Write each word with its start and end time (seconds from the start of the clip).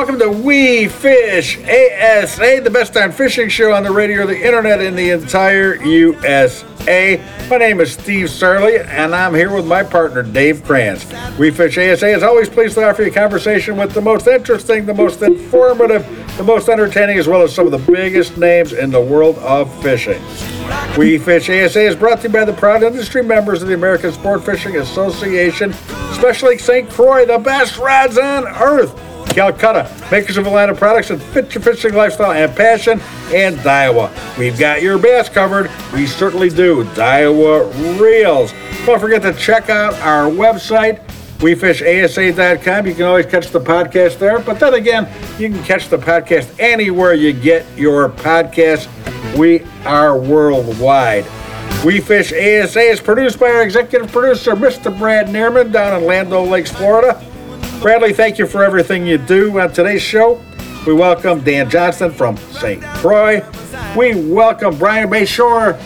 Welcome 0.00 0.18
to 0.20 0.30
We 0.30 0.88
Fish 0.88 1.58
ASA, 1.58 2.62
the 2.64 2.70
best 2.72 2.94
time 2.94 3.12
fishing 3.12 3.50
show 3.50 3.74
on 3.74 3.82
the 3.82 3.90
radio, 3.90 4.26
the 4.26 4.46
internet, 4.46 4.80
in 4.80 4.96
the 4.96 5.10
entire 5.10 5.74
USA. 5.74 7.22
My 7.50 7.58
name 7.58 7.80
is 7.82 7.92
Steve 7.92 8.28
Sarley, 8.28 8.82
and 8.82 9.14
I'm 9.14 9.34
here 9.34 9.54
with 9.54 9.66
my 9.66 9.82
partner, 9.82 10.22
Dave 10.22 10.64
Kranz. 10.64 11.04
We 11.38 11.50
Fish 11.50 11.76
ASA 11.76 12.06
is 12.06 12.22
always 12.22 12.48
pleased 12.48 12.76
to 12.76 12.88
offer 12.88 13.02
you 13.02 13.10
a 13.10 13.14
conversation 13.14 13.76
with 13.76 13.92
the 13.92 14.00
most 14.00 14.26
interesting, 14.26 14.86
the 14.86 14.94
most 14.94 15.20
informative, 15.20 16.06
the 16.38 16.44
most 16.44 16.70
entertaining, 16.70 17.18
as 17.18 17.28
well 17.28 17.42
as 17.42 17.54
some 17.54 17.66
of 17.66 17.72
the 17.72 17.92
biggest 17.92 18.38
names 18.38 18.72
in 18.72 18.90
the 18.90 19.00
world 19.02 19.36
of 19.40 19.70
fishing. 19.82 20.22
We 20.96 21.18
Fish 21.18 21.50
ASA 21.50 21.82
is 21.82 21.94
brought 21.94 22.22
to 22.22 22.28
you 22.28 22.32
by 22.32 22.46
the 22.46 22.54
proud 22.54 22.82
industry 22.82 23.22
members 23.22 23.60
of 23.60 23.68
the 23.68 23.74
American 23.74 24.12
Sport 24.12 24.46
Fishing 24.46 24.78
Association, 24.78 25.72
especially 26.10 26.56
St. 26.56 26.88
Croix, 26.88 27.26
the 27.26 27.36
best 27.36 27.76
rods 27.76 28.16
on 28.16 28.46
earth. 28.46 29.09
Calcutta, 29.32 29.90
makers 30.10 30.36
of 30.36 30.46
Atlanta 30.46 30.74
products 30.74 31.08
that 31.08 31.18
fit 31.18 31.54
your 31.54 31.62
fishing 31.62 31.94
lifestyle 31.94 32.32
and 32.32 32.54
passion, 32.56 33.00
and 33.32 33.56
Daiwa. 33.58 34.38
We've 34.38 34.58
got 34.58 34.82
your 34.82 34.98
bass 34.98 35.28
covered. 35.28 35.70
We 35.92 36.06
certainly 36.06 36.50
do. 36.50 36.84
Daiwa 36.84 38.00
Reels. 38.00 38.52
Don't 38.84 39.00
forget 39.00 39.22
to 39.22 39.32
check 39.34 39.70
out 39.70 39.94
our 40.00 40.30
website, 40.30 41.06
WeFishASA.com. 41.38 42.86
You 42.86 42.94
can 42.94 43.04
always 43.04 43.26
catch 43.26 43.48
the 43.48 43.60
podcast 43.60 44.18
there, 44.18 44.40
but 44.40 44.58
then 44.58 44.74
again, 44.74 45.08
you 45.38 45.48
can 45.48 45.62
catch 45.64 45.88
the 45.88 45.98
podcast 45.98 46.54
anywhere 46.58 47.14
you 47.14 47.32
get 47.32 47.66
your 47.78 48.08
podcast. 48.08 48.88
We 49.36 49.62
are 49.84 50.18
worldwide. 50.18 51.24
We 51.84 52.00
Fish 52.00 52.30
ASA 52.32 52.80
is 52.80 53.00
produced 53.00 53.40
by 53.40 53.50
our 53.52 53.62
executive 53.62 54.12
producer, 54.12 54.54
Mr. 54.54 54.96
Brad 54.98 55.28
Neerman, 55.28 55.72
down 55.72 55.98
in 55.98 56.06
Land 56.06 56.30
O' 56.32 56.44
Lakes, 56.44 56.70
Florida. 56.70 57.24
Bradley, 57.80 58.12
thank 58.12 58.38
you 58.38 58.46
for 58.46 58.62
everything 58.62 59.06
you 59.06 59.16
do 59.16 59.58
on 59.58 59.72
today's 59.72 60.02
show. 60.02 60.38
We 60.86 60.92
welcome 60.92 61.40
Dan 61.40 61.70
Johnston 61.70 62.12
from 62.12 62.36
St. 62.36 62.82
Croix. 62.82 63.42
We 63.96 64.30
welcome 64.30 64.76
Brian 64.76 65.08
Bashore, 65.08 65.78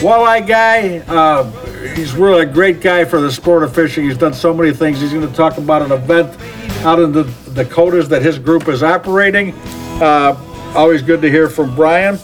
walleye 0.00 0.46
guy. 0.46 0.98
Uh, 1.08 1.50
he's 1.96 2.14
really 2.14 2.42
a 2.42 2.46
great 2.46 2.80
guy 2.80 3.04
for 3.04 3.20
the 3.20 3.32
sport 3.32 3.64
of 3.64 3.74
fishing. 3.74 4.04
He's 4.04 4.16
done 4.16 4.32
so 4.32 4.54
many 4.54 4.72
things. 4.72 5.00
He's 5.00 5.12
going 5.12 5.28
to 5.28 5.34
talk 5.34 5.58
about 5.58 5.82
an 5.82 5.90
event 5.90 6.40
out 6.84 7.00
in 7.00 7.10
the 7.10 7.24
Dakotas 7.52 8.08
that 8.10 8.22
his 8.22 8.38
group 8.38 8.68
is 8.68 8.84
operating. 8.84 9.52
Uh, 10.00 10.36
always 10.76 11.02
good 11.02 11.20
to 11.20 11.28
hear 11.28 11.48
from 11.48 11.74
Brian. 11.74 12.16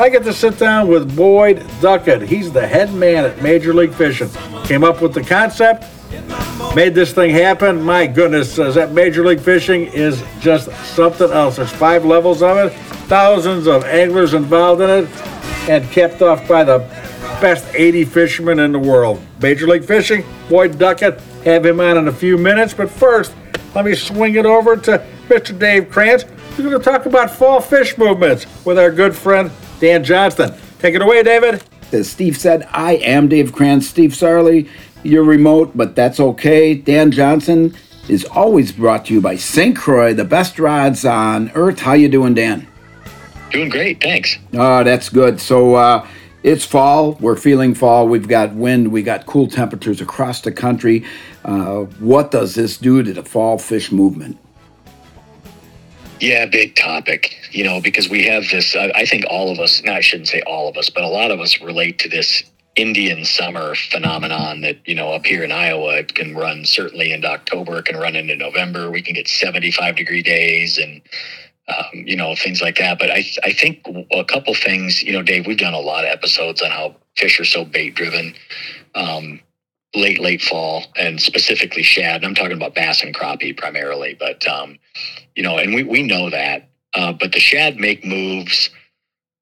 I 0.00 0.08
get 0.08 0.24
to 0.24 0.32
sit 0.32 0.58
down 0.58 0.88
with 0.88 1.14
Boyd 1.14 1.64
Duckett. 1.80 2.22
He's 2.22 2.50
the 2.50 2.66
head 2.66 2.92
man 2.92 3.26
at 3.26 3.40
Major 3.42 3.72
League 3.72 3.94
Fishing. 3.94 4.28
Came 4.64 4.82
up 4.82 5.00
with 5.00 5.14
the 5.14 5.22
concept, 5.22 5.84
made 6.74 6.94
this 6.94 7.12
thing 7.12 7.30
happen. 7.30 7.82
My 7.82 8.06
goodness, 8.06 8.58
uh, 8.58 8.70
that 8.72 8.92
Major 8.92 9.24
League 9.24 9.40
Fishing 9.40 9.86
is 9.86 10.22
just 10.40 10.70
something 10.94 11.30
else. 11.30 11.56
There's 11.56 11.70
five 11.70 12.04
levels 12.04 12.42
of 12.42 12.56
it, 12.56 12.72
thousands 13.08 13.66
of 13.66 13.84
anglers 13.84 14.34
involved 14.34 14.80
in 14.80 14.90
it, 14.90 15.08
and 15.68 15.88
kept 15.90 16.22
off 16.22 16.46
by 16.48 16.64
the 16.64 16.78
best 17.40 17.66
80 17.74 18.04
fishermen 18.04 18.58
in 18.60 18.72
the 18.72 18.78
world. 18.78 19.20
Major 19.40 19.66
League 19.66 19.84
Fishing, 19.84 20.24
Boyd 20.48 20.78
Duckett, 20.78 21.20
have 21.44 21.66
him 21.66 21.80
on 21.80 21.98
in 21.98 22.08
a 22.08 22.12
few 22.12 22.38
minutes. 22.38 22.72
But 22.72 22.90
first, 22.90 23.34
let 23.74 23.84
me 23.84 23.94
swing 23.94 24.36
it 24.36 24.46
over 24.46 24.76
to 24.76 25.04
Mr. 25.28 25.58
Dave 25.58 25.90
Kranz. 25.90 26.24
We're 26.56 26.68
going 26.70 26.78
to 26.78 26.84
talk 26.84 27.06
about 27.06 27.30
fall 27.30 27.60
fish 27.60 27.96
movements 27.96 28.46
with 28.64 28.78
our 28.78 28.90
good 28.90 29.16
friend 29.16 29.50
Dan 29.80 30.04
Johnston. 30.04 30.54
Take 30.78 30.94
it 30.94 31.02
away, 31.02 31.22
David. 31.22 31.62
As 31.92 32.10
Steve 32.10 32.36
said, 32.36 32.68
I 32.72 32.92
am 32.96 33.28
Dave 33.28 33.52
Kranz, 33.52 33.88
Steve 33.88 34.12
Sarley. 34.12 34.68
You're 35.02 35.24
remote, 35.24 35.72
but 35.76 35.96
that's 35.96 36.20
okay. 36.20 36.74
Dan 36.74 37.10
Johnston 37.10 37.74
is 38.08 38.24
always 38.26 38.72
brought 38.72 39.06
to 39.06 39.14
you 39.14 39.20
by 39.20 39.36
St. 39.36 39.76
Croix, 39.76 40.14
the 40.14 40.24
best 40.24 40.58
rods 40.58 41.04
on 41.04 41.50
earth. 41.54 41.80
How 41.80 41.94
you 41.94 42.08
doing, 42.08 42.34
Dan? 42.34 42.68
Doing 43.50 43.68
great, 43.68 44.00
thanks. 44.00 44.38
Oh, 44.54 44.82
that's 44.84 45.08
good. 45.08 45.40
So 45.40 45.74
uh, 45.74 46.06
it's 46.42 46.64
fall. 46.64 47.12
We're 47.20 47.36
feeling 47.36 47.74
fall. 47.74 48.08
We've 48.08 48.28
got 48.28 48.54
wind. 48.54 48.92
We 48.92 49.02
got 49.02 49.26
cool 49.26 49.48
temperatures 49.48 50.00
across 50.00 50.40
the 50.40 50.52
country. 50.52 51.04
Uh, 51.44 51.80
what 52.00 52.30
does 52.30 52.54
this 52.54 52.78
do 52.78 53.02
to 53.02 53.12
the 53.12 53.24
fall 53.24 53.58
fish 53.58 53.92
movement? 53.92 54.38
Yeah, 56.20 56.46
big 56.46 56.76
topic. 56.76 57.36
You 57.50 57.64
know, 57.64 57.80
because 57.80 58.08
we 58.08 58.24
have 58.26 58.44
this. 58.50 58.76
I, 58.76 58.92
I 58.94 59.04
think 59.04 59.24
all 59.28 59.50
of 59.50 59.58
us. 59.58 59.82
No, 59.82 59.92
I 59.92 60.00
shouldn't 60.00 60.28
say 60.28 60.40
all 60.42 60.68
of 60.68 60.76
us, 60.76 60.88
but 60.88 61.02
a 61.02 61.08
lot 61.08 61.30
of 61.32 61.40
us 61.40 61.60
relate 61.60 61.98
to 61.98 62.08
this 62.08 62.44
Indian 62.76 63.24
summer 63.24 63.74
phenomenon 63.74 64.62
that, 64.62 64.78
you 64.86 64.94
know, 64.94 65.12
up 65.12 65.26
here 65.26 65.44
in 65.44 65.52
Iowa, 65.52 65.98
it 65.98 66.14
can 66.14 66.34
run 66.34 66.64
certainly 66.64 67.12
into 67.12 67.28
October, 67.28 67.78
it 67.78 67.84
can 67.84 67.96
run 67.96 68.16
into 68.16 68.34
November. 68.36 68.90
We 68.90 69.02
can 69.02 69.14
get 69.14 69.28
75 69.28 69.96
degree 69.96 70.22
days 70.22 70.78
and, 70.78 71.02
um, 71.68 72.06
you 72.06 72.16
know, 72.16 72.34
things 72.34 72.62
like 72.62 72.76
that. 72.78 72.98
But 72.98 73.10
I, 73.10 73.24
I 73.44 73.52
think 73.52 73.86
a 74.10 74.24
couple 74.24 74.54
things, 74.54 75.02
you 75.02 75.12
know, 75.12 75.22
Dave, 75.22 75.46
we've 75.46 75.58
done 75.58 75.74
a 75.74 75.80
lot 75.80 76.04
of 76.04 76.10
episodes 76.10 76.62
on 76.62 76.70
how 76.70 76.96
fish 77.16 77.38
are 77.38 77.44
so 77.44 77.64
bait 77.64 77.94
driven. 77.94 78.34
Um, 78.94 79.40
late 79.94 80.20
late 80.20 80.40
fall 80.40 80.84
and 80.96 81.20
specifically 81.20 81.82
shad 81.82 82.16
and 82.16 82.24
i'm 82.24 82.34
talking 82.34 82.56
about 82.56 82.74
bass 82.74 83.02
and 83.02 83.14
crappie 83.14 83.54
primarily 83.54 84.16
but 84.18 84.46
um, 84.46 84.78
you 85.36 85.42
know 85.42 85.58
and 85.58 85.74
we, 85.74 85.82
we 85.82 86.02
know 86.02 86.30
that 86.30 86.70
uh, 86.94 87.12
but 87.12 87.32
the 87.32 87.38
shad 87.38 87.76
make 87.76 88.04
moves 88.04 88.70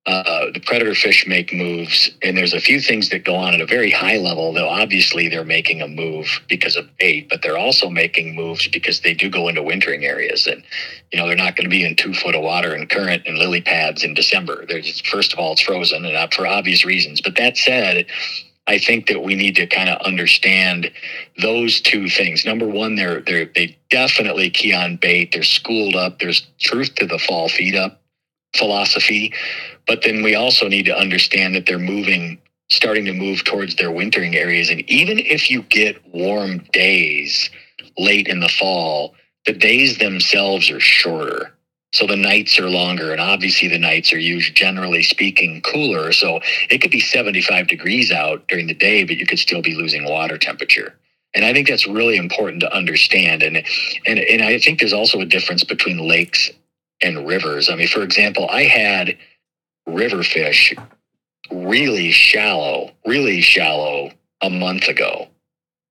uh, 0.07 0.47
the 0.55 0.61
predator 0.61 0.95
fish 0.95 1.27
make 1.27 1.53
moves, 1.53 2.11
and 2.23 2.35
there's 2.35 2.55
a 2.55 2.61
few 2.61 2.81
things 2.81 3.11
that 3.11 3.23
go 3.23 3.35
on 3.35 3.53
at 3.53 3.61
a 3.61 3.67
very 3.67 3.91
high 3.91 4.17
level. 4.17 4.51
Though 4.53 4.69
obviously 4.69 5.29
they're 5.29 5.45
making 5.45 5.83
a 5.83 5.89
move 5.89 6.41
because 6.49 6.75
of 6.75 6.89
bait, 6.97 7.29
but 7.29 7.43
they're 7.43 7.59
also 7.59 7.91
making 7.91 8.35
moves 8.35 8.67
because 8.67 9.01
they 9.01 9.13
do 9.13 9.29
go 9.29 9.49
into 9.49 9.63
wintering 9.63 10.07
areas, 10.07 10.47
and 10.47 10.63
you 11.13 11.19
know 11.19 11.27
they're 11.27 11.37
not 11.37 11.55
going 11.55 11.65
to 11.65 11.71
be 11.71 11.85
in 11.85 11.97
two 11.97 12.15
foot 12.15 12.35
of 12.35 12.43
water 12.43 12.73
and 12.73 12.89
current 12.89 13.25
and 13.27 13.37
lily 13.37 13.61
pads 13.61 14.03
in 14.03 14.15
December. 14.15 14.65
They're 14.67 14.81
just, 14.81 15.07
first 15.07 15.35
of 15.35 15.39
all, 15.39 15.53
it's 15.53 15.61
frozen, 15.61 16.05
and 16.05 16.15
not 16.15 16.33
for 16.33 16.47
obvious 16.47 16.85
reasons. 16.85 17.21
But 17.21 17.37
that 17.37 17.57
said. 17.57 18.07
I 18.67 18.79
think 18.79 19.09
that 19.09 19.25
we 19.25 19.35
need 19.35 19.57
to 19.57 19.67
kind 19.67 19.89
of 19.89 20.01
understand 20.03 20.93
those 21.43 21.81
two 21.81 22.09
things. 22.09 22.45
Number 22.45 22.69
one, 22.69 22.95
they're 22.95 23.21
they're 23.21 23.51
they 23.53 23.77
definitely 23.89 24.49
key 24.51 24.73
on 24.73 24.97
bait. 24.97 25.33
They're 25.33 25.43
schooled 25.43 25.97
up. 25.97 26.21
There's 26.21 26.47
truth 26.61 26.95
to 26.97 27.07
the 27.07 27.19
fall 27.19 27.49
feed 27.49 27.75
up 27.75 28.00
philosophy. 28.57 29.33
But 29.87 30.03
then 30.03 30.23
we 30.23 30.35
also 30.35 30.69
need 30.69 30.87
to 30.87 30.97
understand 30.97 31.55
that 31.55 31.67
they're 31.67 31.79
moving, 31.79 32.39
starting 32.71 33.05
to 33.07 33.13
move 33.13 33.45
towards 33.45 33.77
their 33.77 33.91
wintering 33.91 34.37
areas. 34.37 34.71
And 34.71 34.81
even 34.91 35.19
if 35.19 35.51
you 35.51 35.63
get 35.63 36.05
warm 36.13 36.59
days 36.73 37.51
late 37.99 38.29
in 38.29 38.41
the 38.41 38.49
fall, 38.49 39.15
the 39.47 39.53
days 39.53 39.99
themselves 39.99 40.71
are 40.71 40.81
shorter. 40.81 41.53
So 41.93 42.07
the 42.07 42.17
nights 42.17 42.57
are 42.59 42.71
longer, 42.71 43.11
and 43.11 43.21
obviously 43.21 43.67
the 43.67 43.79
nights 43.79 44.13
are 44.13 44.19
usually, 44.19 44.55
generally 44.55 45.03
speaking, 45.03 45.61
cooler. 45.63 46.13
So 46.13 46.39
it 46.71 46.81
could 46.81 46.93
be 46.93 47.01
75 47.01 47.67
degrees 47.67 48.13
out 48.13 48.47
during 48.47 48.69
the 48.69 48.75
day, 48.75 49.03
but 49.03 49.17
you 49.17 49.27
could 49.27 49.41
still 49.41 49.61
be 49.61 49.75
losing 49.75 50.05
water 50.05 50.39
temperature. 50.39 50.95
And 51.35 51.45
I 51.45 51.53
think 51.53 51.69
that's 51.69 51.89
really 51.89 52.17
important 52.17 52.61
to 52.61 52.73
understand. 52.73 53.43
And 53.43 53.57
and 54.07 54.19
and 54.19 54.43
I 54.43 54.59
think 54.59 54.79
there's 54.79 54.93
also 54.93 55.21
a 55.21 55.27
difference 55.27 55.65
between 55.65 55.99
lakes 55.99 56.51
and 57.03 57.27
rivers. 57.27 57.69
I 57.69 57.77
mean, 57.77 57.89
for 57.89 58.03
example, 58.03 58.49
I 58.51 58.63
had 58.65 59.17
river 59.87 60.23
fish 60.23 60.75
really 61.51 62.11
shallow, 62.11 62.93
really 63.07 63.41
shallow 63.41 64.13
a 64.41 64.51
month 64.51 64.89
ago. 64.89 65.29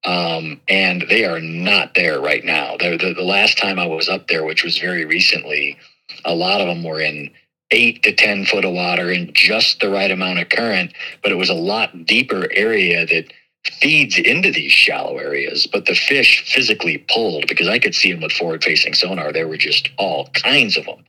Um, 0.05 0.61
and 0.69 1.03
they 1.09 1.25
are 1.25 1.41
not 1.41 1.93
there 1.93 2.21
right 2.21 2.43
now. 2.43 2.77
They're, 2.79 2.97
the, 2.97 3.13
the 3.13 3.23
last 3.23 3.57
time 3.57 3.77
I 3.77 3.85
was 3.85 4.07
up 4.07 4.27
there, 4.27 4.45
which 4.45 4.63
was 4.63 4.77
very 4.77 5.03
recently, 5.05 5.77
a 6.23 6.33
lot 6.33 6.61
of 6.61 6.67
them 6.67 6.83
were 6.83 7.01
in 7.01 7.31
eight 7.71 8.01
to 8.03 8.13
10 8.13 8.45
foot 8.45 8.65
of 8.65 8.73
water 8.73 9.11
in 9.11 9.31
just 9.33 9.79
the 9.79 9.89
right 9.89 10.09
amount 10.09 10.39
of 10.39 10.49
current, 10.49 10.93
but 11.21 11.31
it 11.31 11.35
was 11.35 11.49
a 11.49 11.53
lot 11.53 12.05
deeper 12.05 12.47
area 12.51 13.05
that 13.05 13.31
feeds 13.69 14.17
into 14.17 14.51
these 14.51 14.71
shallow 14.71 15.17
areas, 15.17 15.67
but 15.67 15.85
the 15.85 15.95
fish 15.95 16.43
physically 16.53 16.97
pulled 17.09 17.47
because 17.47 17.67
I 17.67 17.79
could 17.79 17.95
see 17.95 18.11
them 18.11 18.21
with 18.21 18.31
forward 18.31 18.63
facing 18.63 18.93
sonar. 18.93 19.31
There 19.31 19.47
were 19.47 19.57
just 19.57 19.89
all 19.97 20.29
kinds 20.33 20.77
of 20.77 20.85
them. 20.85 21.05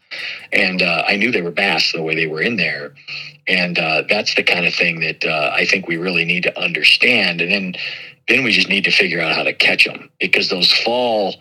And 0.52 0.82
uh, 0.82 1.04
I 1.06 1.16
knew 1.16 1.30
they 1.30 1.42
were 1.42 1.50
bass 1.50 1.92
the 1.92 2.02
way 2.02 2.14
they 2.14 2.26
were 2.26 2.42
in 2.42 2.56
there. 2.56 2.94
And 3.46 3.78
uh, 3.78 4.04
that's 4.08 4.34
the 4.34 4.42
kind 4.42 4.66
of 4.66 4.74
thing 4.74 5.00
that 5.00 5.24
uh, 5.24 5.50
I 5.52 5.64
think 5.66 5.88
we 5.88 5.96
really 5.96 6.24
need 6.24 6.42
to 6.44 6.60
understand. 6.60 7.40
And 7.40 7.50
then, 7.50 7.74
then 8.28 8.44
we 8.44 8.52
just 8.52 8.68
need 8.68 8.84
to 8.84 8.90
figure 8.90 9.20
out 9.20 9.34
how 9.34 9.42
to 9.42 9.52
catch 9.52 9.84
them 9.84 10.10
because 10.20 10.48
those 10.48 10.72
fall 10.72 11.36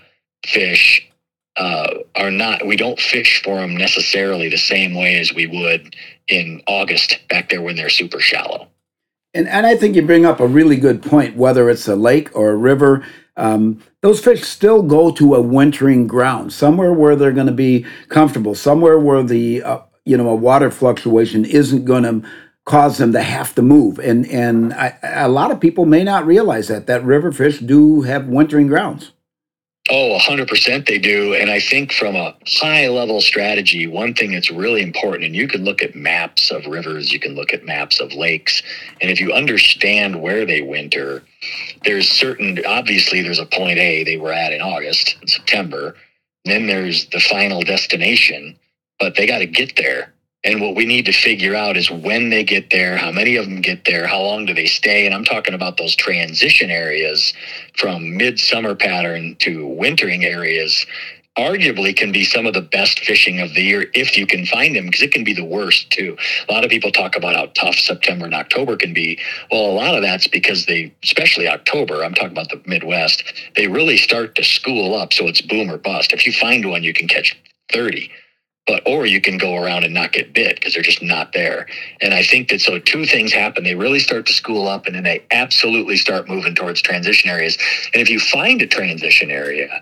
fish 0.45 1.07
uh, 1.57 1.95
are 2.15 2.31
not, 2.31 2.65
we 2.65 2.75
don't 2.75 2.99
fish 2.99 3.41
for 3.43 3.57
them 3.57 3.75
necessarily 3.75 4.49
the 4.49 4.57
same 4.57 4.95
way 4.95 5.19
as 5.19 5.33
we 5.33 5.45
would 5.45 5.95
in 6.27 6.61
August 6.67 7.19
back 7.27 7.49
there 7.49 7.61
when 7.61 7.75
they're 7.75 7.89
super 7.89 8.19
shallow. 8.19 8.67
And, 9.33 9.47
and 9.47 9.65
I 9.65 9.75
think 9.75 9.95
you 9.95 10.01
bring 10.01 10.25
up 10.25 10.39
a 10.39 10.47
really 10.47 10.77
good 10.77 11.03
point, 11.03 11.35
whether 11.35 11.69
it's 11.69 11.87
a 11.87 11.95
lake 11.95 12.35
or 12.35 12.49
a 12.49 12.57
river. 12.57 13.05
Um, 13.37 13.83
those 14.01 14.19
fish 14.19 14.43
still 14.43 14.81
go 14.81 15.11
to 15.11 15.35
a 15.35 15.41
wintering 15.41 16.07
ground, 16.07 16.51
somewhere 16.51 16.93
where 16.93 17.15
they're 17.15 17.31
going 17.31 17.47
to 17.47 17.53
be 17.53 17.85
comfortable, 18.09 18.55
somewhere 18.55 18.99
where 18.99 19.23
the 19.23 19.61
uh, 19.63 19.79
you 20.05 20.17
know 20.17 20.29
a 20.29 20.35
water 20.35 20.71
fluctuation 20.71 21.45
isn't 21.45 21.85
going 21.85 22.03
to 22.03 22.27
cause 22.65 22.97
them 22.97 23.13
to 23.13 23.21
have 23.21 23.53
to 23.55 23.61
move. 23.61 23.99
And 23.99 24.27
and 24.27 24.73
I, 24.73 24.97
a 25.03 25.29
lot 25.29 25.51
of 25.51 25.59
people 25.59 25.85
may 25.85 26.03
not 26.03 26.25
realize 26.25 26.67
that 26.67 26.87
that 26.87 27.03
river 27.03 27.31
fish 27.31 27.59
do 27.59 28.01
have 28.01 28.27
wintering 28.27 28.67
grounds. 28.67 29.11
Oh, 29.91 30.19
100% 30.19 30.85
they 30.85 30.99
do. 30.99 31.33
And 31.33 31.49
I 31.49 31.59
think 31.59 31.91
from 31.91 32.15
a 32.15 32.35
high 32.45 32.87
level 32.87 33.21
strategy, 33.21 33.87
one 33.87 34.13
thing 34.13 34.31
that's 34.31 34.51
really 34.51 34.83
important, 34.83 35.25
and 35.25 35.35
you 35.35 35.47
can 35.47 35.63
look 35.63 35.81
at 35.81 35.95
maps 35.95 36.51
of 36.51 36.67
rivers, 36.67 37.11
you 37.11 37.19
can 37.19 37.33
look 37.33 37.53
at 37.53 37.65
maps 37.65 37.99
of 37.99 38.13
lakes, 38.13 38.61
and 39.01 39.09
if 39.09 39.19
you 39.19 39.33
understand 39.33 40.21
where 40.21 40.45
they 40.45 40.61
winter, 40.61 41.23
there's 41.85 42.07
certain, 42.07 42.63
obviously, 42.67 43.23
there's 43.23 43.39
a 43.39 43.47
point 43.47 43.79
A 43.79 44.03
they 44.03 44.17
were 44.17 44.31
at 44.31 44.53
in 44.53 44.61
August, 44.61 45.17
in 45.21 45.27
September. 45.27 45.95
Then 46.45 46.67
there's 46.67 47.07
the 47.07 47.19
final 47.19 47.61
destination, 47.61 48.57
but 48.99 49.15
they 49.15 49.25
got 49.25 49.39
to 49.39 49.47
get 49.47 49.75
there. 49.75 50.13
And 50.43 50.61
what 50.61 50.75
we 50.75 50.85
need 50.85 51.05
to 51.05 51.11
figure 51.11 51.53
out 51.53 51.75
is 51.75 51.91
when 51.91 52.29
they 52.29 52.45
get 52.45 52.69
there, 52.69 52.95
how 52.95 53.11
many 53.11 53.35
of 53.35 53.45
them 53.45 53.59
get 53.59 53.83
there, 53.83 54.07
how 54.07 54.21
long 54.21 54.45
do 54.45 54.53
they 54.53 54.67
stay? 54.67 55.05
And 55.05 55.13
I'm 55.13 55.25
talking 55.25 55.53
about 55.53 55.75
those 55.75 55.95
transition 55.95 56.69
areas 56.69 57.33
from 57.77 58.15
midsummer 58.15 58.73
pattern 58.73 59.35
to 59.39 59.67
wintering 59.67 60.23
areas 60.23 60.85
arguably 61.37 61.95
can 61.95 62.11
be 62.11 62.25
some 62.25 62.45
of 62.45 62.53
the 62.53 62.61
best 62.61 62.99
fishing 62.99 63.39
of 63.39 63.53
the 63.53 63.61
year 63.61 63.89
if 63.93 64.17
you 64.17 64.27
can 64.27 64.45
find 64.45 64.75
them 64.75 64.85
because 64.85 65.01
it 65.01 65.13
can 65.13 65.23
be 65.23 65.33
the 65.33 65.43
worst 65.43 65.89
too. 65.89 66.17
A 66.47 66.51
lot 66.51 66.65
of 66.65 66.69
people 66.69 66.91
talk 66.91 67.15
about 67.15 67.35
how 67.35 67.45
tough 67.55 67.75
September 67.75 68.25
and 68.25 68.33
October 68.33 68.75
can 68.75 68.93
be. 68.93 69.19
Well, 69.51 69.65
a 69.65 69.71
lot 69.71 69.95
of 69.95 70.01
that's 70.01 70.27
because 70.27 70.65
they, 70.65 70.93
especially 71.03 71.47
October, 71.47 72.03
I'm 72.03 72.13
talking 72.13 72.31
about 72.31 72.49
the 72.49 72.61
Midwest, 72.65 73.23
they 73.55 73.67
really 73.67 73.97
start 73.97 74.35
to 74.35 74.43
school 74.43 74.95
up. 74.95 75.13
So 75.13 75.27
it's 75.27 75.41
boom 75.41 75.71
or 75.71 75.77
bust. 75.77 76.11
If 76.11 76.25
you 76.25 76.33
find 76.33 76.69
one, 76.69 76.83
you 76.83 76.93
can 76.93 77.07
catch 77.07 77.39
30 77.71 78.11
but 78.69 78.83
or 78.85 79.07
you 79.07 79.19
can 79.19 79.39
go 79.39 79.55
around 79.55 79.83
and 79.83 79.95
not 79.95 80.11
get 80.11 80.31
bit 80.31 80.55
because 80.55 80.75
they're 80.75 80.83
just 80.83 81.01
not 81.01 81.33
there. 81.33 81.65
And 82.01 82.13
I 82.13 82.21
think 82.21 82.49
that 82.49 82.61
so 82.61 82.77
two 82.77 83.03
things 83.03 83.33
happen. 83.33 83.63
They 83.63 83.73
really 83.73 83.97
start 83.97 84.27
to 84.27 84.33
school 84.33 84.67
up 84.67 84.85
and 84.85 84.93
then 84.93 85.03
they 85.03 85.25
absolutely 85.31 85.97
start 85.97 86.29
moving 86.29 86.53
towards 86.53 86.79
transition 86.79 87.31
areas. 87.31 87.57
And 87.95 88.01
if 88.01 88.11
you 88.11 88.19
find 88.19 88.61
a 88.61 88.67
transition 88.67 89.31
area 89.31 89.81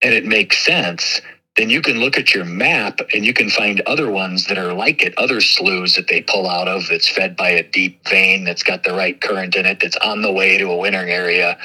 and 0.00 0.14
it 0.14 0.24
makes 0.24 0.64
sense, 0.64 1.20
then 1.56 1.70
you 1.70 1.80
can 1.80 2.00
look 2.00 2.18
at 2.18 2.34
your 2.34 2.44
map 2.44 2.98
and 3.14 3.24
you 3.24 3.32
can 3.32 3.48
find 3.48 3.80
other 3.82 4.10
ones 4.10 4.46
that 4.48 4.58
are 4.58 4.72
like 4.72 5.02
it, 5.02 5.14
other 5.16 5.40
sloughs 5.40 5.94
that 5.94 6.08
they 6.08 6.20
pull 6.22 6.48
out 6.48 6.66
of 6.66 6.88
that's 6.88 7.08
fed 7.08 7.36
by 7.36 7.48
a 7.50 7.62
deep 7.62 8.06
vein 8.08 8.42
that's 8.44 8.64
got 8.64 8.82
the 8.82 8.92
right 8.92 9.20
current 9.20 9.54
in 9.54 9.64
it, 9.64 9.78
that's 9.78 9.96
on 9.98 10.22
the 10.22 10.32
way 10.32 10.58
to 10.58 10.68
a 10.68 10.76
wintering 10.76 11.10
area, 11.10 11.56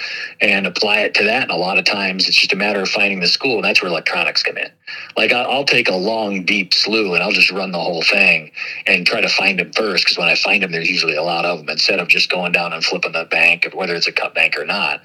and 0.42 0.68
apply 0.68 1.00
it 1.00 1.16
to 1.16 1.24
that. 1.24 1.44
And 1.44 1.52
a 1.52 1.56
lot 1.56 1.80
of 1.80 1.86
times 1.86 2.28
it's 2.28 2.38
just 2.38 2.54
a 2.54 2.56
matter 2.56 2.82
of 2.82 2.90
finding 2.90 3.20
the 3.20 3.28
school, 3.28 3.56
and 3.56 3.64
that's 3.64 3.82
where 3.82 3.90
electronics 3.90 4.44
come 4.44 4.58
in. 4.58 4.70
Like 5.18 5.32
I'll 5.32 5.66
take 5.66 5.90
a 5.90 5.96
long, 5.96 6.46
deep 6.46 6.74
slough 6.74 7.14
and 7.14 7.24
I'll 7.24 7.32
just 7.32 7.52
run 7.52 7.72
the 7.72 7.80
whole 7.80 8.04
thing 8.04 8.52
and 8.86 9.08
try 9.08 9.22
to 9.22 9.30
find 9.30 9.58
them 9.58 9.72
first, 9.74 10.06
because 10.06 10.20
when 10.20 10.28
I 10.28 10.36
find 10.36 10.62
them, 10.62 10.72
there's 10.72 10.90
usually 10.90 11.16
a 11.16 11.24
lot 11.24 11.46
of 11.46 11.60
them 11.60 11.70
instead 11.70 12.00
of 12.00 12.08
just 12.08 12.30
going 12.30 12.52
down 12.52 12.74
and 12.74 12.84
flipping 12.84 13.14
the 13.14 13.26
bank, 13.26 13.68
whether 13.74 13.96
it's 13.96 14.08
a 14.08 14.12
cut 14.12 14.36
bank 14.36 14.56
or 14.58 14.66
not. 14.66 15.02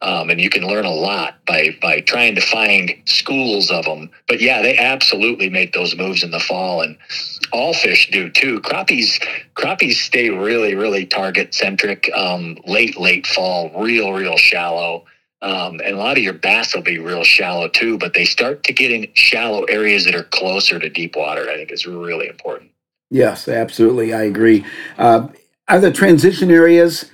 Um, 0.00 0.30
and 0.30 0.40
you 0.40 0.50
can 0.50 0.66
learn 0.66 0.84
a 0.84 0.90
lot 0.90 1.36
by 1.46 1.76
by 1.80 2.00
trying 2.00 2.34
to 2.34 2.40
find 2.40 2.92
schools 3.04 3.70
of 3.70 3.84
them. 3.84 4.10
But 4.32 4.40
yeah, 4.40 4.62
they 4.62 4.78
absolutely 4.78 5.50
make 5.50 5.74
those 5.74 5.94
moves 5.94 6.22
in 6.22 6.30
the 6.30 6.40
fall, 6.40 6.80
and 6.80 6.96
all 7.52 7.74
fish 7.74 8.10
do 8.10 8.30
too. 8.30 8.62
Crappies 8.62 9.22
crappies 9.56 9.96
stay 9.96 10.30
really 10.30 10.74
really 10.74 11.04
target 11.04 11.52
centric. 11.52 12.10
Um, 12.14 12.56
late 12.64 12.98
late 12.98 13.26
fall, 13.26 13.70
real 13.78 14.14
real 14.14 14.38
shallow. 14.38 15.04
Um, 15.42 15.82
and 15.84 15.96
a 15.96 15.98
lot 15.98 16.16
of 16.16 16.24
your 16.24 16.32
bass 16.32 16.74
will 16.74 16.80
be 16.80 16.98
real 16.98 17.24
shallow 17.24 17.68
too, 17.68 17.98
but 17.98 18.14
they 18.14 18.24
start 18.24 18.64
to 18.64 18.72
get 18.72 18.90
in 18.90 19.06
shallow 19.12 19.64
areas 19.64 20.06
that 20.06 20.14
are 20.14 20.24
closer 20.24 20.78
to 20.78 20.88
deep 20.88 21.14
water. 21.14 21.50
I 21.50 21.56
think 21.56 21.70
is 21.70 21.84
really 21.84 22.26
important. 22.26 22.70
Yes, 23.10 23.48
absolutely, 23.48 24.14
I 24.14 24.22
agree. 24.22 24.64
Uh, 24.96 25.28
are 25.68 25.78
the 25.78 25.92
transition 25.92 26.50
areas? 26.50 27.10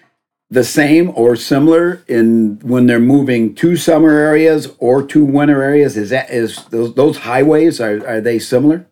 The 0.51 0.65
same 0.65 1.11
or 1.15 1.37
similar 1.37 2.03
in 2.09 2.59
when 2.63 2.87
they're 2.87 2.99
moving 2.99 3.55
to 3.57 3.77
summer 3.77 4.11
areas 4.11 4.69
or 4.79 5.07
to 5.07 5.25
winter 5.25 5.63
areas? 5.63 5.97
Is 5.97 6.11
that 6.11 6.31
is 6.31 6.65
those 6.67 6.95
those 6.95 7.19
highways 7.19 7.81
are 7.81 8.07
are 8.07 8.21
they 8.21 8.39
similar? 8.39 8.87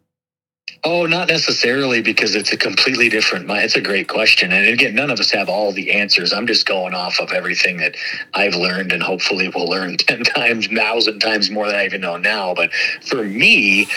Oh, 0.84 1.04
not 1.04 1.26
necessarily 1.28 2.00
because 2.00 2.36
it's 2.36 2.52
a 2.52 2.56
completely 2.56 3.08
different. 3.08 3.50
It's 3.50 3.74
a 3.74 3.80
great 3.80 4.06
question, 4.06 4.52
and 4.52 4.68
again, 4.68 4.94
none 4.94 5.10
of 5.10 5.18
us 5.18 5.32
have 5.32 5.48
all 5.48 5.72
the 5.72 5.90
answers. 5.90 6.32
I'm 6.32 6.46
just 6.46 6.64
going 6.64 6.94
off 6.94 7.18
of 7.18 7.32
everything 7.32 7.78
that 7.78 7.96
I've 8.34 8.54
learned, 8.54 8.92
and 8.92 9.02
hopefully, 9.02 9.48
will 9.48 9.68
learn 9.68 9.96
ten 9.96 10.22
times, 10.22 10.68
thousand 10.68 11.18
times 11.20 11.50
more 11.50 11.66
than 11.66 11.74
I 11.74 11.86
even 11.86 12.02
know 12.02 12.18
now. 12.18 12.54
But 12.54 12.72
for 13.04 13.24
me, 13.24 13.88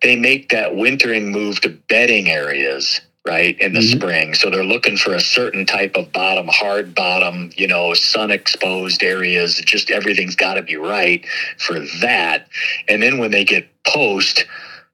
they 0.00 0.16
make 0.16 0.48
that 0.48 0.74
wintering 0.74 1.30
move 1.30 1.60
to 1.62 1.68
bedding 1.68 2.30
areas 2.30 3.00
right 3.28 3.58
in 3.60 3.74
the 3.74 3.80
mm-hmm. 3.80 3.98
spring. 3.98 4.34
So 4.34 4.50
they're 4.50 4.64
looking 4.64 4.96
for 4.96 5.14
a 5.14 5.20
certain 5.20 5.66
type 5.66 5.96
of 5.96 6.10
bottom 6.12 6.48
hard 6.48 6.94
bottom 6.94 7.50
you 7.56 7.68
know 7.68 7.94
sun 7.94 8.30
exposed 8.30 9.02
areas 9.02 9.56
just 9.56 9.90
everything's 9.90 10.34
got 10.34 10.54
to 10.54 10.62
be 10.62 10.76
right 10.76 11.24
for 11.58 11.80
that. 12.00 12.48
And 12.88 13.02
then 13.02 13.18
when 13.18 13.30
they 13.30 13.44
get 13.44 13.68
post 13.84 14.46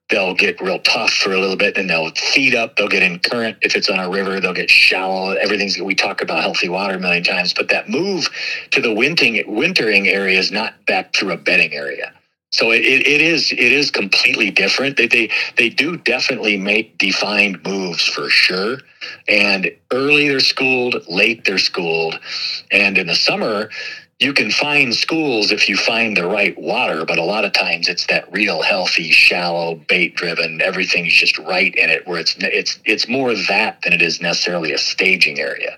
they'll 0.09 0.35
get 0.35 0.61
real 0.61 0.77
tough 0.79 1.11
for 1.11 1.33
a 1.33 1.39
little 1.39 1.55
bit 1.55 1.77
and 1.77 1.89
they'll 1.89 2.11
feed 2.11 2.53
up 2.53 2.75
they'll 2.75 2.87
get 2.87 3.01
in 3.01 3.17
current. 3.19 3.57
If 3.61 3.75
it's 3.75 3.89
on 3.89 3.99
a 3.99 4.09
river 4.09 4.39
they'll 4.39 4.53
get 4.53 4.69
shallow. 4.69 5.31
Everything's 5.31 5.79
we 5.81 5.95
talk 5.95 6.21
about 6.21 6.41
healthy 6.41 6.69
water 6.69 6.95
a 6.95 6.99
million 6.99 7.23
times 7.23 7.53
but 7.53 7.69
that 7.69 7.89
move 7.89 8.29
to 8.71 8.81
the 8.81 8.93
wintering 8.93 9.43
wintering 9.47 10.07
area 10.07 10.37
is 10.37 10.51
not 10.51 10.73
back 10.85 11.15
through 11.15 11.31
a 11.31 11.37
bedding 11.37 11.73
area 11.73 12.13
so 12.55 12.71
it, 12.71 12.83
it 12.83 13.21
is 13.21 13.51
it 13.51 13.59
is 13.59 13.91
completely 13.91 14.49
different. 14.49 14.97
They, 14.97 15.07
they 15.07 15.29
they 15.57 15.69
do 15.69 15.97
definitely 15.97 16.57
make 16.57 16.97
defined 16.97 17.63
moves 17.65 18.05
for 18.05 18.29
sure. 18.29 18.77
And 19.27 19.69
early 19.91 20.29
they're 20.29 20.39
schooled, 20.39 20.95
late 21.07 21.45
they're 21.45 21.57
schooled, 21.57 22.19
and 22.71 22.97
in 22.97 23.07
the 23.07 23.15
summer 23.15 23.69
you 24.19 24.31
can 24.31 24.49
find 24.49 24.95
schools 24.95 25.51
if 25.51 25.67
you 25.67 25.75
find 25.75 26.15
the 26.15 26.25
right 26.25 26.57
water, 26.57 27.03
but 27.03 27.17
a 27.17 27.23
lot 27.23 27.43
of 27.43 27.51
times 27.51 27.89
it's 27.89 28.07
that 28.07 28.31
real 28.31 28.61
healthy, 28.61 29.11
shallow, 29.11 29.75
bait 29.75 30.15
driven. 30.15 30.61
Everything's 30.61 31.13
just 31.13 31.37
right 31.39 31.75
in 31.75 31.89
it, 31.89 32.07
where 32.07 32.19
it's 32.19 32.35
it's 32.39 32.79
it's 32.85 33.09
more 33.09 33.35
that 33.35 33.81
than 33.83 33.91
it 33.91 34.01
is 34.01 34.21
necessarily 34.21 34.71
a 34.71 34.77
staging 34.77 35.39
area. 35.39 35.77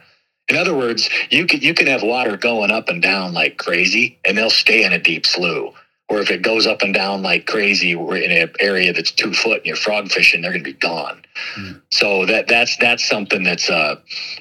In 0.49 0.55
other 0.55 0.75
words, 0.75 1.09
you 1.31 1.47
can 1.47 1.61
you 1.61 1.73
can 1.73 1.87
have 1.87 2.03
water 2.03 2.37
going 2.37 2.69
up 2.69 2.89
and 2.89 3.01
down 3.01 3.33
like 3.33 3.57
crazy, 3.57 4.19
and 4.23 4.37
they'll 4.37 4.51
stay 4.51 4.83
in 4.83 4.93
a 4.93 4.99
deep 4.99 5.25
slough 5.25 5.73
or 6.09 6.19
if 6.19 6.31
it 6.31 6.41
goes 6.41 6.65
up 6.65 6.81
and 6.81 6.93
down 6.93 7.21
like 7.21 7.45
crazy 7.45 7.95
we're 7.95 8.17
in 8.17 8.31
an 8.31 8.49
area 8.59 8.93
that's 8.93 9.11
two 9.11 9.33
foot 9.33 9.57
and 9.57 9.65
you're 9.65 9.75
frog 9.75 10.09
fishing 10.09 10.41
they're 10.41 10.51
going 10.51 10.63
to 10.63 10.71
be 10.71 10.77
gone. 10.77 11.23
Mm. 11.55 11.81
so 11.91 12.25
that 12.25 12.47
that's 12.47 12.77
that's 12.77 13.07
something 13.07 13.43
that's 13.43 13.69
uh 13.69 13.95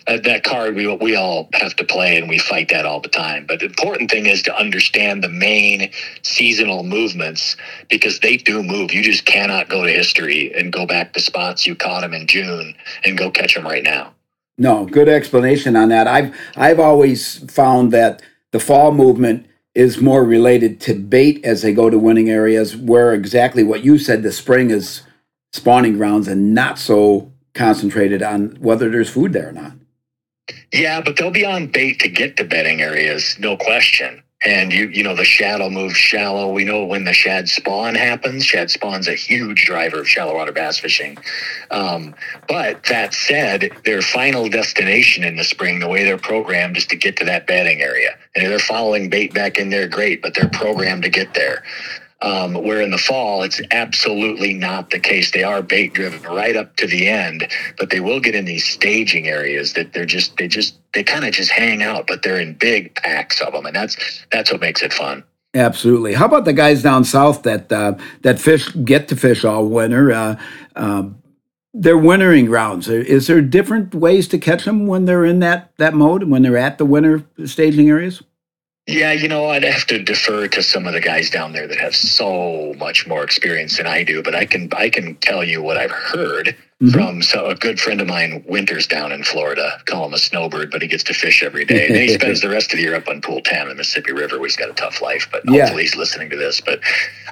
that 0.06 0.44
card 0.44 0.74
we 0.74 0.86
we 0.96 1.16
all 1.16 1.48
have 1.52 1.74
to 1.76 1.84
play 1.84 2.16
and 2.16 2.28
we 2.28 2.38
fight 2.38 2.68
that 2.70 2.86
all 2.86 3.00
the 3.00 3.08
time. 3.08 3.46
But 3.46 3.60
the 3.60 3.66
important 3.66 4.10
thing 4.10 4.26
is 4.26 4.42
to 4.42 4.56
understand 4.56 5.22
the 5.22 5.28
main 5.28 5.90
seasonal 6.22 6.84
movements 6.84 7.56
because 7.90 8.20
they 8.20 8.36
do 8.36 8.62
move. 8.62 8.92
You 8.92 9.02
just 9.02 9.26
cannot 9.26 9.68
go 9.68 9.84
to 9.84 9.90
history 9.90 10.52
and 10.54 10.72
go 10.72 10.86
back 10.86 11.12
to 11.14 11.20
spots 11.20 11.66
you 11.66 11.74
caught 11.74 12.00
them 12.02 12.14
in 12.14 12.26
june 12.26 12.74
and 13.04 13.18
go 13.18 13.30
catch 13.30 13.54
them 13.54 13.64
right 13.64 13.82
now. 13.82 14.14
No 14.58 14.86
good 14.86 15.08
explanation 15.08 15.76
on 15.76 15.88
that. 15.90 16.06
I've 16.06 16.34
i've 16.56 16.80
always 16.80 17.38
found 17.52 17.92
that 17.92 18.22
the 18.52 18.60
fall 18.60 18.92
movement 18.92 19.46
is 19.76 20.00
more 20.00 20.24
related 20.24 20.80
to 20.80 20.94
bait 20.94 21.44
as 21.44 21.60
they 21.60 21.72
go 21.72 21.90
to 21.90 21.98
winning 21.98 22.30
areas, 22.30 22.74
where 22.74 23.12
exactly 23.12 23.62
what 23.62 23.84
you 23.84 23.98
said, 23.98 24.22
the 24.22 24.32
spring 24.32 24.70
is 24.70 25.02
spawning 25.52 25.98
grounds 25.98 26.26
and 26.26 26.54
not 26.54 26.78
so 26.78 27.30
concentrated 27.54 28.22
on 28.22 28.56
whether 28.58 28.88
there's 28.90 29.10
food 29.10 29.34
there 29.34 29.50
or 29.50 29.52
not. 29.52 29.72
Yeah, 30.72 31.02
but 31.02 31.16
they'll 31.16 31.30
be 31.30 31.44
on 31.44 31.66
bait 31.66 32.00
to 32.00 32.08
get 32.08 32.36
to 32.38 32.44
bedding 32.44 32.80
areas, 32.80 33.36
no 33.38 33.56
question 33.56 34.22
and 34.44 34.72
you 34.72 34.88
you 34.88 35.02
know 35.02 35.16
the 35.16 35.24
shadow 35.24 35.70
moves 35.70 35.96
shallow. 35.96 36.52
We 36.52 36.64
know 36.64 36.84
when 36.84 37.04
the 37.04 37.12
shad 37.12 37.48
spawn 37.48 37.94
happens. 37.94 38.44
Shad 38.44 38.70
spawn's 38.70 39.08
a 39.08 39.14
huge 39.14 39.64
driver 39.64 40.00
of 40.00 40.08
shallow 40.08 40.34
water 40.34 40.52
bass 40.52 40.78
fishing. 40.78 41.16
Um, 41.70 42.14
but 42.48 42.84
that 42.84 43.14
said, 43.14 43.70
their 43.84 44.02
final 44.02 44.48
destination 44.48 45.24
in 45.24 45.36
the 45.36 45.44
spring, 45.44 45.80
the 45.80 45.88
way 45.88 46.04
they're 46.04 46.18
programmed, 46.18 46.76
is 46.76 46.86
to 46.86 46.96
get 46.96 47.16
to 47.16 47.24
that 47.24 47.46
bedding 47.46 47.80
area. 47.80 48.10
And 48.34 48.44
if 48.44 48.50
they're 48.50 48.58
following 48.58 49.08
bait 49.08 49.32
back 49.32 49.58
in 49.58 49.70
there, 49.70 49.88
great. 49.88 50.20
But 50.20 50.34
they're 50.34 50.50
programmed 50.50 51.02
to 51.04 51.10
get 51.10 51.32
there. 51.34 51.62
Um, 52.22 52.54
where 52.54 52.80
in 52.80 52.90
the 52.90 52.98
fall, 52.98 53.42
it's 53.42 53.60
absolutely 53.72 54.54
not 54.54 54.88
the 54.88 54.98
case. 54.98 55.32
They 55.32 55.44
are 55.44 55.60
bait 55.60 55.92
driven 55.92 56.22
right 56.22 56.56
up 56.56 56.74
to 56.76 56.86
the 56.86 57.08
end, 57.08 57.46
but 57.76 57.90
they 57.90 58.00
will 58.00 58.20
get 58.20 58.34
in 58.34 58.46
these 58.46 58.64
staging 58.66 59.28
areas 59.28 59.74
that 59.74 59.92
they're 59.92 60.06
just, 60.06 60.34
they 60.38 60.48
just, 60.48 60.78
they 60.94 61.04
kind 61.04 61.26
of 61.26 61.34
just 61.34 61.50
hang 61.50 61.82
out, 61.82 62.06
but 62.06 62.22
they're 62.22 62.40
in 62.40 62.54
big 62.54 62.94
packs 62.94 63.42
of 63.42 63.52
them. 63.52 63.66
And 63.66 63.76
that's, 63.76 64.24
that's 64.32 64.50
what 64.50 64.62
makes 64.62 64.80
it 64.82 64.94
fun. 64.94 65.24
Absolutely. 65.54 66.14
How 66.14 66.24
about 66.24 66.46
the 66.46 66.54
guys 66.54 66.82
down 66.82 67.04
south 67.04 67.42
that, 67.42 67.70
uh, 67.70 67.96
that 68.22 68.40
fish 68.40 68.72
get 68.76 69.08
to 69.08 69.16
fish 69.16 69.44
all 69.44 69.66
winter? 69.66 70.10
Uh, 70.10 70.36
um, 70.74 71.22
they're 71.74 71.98
wintering 71.98 72.46
grounds. 72.46 72.88
Is 72.88 73.26
there 73.26 73.42
different 73.42 73.94
ways 73.94 74.26
to 74.28 74.38
catch 74.38 74.64
them 74.64 74.86
when 74.86 75.04
they're 75.04 75.26
in 75.26 75.40
that, 75.40 75.72
that 75.76 75.92
mode, 75.92 76.22
and 76.22 76.32
when 76.32 76.40
they're 76.40 76.56
at 76.56 76.78
the 76.78 76.86
winter 76.86 77.26
staging 77.44 77.90
areas? 77.90 78.22
Yeah, 78.86 79.10
you 79.10 79.26
know, 79.26 79.48
I'd 79.48 79.64
have 79.64 79.84
to 79.88 80.00
defer 80.00 80.46
to 80.46 80.62
some 80.62 80.86
of 80.86 80.92
the 80.92 81.00
guys 81.00 81.28
down 81.28 81.52
there 81.52 81.66
that 81.66 81.78
have 81.78 81.96
so 81.96 82.72
much 82.78 83.04
more 83.04 83.24
experience 83.24 83.78
than 83.78 83.86
I 83.86 84.04
do. 84.04 84.22
But 84.22 84.36
I 84.36 84.46
can 84.46 84.68
I 84.76 84.90
can 84.90 85.16
tell 85.16 85.42
you 85.42 85.60
what 85.60 85.76
I've 85.76 85.90
heard 85.90 86.56
mm-hmm. 86.80 86.90
from 86.90 87.20
so 87.20 87.46
a 87.46 87.56
good 87.56 87.80
friend 87.80 88.00
of 88.00 88.06
mine 88.06 88.44
winters 88.46 88.86
down 88.86 89.10
in 89.10 89.24
Florida. 89.24 89.80
Call 89.86 90.06
him 90.06 90.14
a 90.14 90.18
snowbird, 90.18 90.70
but 90.70 90.82
he 90.82 90.88
gets 90.88 91.02
to 91.04 91.14
fish 91.14 91.42
every 91.42 91.64
day. 91.64 91.88
And 91.88 91.96
he 91.96 92.10
spends 92.10 92.40
the 92.42 92.48
rest 92.48 92.72
of 92.72 92.76
the 92.76 92.84
year 92.84 92.94
up 92.94 93.08
on 93.08 93.20
Pool 93.20 93.40
Ten 93.40 93.62
in 93.62 93.68
the 93.70 93.74
Mississippi 93.74 94.12
River. 94.12 94.38
Where 94.38 94.46
he's 94.46 94.56
got 94.56 94.70
a 94.70 94.74
tough 94.74 95.02
life, 95.02 95.26
but 95.32 95.42
yeah. 95.46 95.62
hopefully 95.62 95.82
he's 95.82 95.96
listening 95.96 96.30
to 96.30 96.36
this. 96.36 96.60
But 96.60 96.78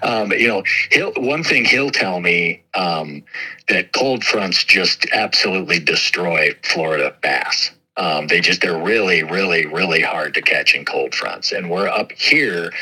um, 0.02 0.32
you 0.32 0.48
know, 0.48 0.64
he'll 0.90 1.12
one 1.12 1.44
thing 1.44 1.64
he'll 1.64 1.92
tell 1.92 2.18
me 2.18 2.64
um, 2.74 3.22
that 3.68 3.92
cold 3.92 4.24
fronts 4.24 4.64
just 4.64 5.06
absolutely 5.12 5.78
destroy 5.78 6.50
Florida 6.64 7.14
bass. 7.22 7.70
Um, 7.96 8.26
they 8.26 8.40
just 8.40 8.60
they're 8.60 8.82
really, 8.82 9.22
really, 9.22 9.66
really 9.66 10.00
hard 10.02 10.34
to 10.34 10.42
catch 10.42 10.74
in 10.74 10.84
cold 10.84 11.14
fronts. 11.14 11.52
And 11.52 11.70
we're 11.70 11.88
up 11.88 12.12
here, 12.12 12.72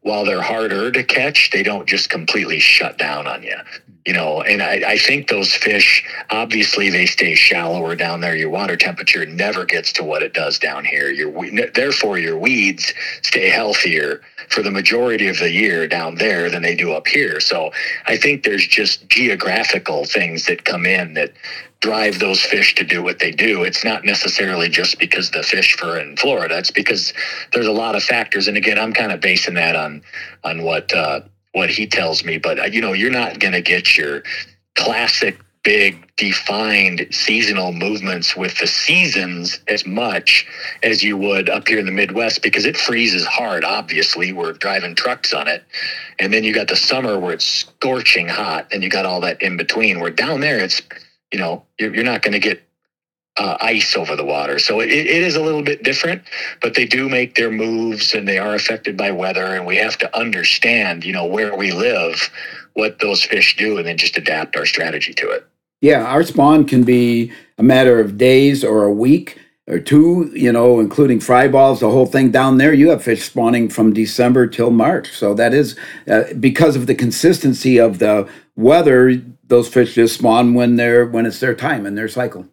while 0.00 0.24
they're 0.24 0.42
harder 0.42 0.90
to 0.90 1.02
catch, 1.02 1.50
they 1.50 1.62
don't 1.62 1.86
just 1.86 2.10
completely 2.10 2.58
shut 2.58 2.98
down 2.98 3.26
on 3.26 3.42
you. 3.42 3.56
You 4.06 4.14
know, 4.14 4.42
and 4.42 4.62
I, 4.62 4.82
I 4.84 4.98
think 4.98 5.28
those 5.28 5.54
fish 5.54 6.04
obviously 6.30 6.90
they 6.90 7.06
stay 7.06 7.34
shallower 7.34 7.94
down 7.94 8.20
there. 8.20 8.34
Your 8.34 8.50
water 8.50 8.76
temperature 8.76 9.24
never 9.26 9.64
gets 9.64 9.92
to 9.92 10.02
what 10.02 10.24
it 10.24 10.34
does 10.34 10.58
down 10.58 10.84
here. 10.84 11.10
Your 11.10 11.70
therefore 11.70 12.18
your 12.18 12.36
weeds 12.36 12.92
stay 13.22 13.48
healthier 13.48 14.20
for 14.48 14.62
the 14.62 14.72
majority 14.72 15.28
of 15.28 15.38
the 15.38 15.50
year 15.50 15.86
down 15.86 16.16
there 16.16 16.50
than 16.50 16.62
they 16.62 16.74
do 16.74 16.92
up 16.92 17.06
here. 17.06 17.38
So 17.38 17.70
I 18.06 18.16
think 18.16 18.42
there's 18.42 18.66
just 18.66 19.08
geographical 19.08 20.04
things 20.04 20.46
that 20.46 20.64
come 20.64 20.84
in 20.84 21.14
that 21.14 21.32
drive 21.82 22.20
those 22.20 22.40
fish 22.40 22.74
to 22.76 22.84
do 22.84 23.02
what 23.02 23.18
they 23.18 23.32
do. 23.32 23.64
It's 23.64 23.84
not 23.84 24.04
necessarily 24.04 24.68
just 24.68 24.98
because 24.98 25.30
the 25.30 25.42
fish 25.42 25.76
for 25.76 25.98
in 25.98 26.16
Florida. 26.16 26.56
It's 26.56 26.70
because 26.70 27.12
there's 27.52 27.66
a 27.66 27.72
lot 27.72 27.96
of 27.96 28.04
factors. 28.04 28.46
And 28.48 28.56
again, 28.56 28.78
I'm 28.78 28.92
kind 28.92 29.12
of 29.12 29.20
basing 29.20 29.54
that 29.54 29.76
on 29.76 30.02
on 30.44 30.62
what 30.62 30.92
uh, 30.94 31.20
what 31.52 31.70
he 31.70 31.86
tells 31.86 32.24
me. 32.24 32.38
But 32.38 32.58
uh, 32.58 32.64
you 32.64 32.80
know, 32.80 32.92
you're 32.92 33.10
not 33.10 33.38
going 33.38 33.52
to 33.52 33.62
get 33.62 33.96
your 33.96 34.22
classic 34.74 35.38
big 35.62 36.10
defined 36.16 37.06
seasonal 37.12 37.72
movements 37.72 38.34
with 38.34 38.58
the 38.58 38.66
seasons 38.66 39.60
as 39.68 39.86
much 39.86 40.44
as 40.82 41.04
you 41.04 41.16
would 41.16 41.48
up 41.48 41.68
here 41.68 41.78
in 41.78 41.86
the 41.86 41.92
Midwest 41.92 42.42
because 42.42 42.64
it 42.64 42.76
freezes 42.76 43.24
hard. 43.24 43.64
Obviously, 43.64 44.32
we're 44.32 44.52
driving 44.54 44.94
trucks 44.96 45.32
on 45.32 45.46
it, 45.46 45.62
and 46.18 46.32
then 46.32 46.42
you 46.42 46.52
got 46.52 46.68
the 46.68 46.76
summer 46.76 47.18
where 47.18 47.34
it's 47.34 47.44
scorching 47.44 48.28
hot, 48.28 48.66
and 48.72 48.82
you 48.82 48.88
got 48.88 49.06
all 49.06 49.20
that 49.20 49.40
in 49.40 49.56
between. 49.56 50.00
Where 50.00 50.10
down 50.10 50.40
there, 50.40 50.58
it's 50.58 50.82
you 51.32 51.38
know, 51.38 51.64
you're, 51.78 51.94
you're 51.94 52.04
not 52.04 52.22
going 52.22 52.32
to 52.32 52.38
get 52.38 52.62
uh, 53.36 53.56
ice 53.60 53.96
over 53.96 54.14
the 54.16 54.24
water. 54.24 54.58
So 54.58 54.80
it, 54.80 54.90
it 54.90 55.22
is 55.22 55.36
a 55.36 55.42
little 55.42 55.62
bit 55.62 55.82
different, 55.82 56.22
but 56.60 56.74
they 56.74 56.84
do 56.84 57.08
make 57.08 57.34
their 57.34 57.50
moves 57.50 58.14
and 58.14 58.28
they 58.28 58.38
are 58.38 58.54
affected 58.54 58.96
by 58.96 59.10
weather. 59.10 59.44
And 59.44 59.66
we 59.66 59.76
have 59.76 59.96
to 59.98 60.16
understand, 60.16 61.04
you 61.04 61.12
know, 61.12 61.26
where 61.26 61.56
we 61.56 61.72
live, 61.72 62.30
what 62.74 62.98
those 62.98 63.24
fish 63.24 63.56
do, 63.56 63.78
and 63.78 63.86
then 63.86 63.96
just 63.96 64.16
adapt 64.16 64.56
our 64.56 64.66
strategy 64.66 65.14
to 65.14 65.30
it. 65.30 65.46
Yeah, 65.80 66.04
our 66.04 66.22
spawn 66.22 66.64
can 66.64 66.84
be 66.84 67.32
a 67.58 67.62
matter 67.62 67.98
of 67.98 68.16
days 68.16 68.62
or 68.62 68.84
a 68.84 68.92
week 68.92 69.38
or 69.66 69.78
two, 69.78 70.30
you 70.34 70.52
know, 70.52 70.80
including 70.80 71.18
fry 71.18 71.48
balls, 71.48 71.80
the 71.80 71.90
whole 71.90 72.06
thing 72.06 72.30
down 72.30 72.58
there. 72.58 72.72
You 72.72 72.90
have 72.90 73.02
fish 73.02 73.24
spawning 73.24 73.68
from 73.68 73.92
December 73.92 74.46
till 74.46 74.70
March. 74.70 75.10
So 75.10 75.34
that 75.34 75.54
is 75.54 75.78
uh, 76.08 76.24
because 76.38 76.76
of 76.76 76.86
the 76.86 76.94
consistency 76.94 77.78
of 77.78 77.98
the 77.98 78.28
weather 78.54 79.22
those 79.52 79.68
fish 79.68 79.94
just 79.94 80.14
spawn 80.14 80.54
when 80.54 80.76
they're 80.76 81.04
when 81.06 81.26
it's 81.26 81.40
their 81.40 81.54
time 81.54 81.84
in 81.84 81.94
their 81.94 82.08
cycle. 82.08 82.46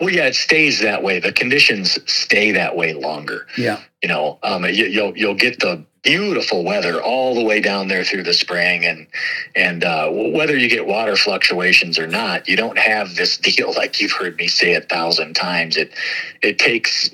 Well, 0.00 0.10
yeah, 0.10 0.26
it 0.26 0.34
stays 0.34 0.80
that 0.80 1.02
way. 1.02 1.20
The 1.20 1.32
conditions 1.32 1.98
stay 2.10 2.52
that 2.52 2.74
way 2.74 2.94
longer. 2.94 3.46
Yeah, 3.58 3.80
you 4.02 4.08
know, 4.08 4.38
um, 4.42 4.64
you, 4.64 4.86
you'll 4.86 5.16
you'll 5.16 5.34
get 5.34 5.60
the 5.60 5.84
beautiful 6.02 6.64
weather 6.64 7.02
all 7.02 7.34
the 7.34 7.42
way 7.42 7.60
down 7.60 7.88
there 7.88 8.04
through 8.04 8.22
the 8.22 8.34
spring, 8.34 8.84
and 8.84 9.06
and 9.54 9.84
uh, 9.84 10.08
whether 10.10 10.56
you 10.56 10.68
get 10.68 10.86
water 10.86 11.16
fluctuations 11.16 11.98
or 11.98 12.06
not, 12.06 12.48
you 12.48 12.56
don't 12.56 12.78
have 12.78 13.14
this 13.14 13.36
deal 13.38 13.72
like 13.74 14.00
you've 14.00 14.12
heard 14.12 14.36
me 14.36 14.46
say 14.46 14.74
a 14.74 14.80
thousand 14.80 15.34
times. 15.34 15.76
It 15.76 15.92
it 16.42 16.58
takes 16.58 17.10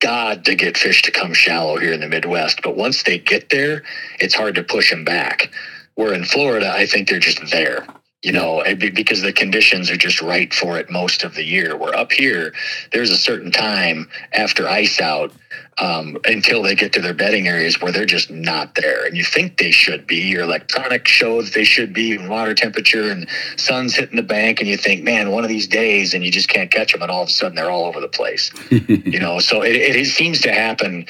God 0.00 0.44
to 0.44 0.54
get 0.54 0.76
fish 0.76 1.02
to 1.02 1.10
come 1.10 1.32
shallow 1.34 1.78
here 1.78 1.92
in 1.92 2.00
the 2.00 2.08
Midwest, 2.08 2.60
but 2.62 2.76
once 2.76 3.02
they 3.02 3.18
get 3.18 3.50
there, 3.50 3.82
it's 4.20 4.34
hard 4.34 4.54
to 4.56 4.62
push 4.62 4.90
them 4.90 5.04
back. 5.04 5.50
Where 5.94 6.12
in 6.12 6.24
Florida, 6.24 6.72
I 6.74 6.86
think 6.86 7.08
they're 7.08 7.20
just 7.20 7.50
there, 7.50 7.86
you 8.24 8.32
know, 8.32 8.64
because 8.78 9.20
the 9.20 9.34
conditions 9.34 9.90
are 9.90 9.98
just 9.98 10.22
right 10.22 10.52
for 10.54 10.78
it 10.78 10.88
most 10.88 11.24
of 11.24 11.34
the 11.34 11.44
year. 11.44 11.76
We're 11.76 11.94
up 11.94 12.10
here, 12.10 12.54
there's 12.90 13.10
a 13.10 13.18
certain 13.18 13.50
time 13.50 14.08
after 14.32 14.66
ice 14.66 14.98
out 14.98 15.30
um, 15.76 16.16
until 16.24 16.62
they 16.62 16.74
get 16.74 16.94
to 16.94 17.02
their 17.02 17.12
bedding 17.12 17.48
areas 17.48 17.82
where 17.82 17.92
they're 17.92 18.06
just 18.06 18.30
not 18.30 18.76
there. 18.76 19.04
And 19.04 19.14
you 19.14 19.24
think 19.24 19.58
they 19.58 19.70
should 19.70 20.06
be. 20.06 20.16
Your 20.16 20.44
electronic 20.44 21.06
shows 21.06 21.50
they 21.50 21.64
should 21.64 21.92
be 21.92 22.16
water 22.16 22.54
temperature 22.54 23.10
and 23.10 23.28
sun's 23.58 23.94
hitting 23.94 24.16
the 24.16 24.22
bank, 24.22 24.58
and 24.58 24.70
you 24.70 24.78
think, 24.78 25.02
man, 25.02 25.30
one 25.30 25.44
of 25.44 25.50
these 25.50 25.68
days, 25.68 26.14
and 26.14 26.24
you 26.24 26.30
just 26.30 26.48
can't 26.48 26.70
catch 26.70 26.92
them, 26.92 27.02
and 27.02 27.10
all 27.10 27.24
of 27.24 27.28
a 27.28 27.32
sudden 27.32 27.54
they're 27.54 27.70
all 27.70 27.84
over 27.84 28.00
the 28.00 28.08
place. 28.08 28.50
you 28.70 29.20
know, 29.20 29.38
so 29.38 29.60
it, 29.60 29.76
it 29.76 30.06
seems 30.06 30.40
to 30.40 30.52
happen 30.52 31.04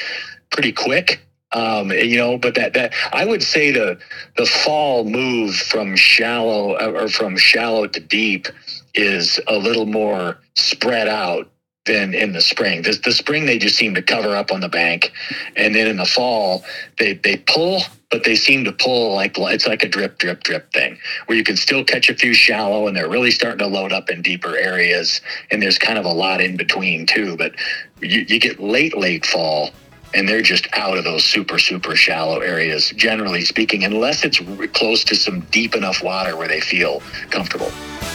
pretty 0.50 0.72
quick 0.72 1.20
um, 1.54 1.92
you 1.92 2.16
know, 2.16 2.36
but 2.36 2.54
that 2.56 2.74
that 2.74 2.92
I 3.12 3.24
would 3.24 3.42
say 3.42 3.70
the 3.70 3.98
the 4.36 4.44
fall 4.44 5.04
move 5.04 5.54
from 5.54 5.96
shallow 5.96 6.74
uh, 6.74 7.02
or 7.02 7.08
from 7.08 7.36
shallow 7.36 7.86
to 7.86 8.00
deep 8.00 8.48
is 8.94 9.40
a 9.48 9.56
little 9.56 9.86
more 9.86 10.38
spread 10.56 11.08
out 11.08 11.48
than 11.86 12.14
in 12.14 12.32
the 12.32 12.40
spring. 12.40 12.82
The, 12.82 12.98
the 13.04 13.12
spring 13.12 13.46
they 13.46 13.58
just 13.58 13.76
seem 13.76 13.94
to 13.94 14.02
cover 14.02 14.34
up 14.34 14.50
on 14.50 14.60
the 14.60 14.68
bank, 14.68 15.12
and 15.56 15.74
then 15.74 15.86
in 15.86 15.96
the 15.96 16.06
fall 16.06 16.64
they 16.98 17.14
they 17.14 17.36
pull, 17.36 17.82
but 18.10 18.24
they 18.24 18.34
seem 18.34 18.64
to 18.64 18.72
pull 18.72 19.14
like 19.14 19.36
it's 19.38 19.66
like 19.66 19.84
a 19.84 19.88
drip 19.88 20.18
drip 20.18 20.42
drip 20.42 20.72
thing 20.72 20.98
where 21.26 21.38
you 21.38 21.44
can 21.44 21.56
still 21.56 21.84
catch 21.84 22.10
a 22.10 22.14
few 22.14 22.34
shallow, 22.34 22.88
and 22.88 22.96
they're 22.96 23.08
really 23.08 23.30
starting 23.30 23.58
to 23.58 23.66
load 23.68 23.92
up 23.92 24.10
in 24.10 24.22
deeper 24.22 24.56
areas, 24.56 25.20
and 25.52 25.62
there's 25.62 25.78
kind 25.78 25.98
of 26.00 26.04
a 26.04 26.12
lot 26.12 26.40
in 26.40 26.56
between 26.56 27.06
too. 27.06 27.36
But 27.36 27.54
you, 28.00 28.24
you 28.26 28.40
get 28.40 28.58
late 28.58 28.96
late 28.96 29.24
fall 29.24 29.70
and 30.14 30.28
they're 30.28 30.42
just 30.42 30.68
out 30.72 30.96
of 30.96 31.04
those 31.04 31.24
super 31.24 31.58
super 31.58 31.96
shallow 31.96 32.40
areas 32.40 32.90
generally 32.90 33.42
speaking 33.42 33.84
unless 33.84 34.24
it's 34.24 34.40
close 34.72 35.04
to 35.04 35.14
some 35.14 35.40
deep 35.50 35.74
enough 35.74 36.02
water 36.02 36.36
where 36.36 36.48
they 36.48 36.60
feel 36.60 37.00
comfortable. 37.30 37.70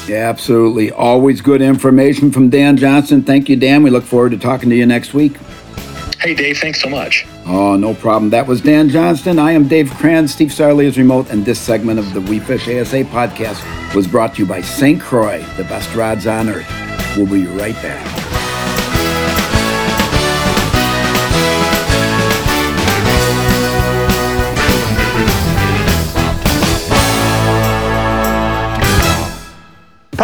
Yeah 0.08 0.30
absolutely. 0.30 0.92
Always 0.92 1.42
good 1.42 1.62
information 1.62 2.32
from 2.32 2.50
dan 2.50 2.78
johnston. 2.78 3.24
Thank 3.24 3.50
you 3.50 3.56
dan. 3.56 3.84
We 3.84 3.90
look 3.90 4.04
forward 4.04 4.32
to 4.32 4.38
talking 4.38 4.70
to 4.70 4.76
you 4.76 4.86
next 4.86 5.14
week. 5.14 5.38
Hey 6.20 6.34
dave 6.34 6.58
thanks 6.58 6.82
so 6.82 6.90
much. 6.90 7.26
Oh 7.46 7.76
no 7.76 7.94
problem. 7.94 8.30
That 8.30 8.48
was 8.48 8.62
dan 8.62 8.90
johnston. 8.90 9.40
I 9.40 9.52
am 9.52 9.68
dave 9.68 9.90
kranz 9.92 10.34
steve 10.34 10.50
sarley 10.50 10.86
is 10.86 10.98
remote 10.98 11.30
and 11.30 11.46
this 11.46 11.60
segment 11.60 12.00
of 12.00 12.14
the 12.14 12.22
we 12.22 12.40
fish 12.40 12.68
asa 12.68 13.04
podcast 13.04 13.64
was 13.96 14.08
brought 14.08 14.36
to 14.36 14.44
you 14.44 14.48
by 14.48 14.62
st 14.62 15.02
croix 15.02 15.44
the 15.58 15.64
best 15.66 15.94
rods 15.96 16.28
on 16.28 16.50
earth. 16.50 16.68
We'll 17.18 17.28
be 17.28 17.46
right 17.46 17.76
back 17.76 18.29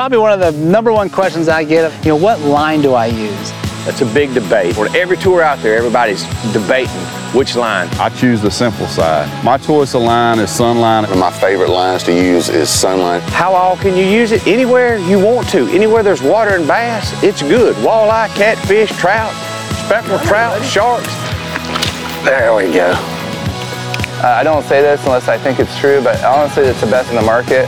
Probably 0.05 0.19
one 0.19 0.39
of 0.39 0.39
the 0.39 0.51
number 0.63 0.93
one 0.93 1.09
questions 1.09 1.50
I 1.50 1.63
get, 1.63 1.91
you 2.05 2.09
know, 2.09 2.15
what 2.15 2.39
line 2.41 2.83
do 2.83 2.93
I 2.93 3.07
use? 3.07 3.51
That's 3.85 4.01
a 4.01 4.05
big 4.05 4.35
debate. 4.35 4.75
For 4.75 4.85
every 4.95 5.17
tour 5.17 5.41
out 5.41 5.57
there, 5.63 5.75
everybody's 5.75 6.21
debating 6.53 7.01
which 7.33 7.55
line. 7.55 7.88
I 7.93 8.09
choose 8.09 8.39
the 8.39 8.51
simple 8.51 8.85
side. 8.85 9.27
My 9.43 9.57
choice 9.57 9.95
of 9.95 10.03
line 10.03 10.38
is 10.38 10.51
Sunline. 10.51 11.09
And 11.09 11.19
my 11.19 11.31
favorite 11.31 11.71
lines 11.71 12.03
to 12.03 12.13
use 12.13 12.50
is 12.50 12.69
Sunline. 12.69 13.21
How 13.31 13.55
all 13.55 13.77
can 13.77 13.97
you 13.97 14.05
use 14.05 14.31
it? 14.31 14.45
Anywhere 14.45 14.97
you 14.97 15.17
want 15.17 15.50
to. 15.50 15.67
Anywhere 15.69 16.03
there's 16.03 16.21
water 16.21 16.55
and 16.55 16.67
bass, 16.67 17.12
it's 17.24 17.41
good. 17.41 17.75
Walleye, 17.77 18.27
catfish, 18.35 18.91
trout, 19.00 19.33
speckled 19.88 20.21
trout, 20.21 20.63
sharks. 20.63 21.12
There 22.24 22.53
we 22.53 22.71
go. 22.71 22.91
Uh, 24.21 24.35
I 24.38 24.43
don't 24.43 24.62
say 24.65 24.83
this 24.83 25.03
unless 25.05 25.27
I 25.27 25.39
think 25.39 25.59
it's 25.59 25.75
true, 25.79 26.00
but 26.03 26.24
honestly, 26.24 26.65
it's 26.65 26.81
the 26.81 26.91
best 26.91 27.09
in 27.09 27.15
the 27.15 27.24
market. 27.24 27.67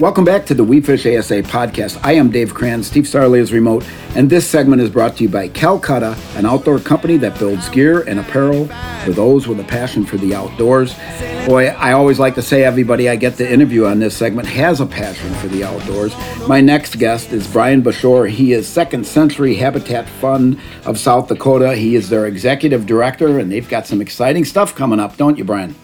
Welcome 0.00 0.24
back 0.24 0.46
to 0.46 0.54
the 0.54 0.62
We 0.62 0.80
Fish 0.80 1.06
ASA 1.06 1.42
podcast. 1.42 1.98
I 2.04 2.12
am 2.12 2.30
Dave 2.30 2.54
Kranz. 2.54 2.86
Steve 2.86 3.02
Sarley 3.02 3.40
is 3.40 3.52
remote, 3.52 3.84
and 4.14 4.30
this 4.30 4.48
segment 4.48 4.80
is 4.80 4.90
brought 4.90 5.16
to 5.16 5.24
you 5.24 5.28
by 5.28 5.48
Calcutta, 5.48 6.16
an 6.36 6.46
outdoor 6.46 6.78
company 6.78 7.16
that 7.16 7.36
builds 7.36 7.68
gear 7.68 8.02
and 8.02 8.20
apparel 8.20 8.68
for 9.04 9.10
those 9.10 9.48
with 9.48 9.58
a 9.58 9.64
passion 9.64 10.06
for 10.06 10.16
the 10.16 10.36
outdoors. 10.36 10.94
Boy, 11.46 11.70
I 11.70 11.94
always 11.94 12.20
like 12.20 12.36
to 12.36 12.42
say 12.42 12.62
everybody 12.62 13.08
I 13.08 13.16
get 13.16 13.38
to 13.38 13.52
interview 13.52 13.86
on 13.86 13.98
this 13.98 14.16
segment 14.16 14.46
has 14.46 14.80
a 14.80 14.86
passion 14.86 15.34
for 15.34 15.48
the 15.48 15.64
outdoors. 15.64 16.14
My 16.46 16.60
next 16.60 17.00
guest 17.00 17.32
is 17.32 17.48
Brian 17.48 17.82
Bashore. 17.82 18.30
He 18.30 18.52
is 18.52 18.68
Second 18.68 19.04
Century 19.04 19.56
Habitat 19.56 20.08
Fund 20.08 20.60
of 20.84 20.96
South 20.96 21.26
Dakota. 21.26 21.74
He 21.74 21.96
is 21.96 22.08
their 22.08 22.26
executive 22.28 22.86
director, 22.86 23.40
and 23.40 23.50
they've 23.50 23.68
got 23.68 23.84
some 23.84 24.00
exciting 24.00 24.44
stuff 24.44 24.76
coming 24.76 25.00
up, 25.00 25.16
don't 25.16 25.36
you, 25.36 25.42
Brian? 25.42 25.74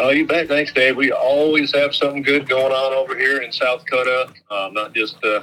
Oh, 0.00 0.10
you 0.10 0.26
bet. 0.26 0.46
Thanks, 0.46 0.72
Dave. 0.72 0.96
We 0.96 1.10
always 1.10 1.74
have 1.74 1.92
something 1.92 2.22
good 2.22 2.48
going 2.48 2.72
on 2.72 2.92
over 2.92 3.18
here 3.18 3.42
in 3.42 3.50
South 3.50 3.84
Dakota. 3.84 4.32
Um, 4.48 4.72
not 4.72 4.94
just 4.94 5.22
uh, 5.24 5.40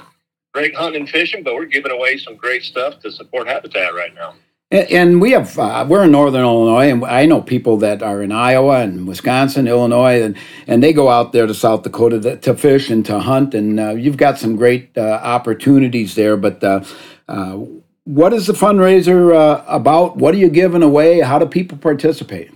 great 0.54 0.74
hunting 0.74 1.02
and 1.02 1.10
fishing, 1.10 1.42
but 1.42 1.54
we're 1.54 1.66
giving 1.66 1.92
away 1.92 2.16
some 2.16 2.36
great 2.36 2.62
stuff 2.62 2.98
to 3.00 3.12
support 3.12 3.48
habitat 3.48 3.94
right 3.94 4.14
now. 4.14 4.34
And, 4.70 4.90
and 4.90 5.20
we 5.20 5.32
have 5.32 5.58
uh, 5.58 5.84
we're 5.86 6.04
in 6.04 6.10
northern 6.10 6.40
Illinois, 6.40 6.90
and 6.90 7.04
I 7.04 7.26
know 7.26 7.42
people 7.42 7.76
that 7.78 8.02
are 8.02 8.22
in 8.22 8.32
Iowa 8.32 8.80
and 8.80 9.06
Wisconsin, 9.06 9.68
Illinois, 9.68 10.22
and 10.22 10.36
and 10.66 10.82
they 10.82 10.94
go 10.94 11.10
out 11.10 11.32
there 11.32 11.46
to 11.46 11.54
South 11.54 11.82
Dakota 11.82 12.18
to, 12.20 12.36
to 12.38 12.54
fish 12.56 12.88
and 12.88 13.04
to 13.04 13.20
hunt, 13.20 13.54
and 13.54 13.78
uh, 13.78 13.90
you've 13.90 14.16
got 14.16 14.38
some 14.38 14.56
great 14.56 14.96
uh, 14.96 15.20
opportunities 15.22 16.14
there. 16.14 16.38
But 16.38 16.64
uh, 16.64 16.82
uh, 17.28 17.58
what 18.04 18.32
is 18.32 18.46
the 18.46 18.54
fundraiser 18.54 19.62
about? 19.68 20.16
What 20.16 20.34
are 20.34 20.38
you 20.38 20.48
giving 20.48 20.82
away? 20.82 21.20
How 21.20 21.38
do 21.38 21.44
people 21.44 21.76
participate? 21.76 22.55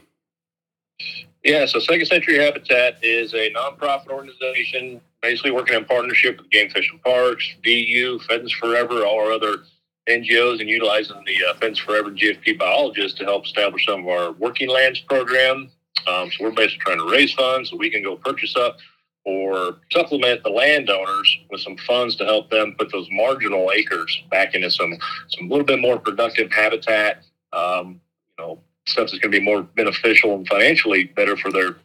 Yeah, 1.42 1.64
so 1.64 1.78
Second 1.78 2.06
Century 2.06 2.36
Habitat 2.36 2.98
is 3.02 3.32
a 3.32 3.50
nonprofit 3.52 4.08
organization 4.08 5.00
basically 5.22 5.50
working 5.50 5.74
in 5.74 5.84
partnership 5.84 6.38
with 6.38 6.50
Game 6.50 6.68
Fish 6.70 6.90
and 6.90 7.02
Parks, 7.02 7.44
DU, 7.62 8.18
Pheasants 8.26 8.52
Forever, 8.52 9.04
all 9.04 9.20
our 9.20 9.32
other 9.32 9.64
NGOs, 10.08 10.60
and 10.60 10.68
utilizing 10.68 11.22
the 11.26 11.36
uh, 11.48 11.54
Pheasants 11.54 11.80
Forever 11.80 12.10
GFP 12.10 12.58
biologists 12.58 13.18
to 13.18 13.24
help 13.24 13.46
establish 13.46 13.86
some 13.86 14.00
of 14.00 14.08
our 14.08 14.32
working 14.32 14.68
lands 14.68 15.00
program. 15.00 15.70
Um, 16.06 16.30
so 16.30 16.44
we're 16.44 16.50
basically 16.50 16.78
trying 16.78 16.98
to 16.98 17.10
raise 17.10 17.32
funds 17.32 17.70
so 17.70 17.76
we 17.76 17.90
can 17.90 18.02
go 18.02 18.16
purchase 18.16 18.54
up 18.56 18.76
or 19.24 19.76
supplement 19.92 20.42
the 20.42 20.50
landowners 20.50 21.38
with 21.50 21.60
some 21.60 21.76
funds 21.78 22.16
to 22.16 22.24
help 22.24 22.50
them 22.50 22.74
put 22.78 22.90
those 22.90 23.06
marginal 23.10 23.70
acres 23.70 24.22
back 24.30 24.54
into 24.54 24.70
some 24.70 24.94
some 25.28 25.48
little 25.48 25.64
bit 25.64 25.78
more 25.78 25.98
productive 25.98 26.50
habitat. 26.50 27.22
Um, 27.52 28.00
you 28.38 28.44
know, 28.44 28.60
stuff 28.86 29.10
that's 29.10 29.18
going 29.18 29.32
to 29.32 29.38
be 29.38 29.44
more 29.44 29.62
beneficial 29.62 30.34
and 30.34 30.46
financially 30.48 31.04
better 31.04 31.36
for 31.36 31.52
their 31.52 31.76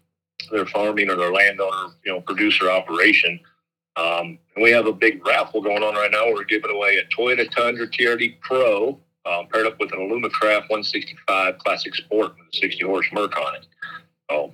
their 0.52 0.66
farming 0.68 1.10
or 1.10 1.16
their 1.16 1.32
landowner, 1.32 1.94
you 2.06 2.12
know, 2.12 2.22
producer 2.22 2.70
operation. 2.70 3.40
Um, 3.96 4.38
and 4.56 4.64
we 4.64 4.72
have 4.72 4.86
a 4.86 4.94
big 4.94 5.26
raffle 5.26 5.62
going 5.62 5.82
on 5.82 5.96
right 5.96 6.12
now. 6.12 6.32
We're 6.32 6.44
giving 6.44 6.72
away 6.72 6.98
a 6.98 7.06
Toyota 7.16 7.50
Tundra 7.50 7.88
TRD 7.88 8.40
Pro 8.42 9.00
um, 9.26 9.48
paired 9.52 9.66
up 9.66 9.80
with 9.80 9.92
an 9.94 10.00
Alumacraft 10.00 10.70
165 10.70 11.58
Classic 11.60 11.96
Sport 11.96 12.34
with 12.38 12.48
a 12.54 12.58
60 12.58 12.86
horse 12.86 13.08
Merc 13.12 13.36
on 13.38 13.56
it. 13.56 13.66
So, 14.30 14.54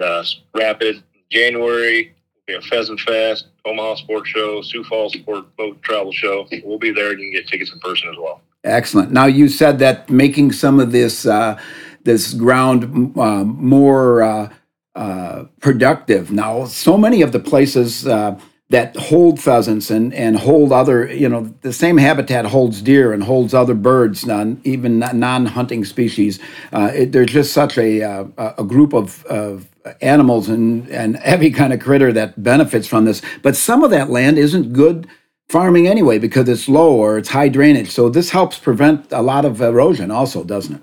uh, 0.00 0.24
Rapid 0.54 1.02
January. 1.30 2.14
We 2.48 2.54
have 2.54 2.64
Pheasant 2.64 2.98
Fest, 3.00 3.46
Omaha 3.64 3.96
Sports 3.96 4.28
Show, 4.30 4.60
Sioux 4.62 4.82
Falls 4.84 5.12
Sport 5.12 5.56
Boat 5.56 5.80
Travel 5.82 6.12
Show. 6.12 6.48
We'll 6.64 6.78
be 6.78 6.90
there. 6.90 7.12
You 7.12 7.18
can 7.18 7.32
get 7.32 7.48
tickets 7.48 7.72
in 7.72 7.78
person 7.78 8.08
as 8.08 8.16
well. 8.18 8.40
Excellent. 8.64 9.12
Now 9.12 9.26
you 9.26 9.48
said 9.48 9.78
that 9.78 10.10
making 10.10 10.52
some 10.52 10.80
of 10.80 10.92
this 10.92 11.26
uh, 11.26 11.58
this 12.02 12.34
ground 12.34 13.16
uh, 13.16 13.44
more 13.44 14.22
uh, 14.22 14.52
uh, 14.94 15.44
productive. 15.60 16.30
Now, 16.32 16.64
so 16.66 16.98
many 16.98 17.22
of 17.22 17.32
the 17.32 17.38
places 17.38 18.06
uh, 18.06 18.38
that 18.70 18.96
hold 18.96 19.40
pheasants 19.40 19.90
and, 19.90 20.14
and 20.14 20.38
hold 20.38 20.72
other, 20.72 21.12
you 21.12 21.28
know, 21.28 21.52
the 21.62 21.72
same 21.72 21.96
habitat 21.96 22.46
holds 22.46 22.80
deer 22.80 23.12
and 23.12 23.24
holds 23.24 23.52
other 23.52 23.74
birds, 23.74 24.24
non, 24.24 24.60
even 24.64 25.00
non-hunting 25.00 25.84
species. 25.84 26.38
Uh, 26.72 26.90
it, 26.94 27.12
there's 27.12 27.32
just 27.32 27.52
such 27.52 27.76
a, 27.76 28.02
uh, 28.02 28.24
a 28.56 28.64
group 28.64 28.92
of, 28.94 29.24
of 29.26 29.68
animals 30.00 30.48
and, 30.48 30.88
and 30.88 31.16
every 31.16 31.50
kind 31.50 31.72
of 31.72 31.80
critter 31.80 32.12
that 32.12 32.42
benefits 32.42 32.86
from 32.86 33.04
this. 33.04 33.20
But 33.42 33.56
some 33.56 33.82
of 33.82 33.90
that 33.90 34.08
land 34.08 34.38
isn't 34.38 34.72
good 34.72 35.08
farming 35.48 35.88
anyway 35.88 36.18
because 36.18 36.48
it's 36.48 36.68
low 36.68 36.94
or 36.94 37.18
it's 37.18 37.30
high 37.30 37.48
drainage. 37.48 37.90
So 37.90 38.08
this 38.08 38.30
helps 38.30 38.56
prevent 38.56 39.10
a 39.10 39.20
lot 39.20 39.44
of 39.44 39.60
erosion 39.60 40.12
also, 40.12 40.44
doesn't 40.44 40.76
it? 40.76 40.82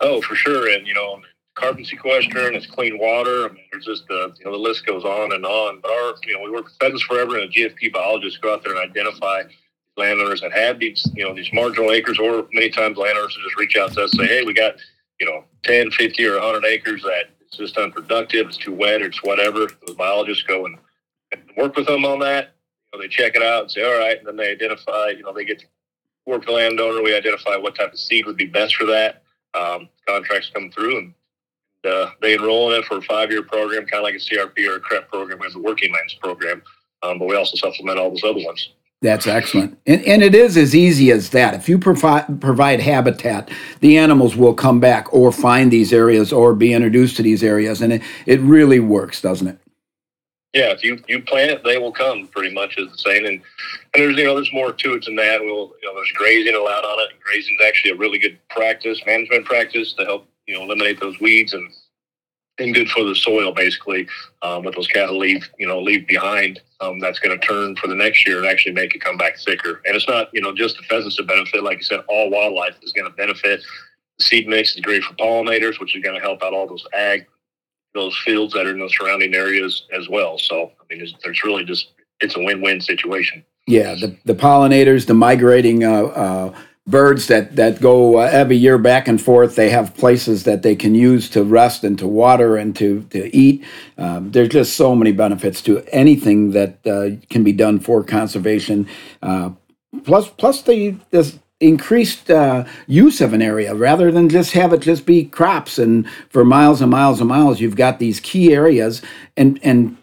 Oh, 0.00 0.22
for 0.22 0.34
sure. 0.34 0.72
And, 0.72 0.86
you 0.86 0.94
know, 0.94 1.20
carbon 1.56 1.84
sequester 1.84 2.46
and 2.46 2.54
it's 2.54 2.66
clean 2.66 2.98
water. 2.98 3.46
I 3.46 3.48
mean, 3.48 3.64
there's 3.72 3.86
just 3.86 4.06
the 4.06 4.32
you 4.38 4.44
know 4.44 4.52
the 4.52 4.58
list 4.58 4.86
goes 4.86 5.04
on 5.04 5.32
and 5.32 5.44
on. 5.44 5.80
But 5.80 5.90
our 5.90 6.14
you 6.24 6.34
know 6.34 6.42
we 6.42 6.50
work 6.50 6.64
with 6.64 6.76
Pheasants 6.78 7.02
Forever 7.02 7.38
and 7.38 7.44
a 7.44 7.48
GFP 7.48 7.92
biologist 7.92 8.40
go 8.40 8.54
out 8.54 8.62
there 8.62 8.76
and 8.76 8.90
identify 8.90 9.42
landowners 9.96 10.42
that 10.42 10.52
have 10.52 10.78
these 10.78 11.06
you 11.14 11.24
know 11.24 11.34
these 11.34 11.52
marginal 11.52 11.90
acres, 11.90 12.18
or 12.18 12.46
many 12.52 12.70
times 12.70 12.96
landowners 12.96 13.36
just 13.42 13.56
reach 13.56 13.76
out 13.76 13.92
to 13.94 14.04
us 14.04 14.12
and 14.12 14.20
say, 14.20 14.26
hey, 14.26 14.44
we 14.44 14.54
got 14.54 14.76
you 15.18 15.26
know 15.26 15.44
10, 15.64 15.90
50, 15.90 16.26
or 16.26 16.34
100 16.34 16.64
acres 16.64 17.02
that 17.02 17.30
it's 17.40 17.56
just 17.56 17.78
unproductive, 17.78 18.46
it's 18.48 18.56
too 18.56 18.74
wet, 18.74 19.02
or 19.02 19.06
it's 19.06 19.22
whatever. 19.22 19.66
The 19.86 19.94
biologists 19.94 20.44
go 20.44 20.66
and, 20.66 20.78
and 21.32 21.42
work 21.56 21.76
with 21.76 21.86
them 21.86 22.04
on 22.04 22.18
that. 22.20 22.54
You 22.92 22.98
know, 22.98 23.02
they 23.02 23.08
check 23.08 23.34
it 23.34 23.42
out 23.42 23.62
and 23.62 23.70
say, 23.70 23.82
all 23.82 23.98
right, 23.98 24.18
and 24.18 24.26
then 24.26 24.36
they 24.36 24.50
identify. 24.50 25.08
You 25.08 25.22
know, 25.22 25.32
they 25.32 25.44
get 25.44 25.60
to 25.60 25.66
work 26.26 26.40
with 26.40 26.48
the 26.48 26.54
landowner. 26.54 27.02
We 27.02 27.16
identify 27.16 27.56
what 27.56 27.74
type 27.76 27.92
of 27.92 27.98
seed 27.98 28.26
would 28.26 28.36
be 28.36 28.46
best 28.46 28.76
for 28.76 28.84
that. 28.86 29.22
Um, 29.54 29.88
contracts 30.06 30.50
come 30.52 30.70
through 30.70 30.98
and 30.98 31.14
uh, 31.86 32.10
they 32.20 32.34
enroll 32.34 32.72
in 32.72 32.80
it 32.80 32.86
for 32.86 32.98
a 32.98 33.02
five-year 33.02 33.42
program, 33.42 33.86
kind 33.86 34.00
of 34.00 34.04
like 34.04 34.14
a 34.14 34.18
CRP 34.18 34.68
or 34.68 34.76
a 34.76 34.80
CREP 34.80 35.08
program. 35.08 35.38
We 35.38 35.46
have 35.46 35.56
a 35.56 35.60
working 35.60 35.92
lands 35.92 36.14
program, 36.14 36.62
um, 37.02 37.18
but 37.18 37.28
we 37.28 37.36
also 37.36 37.56
supplement 37.56 37.98
all 37.98 38.10
those 38.10 38.24
other 38.24 38.44
ones. 38.44 38.70
That's 39.02 39.26
excellent. 39.26 39.78
And, 39.86 40.02
and 40.04 40.22
it 40.22 40.34
is 40.34 40.56
as 40.56 40.74
easy 40.74 41.10
as 41.10 41.30
that. 41.30 41.54
If 41.54 41.68
you 41.68 41.78
provide, 41.78 42.40
provide 42.40 42.80
habitat, 42.80 43.50
the 43.80 43.98
animals 43.98 44.36
will 44.36 44.54
come 44.54 44.80
back 44.80 45.12
or 45.12 45.30
find 45.30 45.70
these 45.70 45.92
areas 45.92 46.32
or 46.32 46.54
be 46.54 46.72
introduced 46.72 47.16
to 47.16 47.22
these 47.22 47.42
areas. 47.42 47.82
And 47.82 47.92
it, 47.92 48.02
it 48.24 48.40
really 48.40 48.80
works, 48.80 49.20
doesn't 49.20 49.46
it? 49.46 49.58
yeah, 50.56 50.70
if 50.70 50.82
you 50.82 50.98
you 51.06 51.20
plant 51.20 51.50
it, 51.50 51.64
they 51.64 51.76
will 51.76 51.92
come. 51.92 52.28
Pretty 52.28 52.54
much 52.54 52.78
is 52.78 52.90
the 52.90 52.96
saying, 52.96 53.26
and 53.26 53.34
and 53.36 53.42
there's 53.92 54.16
you 54.16 54.24
know 54.24 54.34
there's 54.34 54.52
more 54.54 54.72
to 54.72 54.94
it 54.94 55.04
than 55.04 55.14
that. 55.16 55.38
We'll 55.40 55.74
you 55.82 55.88
know 55.88 55.94
there's 55.94 56.12
grazing 56.12 56.54
allowed 56.54 56.84
on 56.84 56.98
it. 57.00 57.12
And 57.12 57.20
grazing 57.20 57.58
is 57.60 57.66
actually 57.66 57.90
a 57.90 57.96
really 57.96 58.18
good 58.18 58.38
practice, 58.48 58.98
management 59.06 59.44
practice 59.44 59.92
to 59.94 60.04
help 60.06 60.28
you 60.46 60.54
know 60.54 60.62
eliminate 60.62 61.00
those 61.00 61.18
weeds 61.20 61.52
and 61.54 61.68
and 62.58 62.74
good 62.74 62.88
for 62.88 63.04
the 63.04 63.14
soil 63.14 63.52
basically. 63.52 64.08
Um, 64.42 64.64
what 64.64 64.74
those 64.74 64.88
cattle 64.88 65.18
leave 65.18 65.48
you 65.58 65.66
know 65.66 65.80
leave 65.80 66.06
behind, 66.06 66.60
um, 66.80 66.98
that's 66.98 67.18
going 67.18 67.38
to 67.38 67.46
turn 67.46 67.76
for 67.76 67.86
the 67.86 67.94
next 67.94 68.26
year 68.26 68.38
and 68.38 68.46
actually 68.46 68.72
make 68.72 68.94
it 68.94 69.00
come 69.00 69.16
back 69.16 69.38
thicker. 69.38 69.82
And 69.84 69.94
it's 69.96 70.08
not 70.08 70.28
you 70.32 70.40
know 70.40 70.54
just 70.54 70.76
the 70.76 70.82
pheasants 70.84 71.16
to 71.16 71.24
benefit. 71.24 71.62
Like 71.62 71.78
you 71.78 71.84
said, 71.84 72.00
all 72.08 72.30
wildlife 72.30 72.76
is 72.82 72.92
going 72.92 73.10
to 73.10 73.16
benefit. 73.16 73.62
The 74.18 74.24
seed 74.24 74.48
mix 74.48 74.74
is 74.74 74.80
great 74.80 75.02
for 75.02 75.14
pollinators, 75.14 75.78
which 75.78 75.94
is 75.94 76.02
going 76.02 76.18
to 76.18 76.22
help 76.22 76.42
out 76.42 76.54
all 76.54 76.66
those 76.66 76.86
ag 76.94 77.26
those 77.96 78.16
fields 78.24 78.52
that 78.54 78.66
are 78.66 78.70
in 78.70 78.78
the 78.78 78.88
surrounding 78.90 79.34
areas 79.34 79.86
as 79.92 80.08
well. 80.08 80.38
So, 80.38 80.70
I 80.80 80.94
mean, 80.94 81.04
there's 81.24 81.42
really 81.42 81.64
just, 81.64 81.92
it's 82.20 82.36
a 82.36 82.40
win-win 82.40 82.80
situation. 82.80 83.44
Yeah, 83.66 83.94
the, 83.94 84.16
the 84.24 84.34
pollinators, 84.34 85.06
the 85.06 85.14
migrating 85.14 85.82
uh, 85.82 86.04
uh, 86.04 86.58
birds 86.86 87.26
that, 87.26 87.56
that 87.56 87.80
go 87.80 88.18
uh, 88.18 88.30
every 88.32 88.56
year 88.56 88.78
back 88.78 89.08
and 89.08 89.20
forth, 89.20 89.56
they 89.56 89.70
have 89.70 89.94
places 89.96 90.44
that 90.44 90.62
they 90.62 90.76
can 90.76 90.94
use 90.94 91.28
to 91.30 91.42
rest 91.42 91.82
and 91.82 91.98
to 91.98 92.06
water 92.06 92.56
and 92.56 92.76
to, 92.76 93.02
to 93.10 93.34
eat. 93.36 93.64
Um, 93.98 94.30
there's 94.30 94.48
just 94.48 94.76
so 94.76 94.94
many 94.94 95.12
benefits 95.12 95.60
to 95.62 95.82
anything 95.92 96.52
that 96.52 96.86
uh, 96.86 97.16
can 97.28 97.42
be 97.42 97.52
done 97.52 97.80
for 97.80 98.04
conservation. 98.04 98.88
Uh, 99.22 99.50
plus, 100.04 100.28
plus 100.28 100.62
the, 100.62 100.96
this, 101.10 101.38
increased 101.58 102.30
uh, 102.30 102.64
use 102.86 103.22
of 103.22 103.32
an 103.32 103.40
area 103.40 103.74
rather 103.74 104.12
than 104.12 104.28
just 104.28 104.52
have 104.52 104.74
it 104.74 104.82
just 104.82 105.06
be 105.06 105.24
crops 105.24 105.78
and 105.78 106.06
for 106.28 106.44
miles 106.44 106.82
and 106.82 106.90
miles 106.90 107.18
and 107.18 107.30
miles 107.30 107.60
you've 107.60 107.76
got 107.76 107.98
these 107.98 108.20
key 108.20 108.52
areas 108.52 109.00
and 109.38 109.58
and 109.62 109.96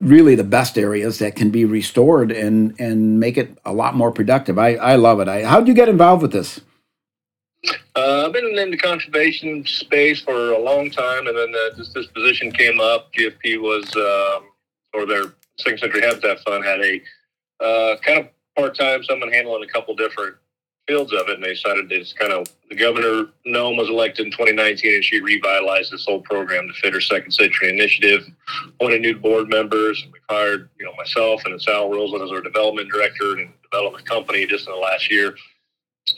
really 0.00 0.34
the 0.34 0.44
best 0.44 0.76
areas 0.76 1.18
that 1.18 1.36
can 1.36 1.50
be 1.50 1.64
restored 1.64 2.30
and 2.30 2.78
and 2.78 3.18
make 3.18 3.36
it 3.36 3.56
a 3.64 3.72
lot 3.72 3.94
more 3.94 4.12
productive. 4.12 4.58
I 4.58 4.74
i 4.74 4.96
love 4.96 5.20
it. 5.20 5.28
I 5.28 5.44
how 5.44 5.58
did 5.58 5.68
you 5.68 5.74
get 5.74 5.88
involved 5.88 6.22
with 6.22 6.32
this? 6.32 6.60
Uh, 7.96 8.26
I've 8.26 8.32
been 8.32 8.58
in 8.58 8.70
the 8.70 8.76
conservation 8.76 9.64
space 9.64 10.20
for 10.20 10.52
a 10.52 10.58
long 10.58 10.90
time, 10.90 11.26
and 11.26 11.36
then 11.36 11.52
uh, 11.54 11.76
this, 11.76 12.06
position 12.08 12.52
came 12.52 12.78
up. 12.78 13.12
GFP 13.14 13.60
was, 13.60 13.84
um, 13.96 14.50
or 14.92 15.06
their 15.06 15.34
Second 15.58 15.78
Century 15.78 16.02
Habitat 16.02 16.40
Fund 16.40 16.64
had 16.64 16.80
a 16.80 17.00
uh, 17.64 17.96
kind 18.02 18.20
of 18.20 18.28
part-time, 18.54 19.02
someone 19.02 19.32
handling 19.32 19.64
a 19.64 19.66
couple 19.72 19.94
different 19.96 20.36
fields 20.86 21.12
of 21.12 21.28
it, 21.28 21.34
and 21.34 21.44
they 21.44 21.54
decided 21.54 21.88
to 21.88 22.04
kind 22.16 22.32
of 22.32 22.46
the 22.70 22.76
governor 22.76 23.26
Noem 23.46 23.76
was 23.76 23.88
elected 23.88 24.26
in 24.26 24.32
2019, 24.32 24.94
and 24.94 25.04
she 25.04 25.20
revitalized 25.20 25.92
this 25.92 26.04
whole 26.04 26.20
program 26.20 26.66
to 26.66 26.74
fit 26.74 26.94
her 26.94 27.00
second 27.00 27.32
century 27.32 27.70
initiative. 27.70 28.26
Wanted 28.80 29.00
new 29.00 29.16
board 29.16 29.48
members, 29.48 30.02
and 30.02 30.12
we 30.12 30.18
hired 30.28 30.68
you 30.78 30.86
know 30.86 30.94
myself 30.96 31.42
and 31.44 31.60
Sal 31.60 31.90
Roseland 31.90 32.24
as 32.24 32.30
our 32.30 32.40
development 32.40 32.90
director 32.90 33.36
and 33.36 33.52
development 33.62 34.06
company 34.06 34.46
just 34.46 34.66
in 34.66 34.74
the 34.74 34.80
last 34.80 35.10
year. 35.10 35.34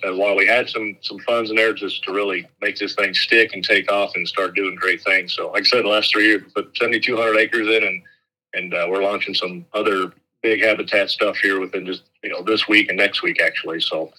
And 0.02 0.18
while 0.18 0.36
we 0.36 0.46
had 0.46 0.68
some 0.68 0.96
some 1.00 1.18
funds 1.20 1.50
in 1.50 1.56
there 1.56 1.72
just 1.72 2.04
to 2.04 2.12
really 2.12 2.46
make 2.60 2.76
this 2.76 2.94
thing 2.94 3.14
stick 3.14 3.54
and 3.54 3.64
take 3.64 3.90
off 3.90 4.12
and 4.14 4.28
start 4.28 4.54
doing 4.54 4.74
great 4.74 5.02
things. 5.02 5.32
So, 5.32 5.50
like 5.50 5.62
I 5.62 5.64
said, 5.64 5.84
the 5.84 5.88
last 5.88 6.12
three 6.12 6.26
years, 6.26 6.42
we 6.44 6.62
put 6.62 6.76
7,200 6.76 7.38
acres 7.38 7.68
in, 7.68 7.84
and 7.84 8.02
and 8.54 8.74
uh, 8.74 8.86
we're 8.88 9.02
launching 9.02 9.34
some 9.34 9.64
other 9.72 10.12
big 10.42 10.62
habitat 10.62 11.10
stuff 11.10 11.36
here 11.38 11.58
within 11.58 11.84
just 11.86 12.04
you 12.22 12.30
know 12.30 12.42
this 12.42 12.68
week 12.68 12.88
and 12.88 12.98
next 12.98 13.22
week 13.22 13.40
actually. 13.40 13.80
So 13.80 14.12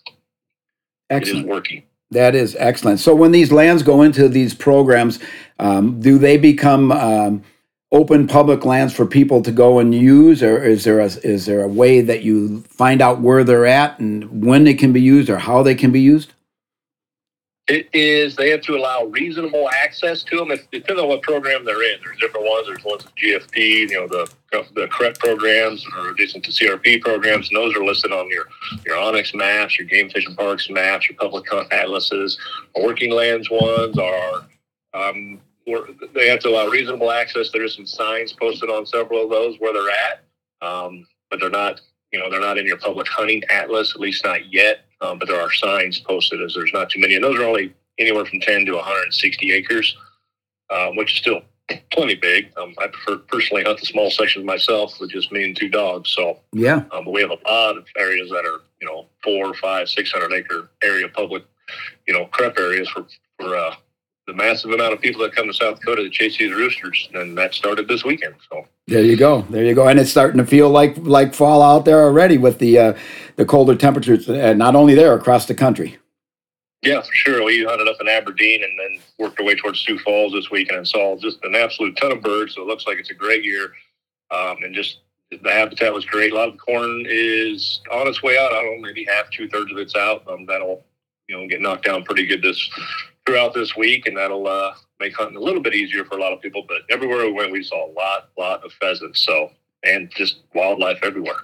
Excellent. 1.10 1.40
It 1.40 1.42
is 1.42 1.50
working. 1.50 1.84
That 2.12 2.34
is 2.34 2.56
excellent. 2.58 3.00
So 3.00 3.14
when 3.14 3.32
these 3.32 3.52
lands 3.52 3.84
go 3.84 4.02
into 4.02 4.28
these 4.28 4.54
programs, 4.54 5.20
um, 5.60 6.00
do 6.00 6.18
they 6.18 6.38
become 6.38 6.92
um, 6.92 7.44
open 7.92 8.28
public 8.28 8.66
lands 8.66 8.94
for 8.94 9.06
people 9.06 9.42
to 9.44 9.52
go 9.52 9.80
and 9.80 9.94
use, 9.94 10.42
or 10.42 10.64
is 10.64 10.84
there 10.84 11.00
a 11.00 11.06
is 11.06 11.46
there 11.46 11.62
a 11.62 11.68
way 11.68 12.02
that 12.02 12.24
you 12.24 12.62
find 12.62 13.02
out 13.02 13.22
where 13.22 13.44
they're 13.44 13.66
at 13.66 14.00
and 14.00 14.44
when 14.44 14.64
they 14.64 14.74
can 14.74 14.92
be 14.92 15.02
used, 15.02 15.30
or 15.30 15.38
how 15.38 15.62
they 15.62 15.76
can 15.76 15.92
be 15.92 16.02
used? 16.02 16.34
It 17.70 17.88
is, 17.94 18.36
they 18.36 18.50
have 18.50 18.62
to 18.62 18.76
allow 18.76 19.04
reasonable 19.06 19.70
access 19.70 20.24
to 20.24 20.38
them. 20.38 20.50
It 20.50 20.70
depends 20.72 21.00
on 21.00 21.08
what 21.08 21.22
program 21.22 21.64
they're 21.64 21.84
in. 21.84 22.00
There's 22.04 22.18
different 22.18 22.48
ones. 22.48 22.66
There's 22.66 22.84
ones 22.84 23.06
with 23.06 23.16
GFP, 23.16 23.90
you 23.90 23.94
know, 23.94 24.08
the 24.08 24.28
the 24.74 24.88
CREP 24.88 25.20
programs 25.20 25.86
or 25.96 26.10
adjacent 26.10 26.44
to 26.46 26.52
CRP 26.52 27.02
programs, 27.02 27.50
and 27.50 27.58
those 27.58 27.76
are 27.76 27.84
listed 27.84 28.12
on 28.12 28.28
your, 28.30 28.46
your 28.86 28.96
onX 28.96 29.36
maps, 29.36 29.78
your 29.78 29.88
game 29.88 30.10
fish 30.10 30.26
and 30.26 30.36
parks 30.36 30.68
maps, 30.70 31.08
your 31.08 31.18
public 31.18 31.46
atlases. 31.72 32.40
Working 32.82 33.12
lands 33.12 33.50
ones 33.52 33.98
are, 34.00 34.46
um, 34.96 35.40
they 36.16 36.28
have 36.28 36.40
to 36.40 36.50
allow 36.50 36.68
reasonable 36.68 37.12
access. 37.12 37.52
There's 37.52 37.76
some 37.76 37.86
signs 37.86 38.34
posted 38.34 38.72
on 38.72 38.88
several 38.88 39.24
of 39.24 39.30
those 39.30 39.58
where 39.60 39.74
they're 39.74 39.92
at, 39.92 40.68
um, 40.68 41.06
but 41.30 41.40
they're 41.40 41.52
not, 41.52 41.80
you 42.12 42.20
know, 42.20 42.32
they're 42.32 42.42
not 42.42 42.58
in 42.58 42.66
your 42.66 42.78
public 42.78 43.08
hunting 43.08 43.44
atlas, 43.52 43.94
at 43.94 44.02
least 44.02 44.26
not 44.26 44.52
yet. 44.52 44.86
Um, 45.02 45.18
but 45.18 45.28
there 45.28 45.40
are 45.40 45.52
signs 45.52 46.00
posted 46.00 46.42
as 46.42 46.54
there's 46.54 46.74
not 46.74 46.90
too 46.90 47.00
many, 47.00 47.16
and 47.16 47.24
those 47.24 47.38
are 47.40 47.44
only 47.44 47.74
anywhere 47.98 48.26
from 48.26 48.40
10 48.40 48.66
to 48.66 48.74
160 48.74 49.52
acres, 49.52 49.96
um, 50.70 50.96
which 50.96 51.14
is 51.14 51.18
still 51.20 51.42
plenty 51.92 52.16
big. 52.16 52.52
Um, 52.58 52.74
I 52.78 52.88
prefer 52.88 53.18
personally 53.18 53.64
hunt 53.64 53.80
the 53.80 53.86
small 53.86 54.10
sections 54.10 54.46
myself 54.46 55.00
with 55.00 55.12
just 55.12 55.32
me 55.32 55.44
and 55.44 55.56
two 55.56 55.70
dogs. 55.70 56.10
So 56.10 56.40
yeah, 56.54 56.84
um, 56.92 57.06
but 57.06 57.12
we 57.12 57.22
have 57.22 57.32
a 57.32 57.50
lot 57.50 57.78
of 57.78 57.86
areas 57.98 58.30
that 58.30 58.46
are 58.46 58.62
you 58.82 58.88
know 58.88 59.08
four, 59.24 59.54
five, 59.56 59.90
six 59.90 60.12
hundred 60.12 60.34
acre 60.34 60.70
area 60.84 61.08
public, 61.10 61.44
you 62.08 62.14
know, 62.14 62.26
CREP 62.28 62.58
areas 62.60 62.90
for 62.90 63.06
for 63.38 63.56
uh, 63.56 63.76
the 64.30 64.36
massive 64.36 64.72
amount 64.72 64.94
of 64.94 65.02
people 65.02 65.22
that 65.22 65.36
come 65.36 65.48
to 65.48 65.54
South 65.54 65.80
Dakota 65.80 66.04
to 66.04 66.10
chase 66.10 66.38
these 66.38 66.54
roosters, 66.54 67.10
and 67.16 67.36
that 67.38 67.54
started 67.54 67.88
this 67.88 68.04
weekend. 68.06 68.36
So 68.50 68.68
there 68.88 69.04
you 69.04 69.18
go, 69.18 69.42
there 69.50 69.66
you 69.66 69.74
go, 69.74 69.88
and 69.88 70.00
it's 70.00 70.12
starting 70.12 70.38
to 70.38 70.46
feel 70.46 70.70
like 70.70 70.96
like 70.98 71.34
fall 71.34 71.64
out 71.64 71.86
there 71.86 72.04
already 72.04 72.38
with 72.38 72.60
the 72.60 72.78
uh, 72.78 72.94
the 73.38 73.46
colder 73.46 73.76
temperatures, 73.76 74.30
and 74.30 74.60
not 74.60 74.76
only 74.76 74.94
there 74.94 75.14
across 75.16 75.48
the 75.48 75.56
country. 75.56 75.98
Yeah, 76.82 77.02
for 77.02 77.12
sure. 77.12 77.44
We 77.44 77.66
hunted 77.66 77.90
up 77.90 77.98
in 78.00 78.08
Aberdeen 78.08 78.64
and 78.64 78.80
then 78.80 79.04
worked 79.18 79.38
our 79.40 79.46
way 79.46 79.56
towards 79.56 79.82
Sioux 79.82 80.00
Falls 80.00 80.32
this 80.32 80.50
weekend 80.50 80.78
and 80.78 80.88
saw 80.88 81.18
just 81.18 81.44
an 81.44 81.54
absolute 81.54 81.98
ton 81.98 82.14
of 82.14 82.22
birds. 82.22 82.56
So 82.56 82.62
it 82.62 82.68
looks 82.68 82.88
like 82.88 82.98
it's 83.00 83.10
a 83.10 83.16
great 83.16 83.44
year, 83.44 83.74
um, 84.32 84.58
and 84.64 84.74
just 84.74 85.00
the 85.32 85.52
habitat 85.52 85.94
was 85.94 86.06
great. 86.06 86.32
A 86.32 86.36
lot 86.36 86.48
of 86.48 86.54
the 86.54 86.60
corn 86.60 87.06
is 87.08 87.82
on 87.92 88.08
its 88.08 88.24
way 88.24 88.38
out. 88.38 88.54
I 88.54 88.62
don't 88.62 88.82
know, 88.82 88.88
maybe 88.88 89.06
half, 89.06 89.30
two 89.32 89.50
thirds 89.50 89.72
of 89.72 89.78
it's 89.78 89.96
out. 89.96 90.24
Um, 90.30 90.46
that'll 90.46 90.84
you 91.28 91.38
know 91.38 91.48
get 91.48 91.62
knocked 91.62 91.86
down 91.86 92.04
pretty 92.04 92.28
good 92.28 92.42
this 92.42 92.70
throughout 93.30 93.54
this 93.54 93.76
week, 93.76 94.08
and 94.08 94.18
that'll 94.18 94.48
uh, 94.48 94.74
make 95.00 95.16
hunting 95.16 95.38
a 95.38 95.40
little 95.40 95.62
bit 95.62 95.76
easier 95.76 96.04
for 96.06 96.18
a 96.18 96.22
lot 96.22 96.34
of 96.34 96.42
people. 96.42 96.66
But 96.68 96.80
everywhere 96.90 97.26
we 97.26 97.32
went, 97.32 97.52
we 97.52 97.64
saw 97.64 97.90
a 97.90 97.92
lot, 97.94 98.30
lot 98.38 98.64
of 98.64 98.72
pheasants. 98.74 99.26
So 99.26 99.52
and 99.84 100.12
just 100.16 100.40
wildlife 100.54 101.00
everywhere. 101.04 101.36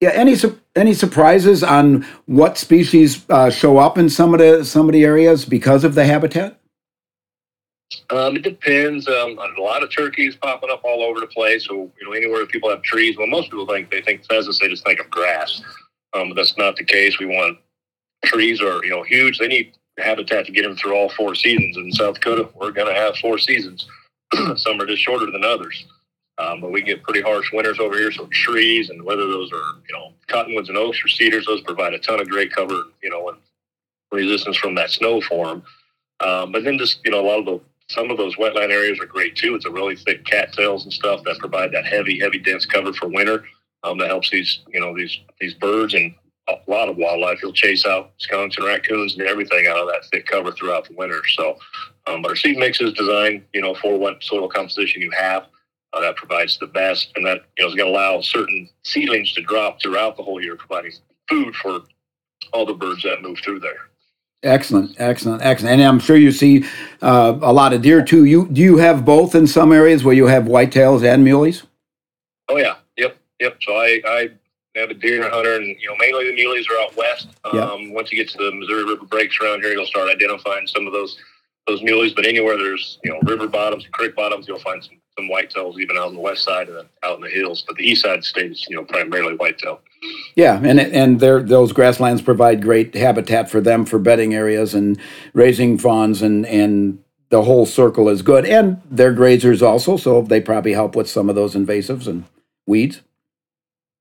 Yeah, 0.00 0.10
any 0.10 0.36
any 0.76 0.94
surprises 0.94 1.62
on 1.62 2.06
what 2.26 2.58
species 2.58 3.24
uh, 3.30 3.50
show 3.50 3.78
up 3.78 3.98
in 3.98 4.08
some 4.08 4.34
of 4.34 4.40
the 4.40 4.64
some 4.64 4.88
of 4.88 4.92
the 4.92 5.04
areas 5.04 5.44
because 5.44 5.84
of 5.84 5.94
the 5.94 6.04
habitat? 6.04 6.58
Um, 8.10 8.36
it 8.36 8.42
depends. 8.42 9.08
Um, 9.08 9.38
a 9.38 9.60
lot 9.60 9.82
of 9.82 9.94
turkeys 9.94 10.36
popping 10.36 10.70
up 10.70 10.82
all 10.84 11.02
over 11.02 11.20
the 11.20 11.26
place. 11.26 11.66
So 11.66 11.90
you 12.00 12.06
know, 12.06 12.12
anywhere 12.12 12.46
people 12.46 12.70
have 12.70 12.82
trees. 12.82 13.16
Well, 13.18 13.26
most 13.26 13.50
people 13.50 13.66
think 13.66 13.90
they 13.90 14.00
think 14.00 14.24
pheasants. 14.26 14.58
They 14.58 14.68
just 14.68 14.84
think 14.84 15.00
of 15.00 15.10
grass. 15.10 15.62
Um, 16.14 16.30
but 16.30 16.34
that's 16.34 16.56
not 16.56 16.76
the 16.76 16.84
case. 16.84 17.18
We 17.18 17.26
want 17.26 17.58
trees 18.24 18.60
are 18.60 18.82
you 18.84 18.90
know 18.90 19.02
huge. 19.02 19.38
They 19.38 19.48
need 19.48 19.74
habitat 20.00 20.46
to 20.46 20.52
get 20.52 20.62
them 20.62 20.76
through 20.76 20.94
all 20.94 21.10
four 21.10 21.34
seasons. 21.34 21.76
In 21.76 21.92
South 21.92 22.14
Dakota, 22.14 22.48
we're 22.54 22.72
going 22.72 22.92
to 22.92 23.00
have 23.00 23.16
four 23.16 23.38
seasons. 23.38 23.86
Some 24.56 24.80
are 24.80 24.86
just 24.86 25.02
shorter 25.02 25.30
than 25.30 25.44
others. 25.44 25.86
Um, 26.38 26.60
but 26.60 26.72
we 26.72 26.80
get 26.80 27.02
pretty 27.02 27.20
harsh 27.20 27.52
winters 27.52 27.78
over 27.78 27.96
here, 27.98 28.10
so 28.10 28.26
trees 28.32 28.88
and 28.88 29.02
whether 29.02 29.26
those 29.26 29.52
are 29.52 29.78
you 29.88 29.94
know 29.94 30.14
cottonwoods 30.28 30.70
and 30.70 30.78
oaks 30.78 30.98
or 31.04 31.08
cedars, 31.08 31.44
those 31.44 31.60
provide 31.62 31.92
a 31.92 31.98
ton 31.98 32.20
of 32.20 32.30
great 32.30 32.50
cover, 32.50 32.84
you 33.02 33.10
know, 33.10 33.28
and 33.28 33.38
resistance 34.10 34.56
from 34.56 34.74
that 34.76 34.90
snow 34.90 35.20
form. 35.20 35.62
Um, 36.20 36.50
but 36.50 36.64
then 36.64 36.78
just 36.78 37.00
you 37.04 37.10
know 37.10 37.20
a 37.20 37.26
lot 37.26 37.40
of 37.40 37.44
the 37.44 37.60
some 37.90 38.10
of 38.10 38.16
those 38.16 38.36
wetland 38.36 38.70
areas 38.70 38.98
are 39.00 39.06
great 39.06 39.36
too. 39.36 39.54
It's 39.54 39.66
a 39.66 39.70
really 39.70 39.96
thick 39.96 40.24
cattails 40.24 40.84
and 40.84 40.92
stuff 40.92 41.22
that 41.24 41.38
provide 41.40 41.72
that 41.72 41.84
heavy, 41.84 42.18
heavy, 42.18 42.38
dense 42.38 42.64
cover 42.64 42.92
for 42.94 43.08
winter. 43.08 43.44
Um, 43.82 43.98
that 43.98 44.08
helps 44.08 44.30
these 44.30 44.60
you 44.72 44.80
know 44.80 44.96
these 44.96 45.18
these 45.40 45.54
birds 45.54 45.92
and 45.92 46.14
a 46.50 46.70
lot 46.70 46.88
of 46.88 46.96
wildlife. 46.96 47.42
You'll 47.42 47.52
chase 47.52 47.86
out 47.86 48.12
skunks 48.18 48.56
and 48.56 48.66
raccoons 48.66 49.16
and 49.16 49.26
everything 49.26 49.66
out 49.66 49.78
of 49.78 49.88
that 49.88 50.04
thick 50.10 50.26
cover 50.26 50.52
throughout 50.52 50.88
the 50.88 50.94
winter. 50.94 51.22
So, 51.36 51.56
um, 52.06 52.22
but 52.22 52.30
our 52.30 52.36
seed 52.36 52.58
mix 52.58 52.80
is 52.80 52.92
designed, 52.92 53.44
you 53.52 53.60
know, 53.60 53.74
for 53.74 53.98
what 53.98 54.22
soil 54.22 54.48
composition 54.48 55.02
you 55.02 55.10
have. 55.10 55.46
Uh, 55.92 56.00
that 56.00 56.14
provides 56.14 56.56
the 56.58 56.68
best, 56.68 57.10
and 57.16 57.26
that 57.26 57.42
you 57.58 57.64
know 57.64 57.68
is 57.68 57.74
going 57.74 57.92
to 57.92 57.98
allow 57.98 58.20
certain 58.20 58.68
seedlings 58.84 59.32
to 59.32 59.42
drop 59.42 59.82
throughout 59.82 60.16
the 60.16 60.22
whole 60.22 60.40
year, 60.40 60.54
providing 60.54 60.92
food 61.28 61.52
for 61.56 61.80
all 62.52 62.64
the 62.64 62.74
birds 62.74 63.02
that 63.02 63.20
move 63.22 63.38
through 63.42 63.58
there. 63.58 63.90
Excellent, 64.42 64.94
excellent, 64.98 65.42
excellent. 65.42 65.80
And 65.80 65.82
I'm 65.82 65.98
sure 65.98 66.16
you 66.16 66.32
see 66.32 66.64
uh, 67.02 67.38
a 67.42 67.52
lot 67.52 67.72
of 67.72 67.82
deer 67.82 68.02
too. 68.02 68.24
You 68.24 68.48
do 68.48 68.62
you 68.62 68.78
have 68.78 69.04
both 69.04 69.34
in 69.34 69.46
some 69.46 69.72
areas 69.72 70.02
where 70.02 70.14
you 70.14 70.26
have 70.28 70.44
whitetails 70.44 71.04
and 71.04 71.26
muleys? 71.26 71.64
Oh 72.48 72.56
yeah, 72.56 72.76
yep, 72.96 73.18
yep. 73.38 73.58
So 73.60 73.74
I 73.74 74.00
I 74.06 74.30
have 74.80 74.90
a 74.90 74.94
deer 74.94 75.28
hunter, 75.28 75.56
and 75.56 75.66
you 75.66 75.88
know 75.88 75.96
mainly 75.98 76.30
the 76.30 76.36
muleys 76.36 76.68
are 76.70 76.80
out 76.80 76.96
west. 76.96 77.28
Um, 77.44 77.82
yep. 77.82 77.94
Once 77.94 78.12
you 78.12 78.18
get 78.18 78.28
to 78.30 78.38
the 78.38 78.52
Missouri 78.52 78.84
River 78.84 79.04
breaks 79.06 79.38
around 79.40 79.62
here, 79.62 79.72
you'll 79.72 79.86
start 79.86 80.08
identifying 80.08 80.66
some 80.66 80.86
of 80.86 80.92
those 80.92 81.18
those 81.66 81.82
muleys. 81.82 82.14
But 82.14 82.26
anywhere 82.26 82.56
there's 82.56 82.98
you 83.04 83.12
know 83.12 83.20
river 83.22 83.46
bottoms, 83.46 83.86
creek 83.92 84.16
bottoms, 84.16 84.48
you'll 84.48 84.58
find 84.58 84.82
some 84.82 85.00
some 85.20 85.28
whitetails 85.28 85.78
even 85.78 85.96
out 85.96 86.08
on 86.08 86.14
the 86.14 86.20
west 86.20 86.44
side 86.44 86.68
and 86.68 86.88
out 87.02 87.16
in 87.16 87.22
the 87.22 87.30
hills, 87.30 87.64
but 87.66 87.76
the 87.76 87.84
east 87.84 88.02
side 88.02 88.24
stays, 88.24 88.66
you 88.68 88.76
know, 88.76 88.84
primarily 88.84 89.34
whitetail. 89.34 89.80
Yeah, 90.34 90.60
and 90.62 90.80
and 90.80 91.20
those 91.20 91.72
grasslands 91.72 92.22
provide 92.22 92.62
great 92.62 92.94
habitat 92.94 93.50
for 93.50 93.60
them 93.60 93.84
for 93.84 93.98
bedding 93.98 94.34
areas 94.34 94.74
and 94.74 94.98
raising 95.34 95.78
fawns 95.78 96.22
and 96.22 96.46
and 96.46 97.02
the 97.28 97.42
whole 97.42 97.66
circle 97.66 98.08
is 98.08 98.22
good. 98.22 98.44
And 98.44 98.80
they're 98.90 99.14
grazers 99.14 99.62
also, 99.62 99.96
so 99.96 100.22
they 100.22 100.40
probably 100.40 100.72
help 100.72 100.96
with 100.96 101.08
some 101.08 101.28
of 101.28 101.36
those 101.36 101.54
invasives 101.54 102.06
and 102.06 102.24
weeds. 102.66 103.02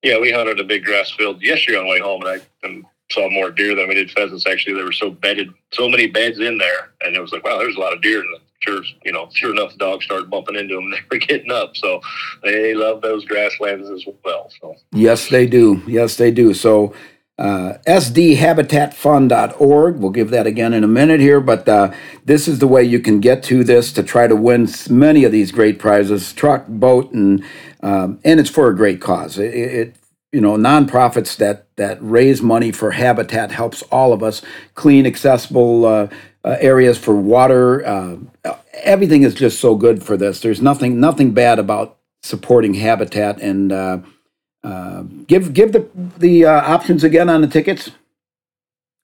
Yeah, 0.02 0.20
we 0.20 0.32
hunted 0.32 0.60
a 0.60 0.64
big 0.64 0.86
grass 0.86 1.12
field 1.12 1.42
yesterday 1.42 1.78
on 1.78 1.86
the 1.86 1.90
way 1.90 2.00
home, 2.00 2.22
and 2.24 2.42
I 2.42 2.68
and 2.68 2.86
saw 3.12 3.30
more 3.30 3.52
deer 3.52 3.76
than 3.76 3.88
we 3.88 3.96
did 3.96 4.12
pheasants. 4.12 4.46
Actually, 4.48 4.76
there 4.76 4.86
were 4.86 4.92
so 4.92 5.10
bedded, 5.10 5.50
so 5.72 5.90
many 5.90 6.08
beds 6.08 6.40
in 6.40 6.58
there, 6.58 6.92
and 7.02 7.16
it 7.16 7.20
was 7.20 7.32
like, 7.32 7.44
wow, 7.44 7.58
there's 7.58 7.76
a 7.76 7.80
lot 7.80 7.94
of 7.94 8.02
deer. 8.02 8.20
And 8.22 8.38
sure, 8.60 8.82
you 9.04 9.12
know, 9.12 9.30
sure 9.34 9.52
enough, 9.52 9.72
the 9.74 9.78
dogs 9.78 10.06
started 10.06 10.30
bumping 10.30 10.56
into 10.56 10.76
them. 10.76 10.86
And 10.86 10.94
they 10.94 11.00
were 11.12 11.20
getting 11.20 11.52
up, 11.52 11.76
so 11.76 12.02
they 12.44 12.74
love 12.74 13.02
those 13.02 13.26
grasslands 13.26 13.90
as 13.90 14.06
well. 14.24 14.50
So 14.62 14.76
yes, 14.92 15.30
they 15.30 15.48
do. 15.48 15.82
Yes, 15.88 16.18
they 16.18 16.32
do. 16.32 16.54
So. 16.54 16.94
Uh, 17.40 17.78
sdhabitatfund.org. 17.88 19.96
We'll 19.96 20.12
give 20.12 20.30
that 20.32 20.46
again 20.46 20.74
in 20.74 20.84
a 20.84 20.90
minute 20.90 21.22
here, 21.22 21.40
but 21.40 21.70
uh, 21.70 21.94
this 22.26 22.50
is 22.50 22.60
the 22.60 22.68
way 22.68 22.84
you 22.84 23.00
can 23.00 23.22
get 23.22 23.42
to 23.44 23.64
this 23.64 23.94
to 23.94 24.04
try 24.04 24.28
to 24.28 24.36
win 24.36 24.68
many 24.90 25.24
of 25.24 25.32
these 25.32 25.54
great 25.54 25.80
prizes 25.80 26.34
truck, 26.34 26.68
boat, 26.68 27.14
and 27.14 27.42
um, 27.82 28.20
and 28.26 28.42
it's 28.42 28.50
for 28.50 28.68
a 28.68 28.76
great 28.76 29.00
cause. 29.00 29.40
It, 29.40 29.54
it, 29.54 29.96
you 30.34 30.42
know 30.42 30.58
nonprofits 30.58 31.38
that 31.38 31.74
that 31.78 31.98
raise 32.02 32.42
money 32.42 32.74
for 32.74 32.92
habitat 32.92 33.52
helps 33.52 33.82
all 33.84 34.12
of 34.14 34.22
us 34.22 34.42
clean 34.76 35.06
accessible 35.06 35.86
uh, 35.86 36.08
uh, 36.44 36.58
areas 36.60 36.98
for 36.98 37.16
water 37.16 37.86
uh, 37.86 38.18
everything 38.74 39.24
is 39.24 39.34
just 39.34 39.60
so 39.60 39.76
good 39.76 40.04
for 40.04 40.18
this 40.18 40.42
there's 40.42 40.62
nothing 40.62 41.00
nothing 41.00 41.32
bad 41.32 41.58
about 41.58 41.98
supporting 42.22 42.74
habitat 42.76 43.42
and 43.42 43.72
uh, 44.64 45.04
give 45.28 45.54
give 45.54 45.72
the 45.72 45.88
the 46.18 46.46
uh, 46.46 46.62
options 46.62 47.04
again 47.04 47.30
on 47.30 47.42
the 47.42 47.48
tickets 47.48 47.92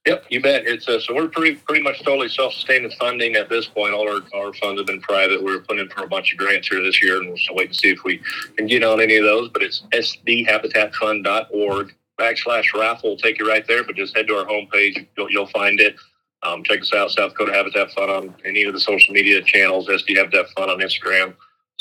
Yep, 0.05 0.25
you 0.29 0.39
bet. 0.39 0.67
It's 0.67 0.87
uh, 0.87 0.99
so 0.99 1.15
we're 1.15 1.27
pretty 1.27 1.55
pretty 1.55 1.81
much 1.81 2.03
totally 2.03 2.29
self-sustaining 2.29 2.91
funding 2.91 3.35
at 3.35 3.49
this 3.49 3.65
point. 3.65 3.95
All 3.95 4.07
our, 4.07 4.21
our 4.39 4.53
funds 4.53 4.79
have 4.79 4.85
been 4.85 5.01
private. 5.01 5.43
We're 5.43 5.61
putting 5.61 5.79
in 5.79 5.89
for 5.89 6.03
a 6.03 6.07
bunch 6.07 6.31
of 6.31 6.37
grants 6.37 6.67
here 6.67 6.83
this 6.83 7.01
year, 7.01 7.17
and 7.17 7.29
we'll 7.29 7.39
wait 7.55 7.73
to 7.73 7.75
see 7.75 7.89
if 7.89 8.03
we 8.03 8.21
can 8.55 8.67
get 8.67 8.83
on 8.83 9.01
any 9.01 9.17
of 9.17 9.23
those. 9.23 9.49
But 9.49 9.63
it's 9.63 9.81
sdhabitatfund.org 9.93 11.95
backslash 12.19 12.79
raffle 12.79 13.09
will 13.09 13.17
take 13.17 13.39
you 13.39 13.49
right 13.49 13.65
there. 13.67 13.83
But 13.83 13.95
just 13.95 14.15
head 14.15 14.27
to 14.27 14.35
our 14.35 14.45
homepage. 14.45 15.07
You'll, 15.17 15.31
you'll 15.31 15.47
find 15.47 15.79
it. 15.79 15.95
Um, 16.43 16.63
check 16.63 16.81
us 16.81 16.93
out, 16.93 17.09
South 17.09 17.31
Dakota 17.31 17.53
Habitat 17.53 17.91
Fund 17.93 18.11
on 18.11 18.35
any 18.45 18.65
of 18.65 18.75
the 18.75 18.79
social 18.79 19.11
media 19.11 19.41
channels. 19.41 19.87
SD 19.87 20.17
Habitat 20.17 20.45
Fund 20.55 20.69
on 20.69 20.81
Instagram, 20.81 21.33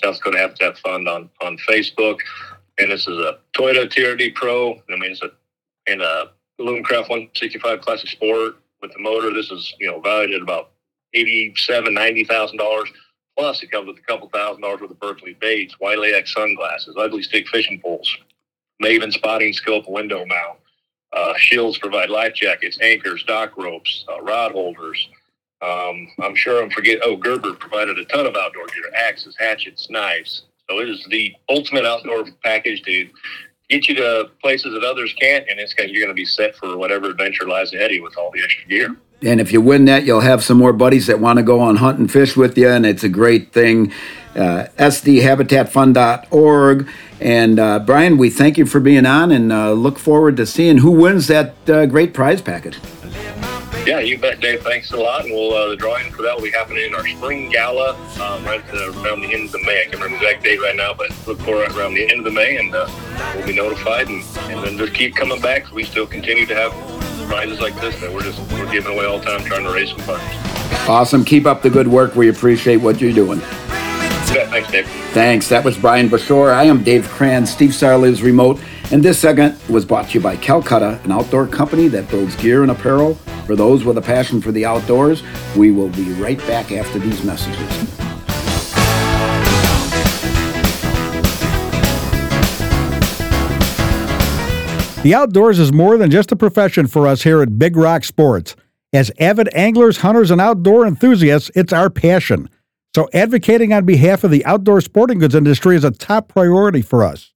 South 0.02 0.16
Dakota 0.16 0.38
Habitat 0.38 0.78
Fund 0.78 1.06
on 1.06 1.28
on 1.42 1.58
Facebook. 1.68 2.20
And 2.78 2.90
this 2.90 3.06
is 3.06 3.18
a 3.18 3.38
Toyota 3.54 3.88
TRD 3.88 4.34
Pro. 4.34 4.72
I 4.72 4.96
mean, 4.96 5.12
it's 5.12 5.22
a 5.22 5.30
and 5.86 6.02
a 6.02 6.30
Alumacraft 6.60 7.08
165 7.08 7.80
Classic 7.80 8.08
Sport 8.08 8.56
with 8.80 8.92
the 8.92 8.98
motor. 9.00 9.32
This 9.32 9.50
is 9.50 9.74
you 9.78 9.86
know 9.86 10.00
valued 10.00 10.34
at 10.34 10.42
about 10.42 10.70
eighty-seven, 11.14 11.94
ninety 11.94 12.24
thousand 12.24 12.58
dollars. 12.58 12.90
Plus, 13.36 13.62
it 13.62 13.70
comes 13.70 13.88
with 13.88 13.98
a 13.98 14.02
couple 14.02 14.28
thousand 14.28 14.62
dollars 14.62 14.80
worth 14.80 14.90
of 14.90 15.00
Berkley 15.00 15.34
baits, 15.40 15.78
Wiley 15.80 16.14
X 16.14 16.32
sunglasses, 16.32 16.94
Ugly 16.98 17.22
Stik 17.22 17.48
fishing 17.48 17.80
poles, 17.80 18.16
Maven 18.82 19.12
spotting 19.12 19.52
scope 19.52 19.88
window 19.88 20.24
mount. 20.26 20.58
Uh, 21.12 21.34
shields 21.36 21.78
provide 21.78 22.10
life 22.10 22.34
jackets, 22.34 22.78
anchors, 22.80 23.22
dock 23.24 23.56
ropes, 23.56 24.04
uh, 24.08 24.20
rod 24.22 24.52
holders. 24.52 25.08
Um, 25.62 26.08
I'm 26.22 26.34
sure 26.34 26.62
I'm 26.62 26.70
forget. 26.70 26.98
Oh, 27.02 27.16
Gerber 27.16 27.54
provided 27.54 27.98
a 27.98 28.04
ton 28.06 28.26
of 28.26 28.36
outdoor 28.36 28.66
gear: 28.66 28.90
axes, 28.94 29.36
hatchets, 29.38 29.88
knives. 29.90 30.42
So 30.68 30.80
it 30.80 30.88
is 30.88 31.04
the 31.10 31.32
ultimate 31.48 31.84
outdoor 31.84 32.24
package 32.42 32.82
to 32.82 33.08
get 33.68 33.86
you 33.88 33.94
to 33.96 34.30
places 34.42 34.72
that 34.74 34.84
others 34.84 35.14
can't, 35.20 35.44
and 35.48 35.60
it's 35.60 35.74
you're 35.76 35.88
going 35.88 36.08
to 36.08 36.14
be 36.14 36.24
set 36.24 36.56
for 36.56 36.76
whatever 36.76 37.10
adventure 37.10 37.46
lies 37.46 37.72
ahead 37.72 37.90
of 37.90 37.96
you 37.96 38.02
with 38.02 38.16
all 38.16 38.32
the 38.32 38.42
extra 38.42 38.68
gear. 38.68 38.96
And 39.22 39.40
if 39.40 39.52
you 39.52 39.60
win 39.60 39.84
that, 39.86 40.04
you'll 40.04 40.20
have 40.20 40.44
some 40.44 40.58
more 40.58 40.72
buddies 40.72 41.06
that 41.06 41.20
want 41.20 41.38
to 41.38 41.42
go 41.42 41.58
on 41.60 41.76
hunt 41.76 41.98
and 41.98 42.10
fish 42.10 42.36
with 42.36 42.58
you, 42.58 42.68
and 42.68 42.84
it's 42.84 43.04
a 43.04 43.08
great 43.08 43.52
thing. 43.52 43.92
Uh, 44.34 44.66
SDHabitatFund.org. 44.78 46.88
And 47.20 47.60
uh, 47.60 47.78
Brian, 47.78 48.18
we 48.18 48.30
thank 48.30 48.58
you 48.58 48.66
for 48.66 48.80
being 48.80 49.06
on 49.06 49.30
and 49.30 49.52
uh, 49.52 49.70
look 49.72 49.98
forward 49.98 50.36
to 50.38 50.44
seeing 50.44 50.78
who 50.78 50.90
wins 50.90 51.28
that 51.28 51.54
uh, 51.70 51.86
great 51.86 52.12
prize 52.12 52.42
package. 52.42 52.76
Yeah, 53.86 54.00
you 54.00 54.16
bet, 54.16 54.40
Dave. 54.40 54.62
Thanks 54.62 54.92
a 54.92 54.96
lot. 54.96 55.24
And 55.24 55.34
we'll 55.34 55.52
uh, 55.52 55.68
the 55.68 55.76
drawing 55.76 56.10
for 56.10 56.22
that 56.22 56.34
will 56.34 56.42
be 56.42 56.50
happening 56.50 56.84
in 56.84 56.94
our 56.94 57.06
spring 57.06 57.50
gala 57.50 57.94
um, 58.18 58.42
right 58.44 58.64
around 58.72 59.20
the 59.20 59.34
end 59.34 59.46
of 59.46 59.52
the 59.52 59.62
May. 59.62 59.82
I 59.82 59.84
can't 59.84 60.02
remember 60.02 60.18
the 60.18 60.24
exact 60.26 60.44
date 60.44 60.60
right 60.60 60.74
now, 60.74 60.94
but 60.94 61.10
look 61.26 61.38
for 61.40 61.62
it 61.62 61.70
around 61.76 61.92
the 61.92 62.10
end 62.10 62.20
of 62.20 62.24
the 62.24 62.30
May, 62.30 62.56
and 62.56 62.74
uh, 62.74 62.88
we'll 63.36 63.46
be 63.46 63.54
notified. 63.54 64.08
And, 64.08 64.24
and 64.50 64.64
then 64.64 64.78
just 64.78 64.94
keep 64.94 65.14
coming 65.14 65.38
back. 65.42 65.66
So 65.66 65.74
We 65.74 65.84
still 65.84 66.06
continue 66.06 66.46
to 66.46 66.54
have 66.54 66.72
prizes 67.28 67.60
like 67.60 67.78
this 67.80 67.98
that 68.00 68.10
we're 68.10 68.22
just 68.22 68.40
we're 68.52 68.70
giving 68.72 68.92
away 68.92 69.04
all 69.04 69.18
the 69.18 69.24
time, 69.26 69.44
trying 69.44 69.64
to 69.64 69.72
raise 69.72 69.90
some 69.90 70.00
funds. 70.00 70.24
Awesome. 70.88 71.22
Keep 71.22 71.44
up 71.44 71.60
the 71.60 71.70
good 71.70 71.88
work. 71.88 72.14
We 72.14 72.30
appreciate 72.30 72.76
what 72.76 73.02
you're 73.02 73.12
doing. 73.12 73.40
Yeah, 73.40 74.48
thanks, 74.48 74.70
Dave. 74.70 74.86
Thanks. 75.12 75.48
That 75.50 75.62
was 75.62 75.76
Brian 75.76 76.08
Bashore. 76.08 76.52
I 76.54 76.64
am 76.64 76.82
Dave 76.82 77.06
Kranz. 77.08 77.50
Steve 77.50 77.70
Sarley 77.70 78.08
is 78.08 78.22
remote. 78.22 78.60
And 78.90 79.02
this 79.02 79.18
segment 79.18 79.56
was 79.68 79.84
brought 79.84 80.08
to 80.08 80.14
you 80.14 80.20
by 80.20 80.36
Calcutta, 80.36 81.00
an 81.04 81.12
outdoor 81.12 81.46
company 81.46 81.88
that 81.88 82.08
builds 82.08 82.34
gear 82.36 82.62
and 82.62 82.70
apparel 82.70 83.18
for 83.44 83.56
those 83.56 83.84
with 83.84 83.98
a 83.98 84.02
passion 84.02 84.40
for 84.40 84.52
the 84.52 84.64
outdoors. 84.64 85.22
We 85.56 85.70
will 85.70 85.90
be 85.90 86.12
right 86.14 86.38
back 86.38 86.72
after 86.72 86.98
these 86.98 87.22
messages. 87.24 88.04
The 95.02 95.14
outdoors 95.14 95.58
is 95.58 95.70
more 95.70 95.98
than 95.98 96.10
just 96.10 96.32
a 96.32 96.36
profession 96.36 96.86
for 96.86 97.06
us 97.06 97.22
here 97.22 97.42
at 97.42 97.58
Big 97.58 97.76
Rock 97.76 98.04
Sports. 98.04 98.56
As 98.94 99.10
avid 99.20 99.54
anglers, 99.54 99.98
hunters, 99.98 100.30
and 100.30 100.40
outdoor 100.40 100.86
enthusiasts, 100.86 101.50
it's 101.54 101.74
our 101.74 101.90
passion. 101.90 102.48
So 102.94 103.08
advocating 103.12 103.72
on 103.72 103.84
behalf 103.84 104.24
of 104.24 104.30
the 104.30 104.44
outdoor 104.46 104.80
sporting 104.80 105.18
goods 105.18 105.34
industry 105.34 105.76
is 105.76 105.84
a 105.84 105.90
top 105.90 106.28
priority 106.28 106.80
for 106.80 107.04
us. 107.04 107.34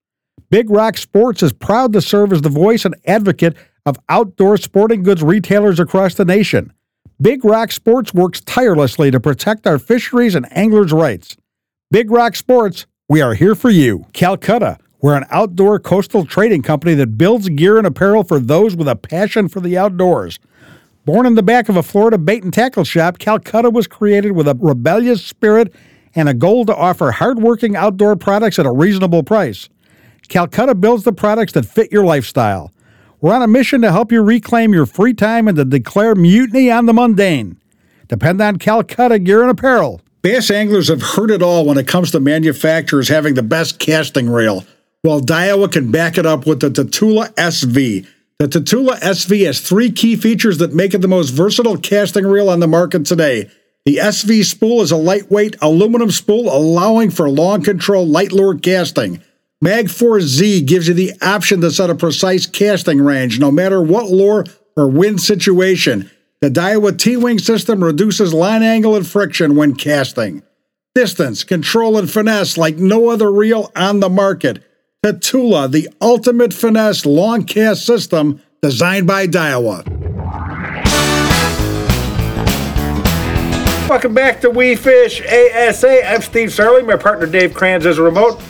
Big 0.51 0.71
Rock 0.71 0.97
Sports 0.97 1.43
is 1.43 1.53
proud 1.53 1.93
to 1.93 2.01
serve 2.01 2.33
as 2.33 2.41
the 2.41 2.49
voice 2.49 2.87
and 2.87 2.95
advocate 3.07 3.55
of 3.89 3.99
outdoor 4.09 4.57
sporting 4.57 5.03
goods 5.03 5.23
retailers 5.23 5.81
across 5.81 6.15
the 6.15 6.25
nation. 6.25 6.73
Big 7.21 7.45
Rock 7.45 7.73
Sports 7.73 8.15
works 8.15 8.41
tirelessly 8.43 9.11
to 9.11 9.19
protect 9.19 9.67
our 9.67 9.79
fisheries 9.79 10.35
and 10.35 10.47
anglers' 10.57 10.93
rights. 10.93 11.37
Big 11.91 12.11
Rock 12.11 12.37
Sports, 12.37 12.87
we 13.09 13.21
are 13.21 13.35
here 13.35 13.55
for 13.55 13.71
you. 13.71 14.05
Calcutta, 14.13 14.79
we're 15.01 15.17
an 15.17 15.25
outdoor 15.31 15.81
coastal 15.81 16.25
trading 16.25 16.63
company 16.63 16.95
that 16.95 17.19
builds 17.19 17.49
gear 17.49 17.79
and 17.79 17.87
apparel 17.87 18.23
for 18.23 18.39
those 18.39 18.77
with 18.77 18.87
a 18.87 18.95
passion 18.95 19.49
for 19.49 19.61
the 19.61 19.77
outdoors. 19.77 20.39
Born 21.05 21.25
in 21.25 21.35
the 21.35 21.43
back 21.43 21.69
of 21.69 21.77
a 21.77 21.83
Florida 21.83 22.19
bait 22.19 22.45
and 22.45 22.53
tackle 22.53 22.85
shop, 22.85 23.19
Calcutta 23.19 23.71
was 23.71 23.87
created 23.87 24.33
with 24.33 24.47
a 24.47 24.57
rebellious 24.61 25.25
spirit 25.25 25.75
and 26.15 26.29
a 26.29 26.35
goal 26.35 26.67
to 26.67 26.77
offer 26.77 27.11
hardworking 27.11 27.75
outdoor 27.75 28.15
products 28.15 28.59
at 28.59 28.67
a 28.67 28.73
reasonable 28.73 29.23
price. 29.23 29.69
Calcutta 30.29 30.75
builds 30.75 31.05
the 31.05 31.13
products 31.13 31.55
that 31.55 31.65
fit 31.65 31.91
your 31.91 32.05
lifestyle. 32.05 32.71
We're 33.21 33.35
on 33.35 33.43
a 33.43 33.49
mission 33.49 33.81
to 33.83 33.91
help 33.91 34.13
you 34.13 34.23
reclaim 34.23 34.73
your 34.73 34.87
free 34.87 35.13
time 35.13 35.49
and 35.49 35.57
to 35.57 35.65
declare 35.65 36.15
mutiny 36.15 36.71
on 36.71 36.87
the 36.87 36.95
mundane. 36.95 37.61
Depend 38.07 38.41
on 38.41 38.59
Calcutta 38.59 39.19
gear 39.19 39.43
and 39.43 39.51
apparel. 39.51 40.01
Bass 40.23 40.53
anglers 40.53 40.87
have 40.89 41.03
heard 41.03 41.33
it 41.33 41.43
all 41.43 41.65
when 41.65 41.79
it 41.79 41.89
comes 41.89 42.13
to 42.13 42.21
manufacturers 42.21 43.09
having 43.09 43.35
the 43.35 43.43
best 43.43 43.81
casting 43.81 44.31
reel. 44.31 44.65
Well, 45.03 45.21
Daiwa 45.21 45.73
can 45.73 45.91
back 45.91 46.17
it 46.17 46.27
up 46.27 46.47
with 46.47 46.61
the 46.61 46.71
Tatula 46.71 47.35
SV. 47.35 48.07
The 48.39 48.47
Tatula 48.49 49.01
SV 49.01 49.47
has 49.47 49.61
three 49.61 49.91
key 49.91 50.15
features 50.15 50.59
that 50.59 50.73
make 50.73 50.95
it 50.95 51.03
the 51.03 51.09
most 51.09 51.31
versatile 51.31 51.77
casting 51.77 52.25
reel 52.25 52.49
on 52.49 52.61
the 52.61 52.69
market 52.69 53.05
today. 53.05 53.51
The 53.85 53.97
SV 53.97 54.45
spool 54.45 54.81
is 54.83 54.93
a 54.93 54.97
lightweight 54.97 55.57
aluminum 55.61 56.13
spool 56.13 56.55
allowing 56.55 57.11
for 57.11 57.29
long 57.29 57.63
control 57.63 58.07
light 58.07 58.31
lure 58.31 58.57
casting. 58.57 59.23
Magforce 59.65 60.21
Z 60.21 60.63
gives 60.63 60.87
you 60.87 60.95
the 60.95 61.15
option 61.21 61.61
to 61.63 61.73
set 61.73 61.91
a 61.91 61.97
precise 61.97 62.47
casting 62.47 63.01
range 63.01 63.41
no 63.41 63.51
matter 63.51 63.83
what 63.83 64.09
lure 64.09 64.45
or 64.77 64.87
wind 64.87 65.21
situation. 65.21 66.09
The 66.41 66.49
Daiwa 66.49 66.97
T-Wing 66.97 67.41
system 67.41 67.83
reduces 67.83 68.33
line 68.33 68.63
angle 68.63 68.95
and 68.95 69.05
friction 69.05 69.57
when 69.57 69.75
casting. 69.75 70.45
Distance, 70.95 71.43
control, 71.43 71.99
and 71.99 72.09
finesse 72.09 72.57
like 72.57 72.77
no 72.77 73.09
other 73.09 73.33
reel 73.33 73.73
on 73.75 73.99
the 73.99 74.09
market. 74.09 74.63
Tatula, 75.05 75.69
the 75.69 75.89
ultimate 76.01 76.55
finesse 76.55 77.05
long 77.05 77.43
cast 77.43 77.85
system 77.85 78.41
designed 78.63 79.09
by 79.09 79.27
Daiwa. 79.27 79.85
Welcome 83.89 84.15
back 84.15 84.41
to 84.43 84.51
We 84.51 84.77
Fish 84.77 85.21
ASA. 85.21 86.09
I'm 86.09 86.23
Steve 86.23 86.51
Sarley. 86.51 86.87
My 86.87 86.97
partner 86.97 87.27
Dave 87.27 87.55
Kranz 87.55 87.85
is 87.87 87.99
remote. 87.99 88.41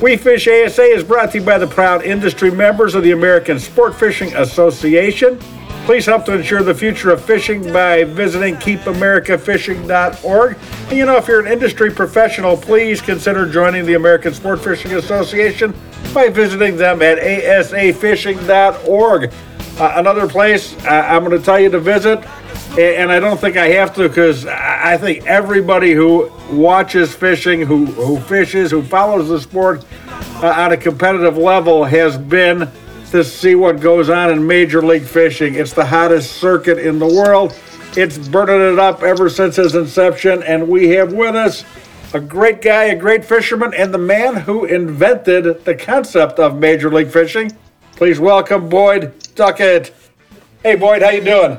We 0.00 0.16
Fish 0.16 0.46
ASA 0.46 0.84
is 0.84 1.02
brought 1.02 1.32
to 1.32 1.40
you 1.40 1.44
by 1.44 1.58
the 1.58 1.66
proud 1.66 2.04
industry 2.04 2.52
members 2.52 2.94
of 2.94 3.02
the 3.02 3.10
American 3.10 3.58
Sport 3.58 3.96
Fishing 3.96 4.32
Association. 4.36 5.40
Please 5.86 6.06
help 6.06 6.24
to 6.26 6.34
ensure 6.34 6.62
the 6.62 6.72
future 6.72 7.10
of 7.10 7.20
fishing 7.20 7.72
by 7.72 8.04
visiting 8.04 8.54
keepamericafishing.org. 8.56 10.56
And 10.88 10.96
you 10.96 11.04
know, 11.04 11.16
if 11.16 11.26
you're 11.26 11.44
an 11.44 11.50
industry 11.50 11.90
professional, 11.90 12.56
please 12.56 13.00
consider 13.00 13.44
joining 13.50 13.86
the 13.86 13.94
American 13.94 14.32
Sport 14.32 14.62
Fishing 14.62 14.94
Association 14.94 15.74
by 16.14 16.28
visiting 16.28 16.76
them 16.76 17.02
at 17.02 17.18
asafishing.org. 17.18 19.32
Uh, 19.80 19.92
another 19.96 20.28
place 20.28 20.76
uh, 20.84 21.06
I'm 21.08 21.24
going 21.24 21.36
to 21.36 21.44
tell 21.44 21.58
you 21.58 21.70
to 21.70 21.80
visit, 21.80 22.24
and 22.78 23.10
I 23.10 23.18
don't 23.18 23.40
think 23.40 23.56
I 23.56 23.68
have 23.70 23.94
to 23.96 24.08
because 24.08 24.46
I 24.46 24.96
think 24.96 25.26
everybody 25.26 25.92
who 25.92 26.30
watches 26.50 27.12
fishing, 27.12 27.60
who, 27.60 27.86
who 27.86 28.20
fishes, 28.20 28.70
who 28.70 28.82
follows 28.82 29.28
the 29.28 29.40
sport 29.40 29.84
uh, 30.42 30.46
on 30.46 30.72
a 30.72 30.76
competitive 30.76 31.36
level 31.36 31.84
has 31.84 32.16
been 32.16 32.70
to 33.10 33.24
see 33.24 33.56
what 33.56 33.80
goes 33.80 34.08
on 34.08 34.30
in 34.30 34.46
Major 34.46 34.80
League 34.80 35.02
Fishing. 35.02 35.54
It's 35.54 35.72
the 35.72 35.84
hottest 35.84 36.36
circuit 36.36 36.78
in 36.78 36.98
the 36.98 37.06
world. 37.06 37.58
It's 37.96 38.16
burning 38.28 38.74
it 38.74 38.78
up 38.78 39.02
ever 39.02 39.28
since 39.28 39.58
its 39.58 39.74
inception, 39.74 40.42
and 40.44 40.68
we 40.68 40.88
have 40.90 41.12
with 41.12 41.34
us 41.34 41.64
a 42.14 42.20
great 42.20 42.62
guy, 42.62 42.84
a 42.84 42.96
great 42.96 43.24
fisherman, 43.24 43.74
and 43.74 43.92
the 43.92 43.98
man 43.98 44.36
who 44.36 44.66
invented 44.66 45.64
the 45.64 45.74
concept 45.74 46.38
of 46.38 46.58
Major 46.58 46.92
League 46.92 47.10
Fishing. 47.10 47.50
Please 47.96 48.20
welcome 48.20 48.68
Boyd 48.68 49.14
Duckett. 49.34 49.92
Hey, 50.62 50.76
Boyd, 50.76 51.02
how 51.02 51.10
you 51.10 51.24
doing? 51.24 51.58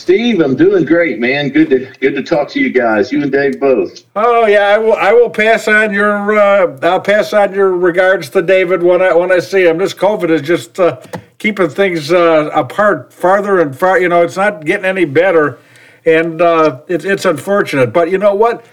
Steve, 0.00 0.40
I'm 0.40 0.56
doing 0.56 0.86
great, 0.86 1.18
man. 1.18 1.50
Good 1.50 1.68
to 1.68 1.92
good 2.00 2.14
to 2.14 2.22
talk 2.22 2.48
to 2.50 2.60
you 2.60 2.72
guys. 2.72 3.12
You 3.12 3.22
and 3.22 3.30
Dave 3.30 3.60
both. 3.60 4.06
Oh 4.16 4.46
yeah, 4.46 4.68
I 4.68 4.78
will. 4.78 4.94
I 4.94 5.12
will 5.12 5.28
pass 5.28 5.68
on 5.68 5.92
your. 5.92 6.38
Uh, 6.38 6.78
I'll 6.82 7.02
pass 7.02 7.34
on 7.34 7.52
your 7.52 7.76
regards 7.76 8.30
to 8.30 8.40
David 8.40 8.82
when 8.82 9.02
I 9.02 9.12
when 9.12 9.30
I 9.30 9.40
see 9.40 9.66
him. 9.66 9.76
This 9.76 9.92
COVID 9.92 10.30
is 10.30 10.40
just 10.40 10.80
uh, 10.80 11.02
keeping 11.36 11.68
things 11.68 12.10
uh, 12.10 12.50
apart 12.54 13.12
farther 13.12 13.60
and 13.60 13.78
far. 13.78 14.00
You 14.00 14.08
know, 14.08 14.22
it's 14.22 14.36
not 14.36 14.64
getting 14.64 14.86
any 14.86 15.04
better, 15.04 15.58
and 16.06 16.40
uh, 16.40 16.80
it's 16.88 17.04
it's 17.04 17.26
unfortunate. 17.26 17.92
But 17.92 18.10
you 18.10 18.16
know 18.16 18.34
what? 18.34 18.64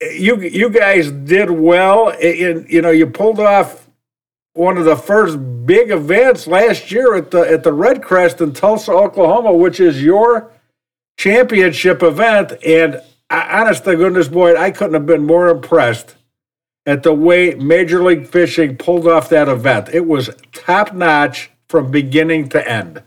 You 0.00 0.40
you 0.40 0.70
guys 0.70 1.12
did 1.12 1.50
well. 1.50 2.08
In, 2.08 2.66
you 2.66 2.80
know, 2.80 2.90
you 2.90 3.06
pulled 3.06 3.40
off 3.40 3.85
one 4.56 4.78
of 4.78 4.84
the 4.84 4.96
first 4.96 5.38
big 5.66 5.90
events 5.90 6.46
last 6.46 6.90
year 6.90 7.14
at 7.14 7.30
the 7.30 7.40
at 7.40 7.62
the 7.62 7.72
Red 7.72 8.02
Crest 8.02 8.40
in 8.40 8.52
Tulsa, 8.52 8.92
Oklahoma, 8.92 9.52
which 9.52 9.80
is 9.80 10.02
your 10.02 10.50
championship 11.18 12.02
event. 12.02 12.52
And 12.64 13.00
I, 13.30 13.60
honest 13.60 13.84
to 13.84 13.96
goodness, 13.96 14.28
boy, 14.28 14.56
I 14.56 14.70
couldn't 14.70 14.94
have 14.94 15.06
been 15.06 15.26
more 15.26 15.48
impressed 15.48 16.16
at 16.86 17.02
the 17.02 17.12
way 17.12 17.54
Major 17.54 18.02
League 18.02 18.26
Fishing 18.26 18.76
pulled 18.76 19.06
off 19.06 19.28
that 19.28 19.48
event. 19.48 19.88
It 19.92 20.06
was 20.06 20.30
top 20.52 20.94
notch 20.94 21.50
from 21.68 21.90
beginning 21.90 22.48
to 22.50 22.68
end. 22.68 23.02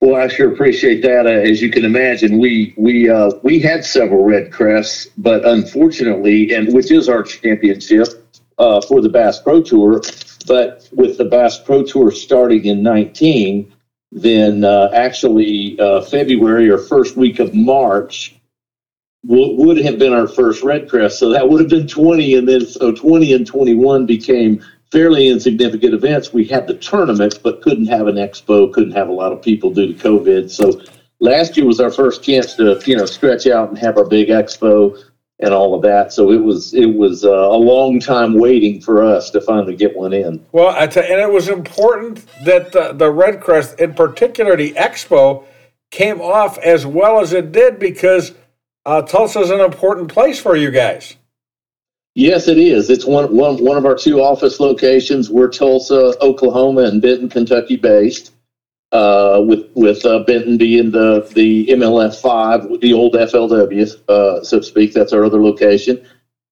Well, 0.00 0.14
I 0.14 0.28
sure 0.28 0.52
appreciate 0.52 1.02
that. 1.02 1.26
Uh, 1.26 1.30
as 1.30 1.60
you 1.60 1.70
can 1.70 1.84
imagine, 1.84 2.38
we 2.38 2.72
we 2.76 3.08
uh, 3.10 3.32
we 3.42 3.58
had 3.58 3.84
several 3.84 4.24
red 4.24 4.52
crests, 4.52 5.08
but 5.16 5.44
unfortunately, 5.44 6.54
and 6.54 6.72
which 6.72 6.92
is 6.92 7.08
our 7.08 7.22
championship, 7.22 8.27
uh, 8.58 8.80
for 8.80 9.00
the 9.00 9.08
Bass 9.08 9.40
Pro 9.40 9.62
Tour. 9.62 10.02
But 10.46 10.88
with 10.92 11.18
the 11.18 11.24
Bass 11.24 11.58
Pro 11.58 11.82
Tour 11.84 12.10
starting 12.10 12.64
in 12.64 12.82
19, 12.82 13.72
then 14.10 14.64
uh, 14.64 14.90
actually 14.94 15.78
uh, 15.78 16.00
February 16.02 16.70
or 16.70 16.78
first 16.78 17.16
week 17.16 17.38
of 17.38 17.54
March 17.54 18.34
w- 19.26 19.56
would 19.56 19.78
have 19.78 19.98
been 19.98 20.12
our 20.12 20.26
first 20.26 20.62
Red 20.62 20.88
Crest. 20.88 21.18
So 21.18 21.28
that 21.30 21.48
would 21.48 21.60
have 21.60 21.68
been 21.68 21.86
20. 21.86 22.34
And 22.34 22.48
then 22.48 22.66
so 22.66 22.92
20 22.92 23.32
and 23.34 23.46
21 23.46 24.06
became 24.06 24.64
fairly 24.90 25.28
insignificant 25.28 25.92
events. 25.92 26.32
We 26.32 26.44
had 26.44 26.66
the 26.66 26.74
tournament, 26.74 27.40
but 27.42 27.60
couldn't 27.60 27.86
have 27.86 28.06
an 28.06 28.16
expo, 28.16 28.72
couldn't 28.72 28.92
have 28.92 29.08
a 29.08 29.12
lot 29.12 29.32
of 29.32 29.42
people 29.42 29.70
due 29.70 29.92
to 29.92 30.02
COVID. 30.02 30.50
So 30.50 30.80
last 31.20 31.56
year 31.56 31.66
was 31.66 31.80
our 31.80 31.90
first 31.90 32.22
chance 32.22 32.54
to, 32.54 32.80
you 32.86 32.96
know, 32.96 33.04
stretch 33.04 33.46
out 33.46 33.68
and 33.68 33.78
have 33.78 33.98
our 33.98 34.06
big 34.06 34.28
expo 34.28 34.98
and 35.40 35.54
all 35.54 35.74
of 35.74 35.82
that. 35.82 36.12
So 36.12 36.30
it 36.32 36.42
was 36.42 36.74
it 36.74 36.94
was 36.96 37.24
uh, 37.24 37.30
a 37.30 37.56
long 37.56 38.00
time 38.00 38.34
waiting 38.34 38.80
for 38.80 39.02
us 39.02 39.30
to 39.30 39.40
finally 39.40 39.76
get 39.76 39.96
one 39.96 40.12
in. 40.12 40.44
Well, 40.52 40.74
I 40.74 40.86
tell, 40.86 41.04
and 41.04 41.20
it 41.20 41.32
was 41.32 41.48
important 41.48 42.24
that 42.44 42.72
the, 42.72 42.92
the 42.92 43.10
Red 43.10 43.40
Crest, 43.40 43.78
in 43.78 43.94
particular 43.94 44.56
the 44.56 44.72
Expo, 44.72 45.44
came 45.90 46.20
off 46.20 46.58
as 46.58 46.86
well 46.86 47.20
as 47.20 47.32
it 47.32 47.52
did 47.52 47.78
because 47.78 48.32
uh, 48.84 49.02
Tulsa 49.02 49.40
is 49.40 49.50
an 49.50 49.60
important 49.60 50.08
place 50.08 50.40
for 50.40 50.56
you 50.56 50.70
guys. 50.70 51.16
Yes, 52.14 52.48
it 52.48 52.58
is. 52.58 52.90
It's 52.90 53.04
one, 53.04 53.36
one, 53.36 53.62
one 53.62 53.76
of 53.76 53.86
our 53.86 53.94
two 53.94 54.20
office 54.20 54.58
locations. 54.58 55.30
We're 55.30 55.48
Tulsa, 55.48 56.14
Oklahoma, 56.20 56.82
and 56.82 57.00
Benton, 57.00 57.28
Kentucky 57.28 57.76
based 57.76 58.32
uh, 58.92 59.42
with 59.46 59.68
with 59.74 60.04
uh, 60.04 60.20
Benton 60.20 60.56
being 60.56 60.90
the 60.90 61.28
the 61.34 61.66
MLF 61.66 62.20
five, 62.20 62.80
the 62.80 62.92
old 62.92 63.14
FLW, 63.14 64.08
uh, 64.08 64.42
so 64.42 64.58
to 64.58 64.64
speak. 64.64 64.92
That's 64.94 65.12
our 65.12 65.24
other 65.24 65.42
location, 65.42 66.04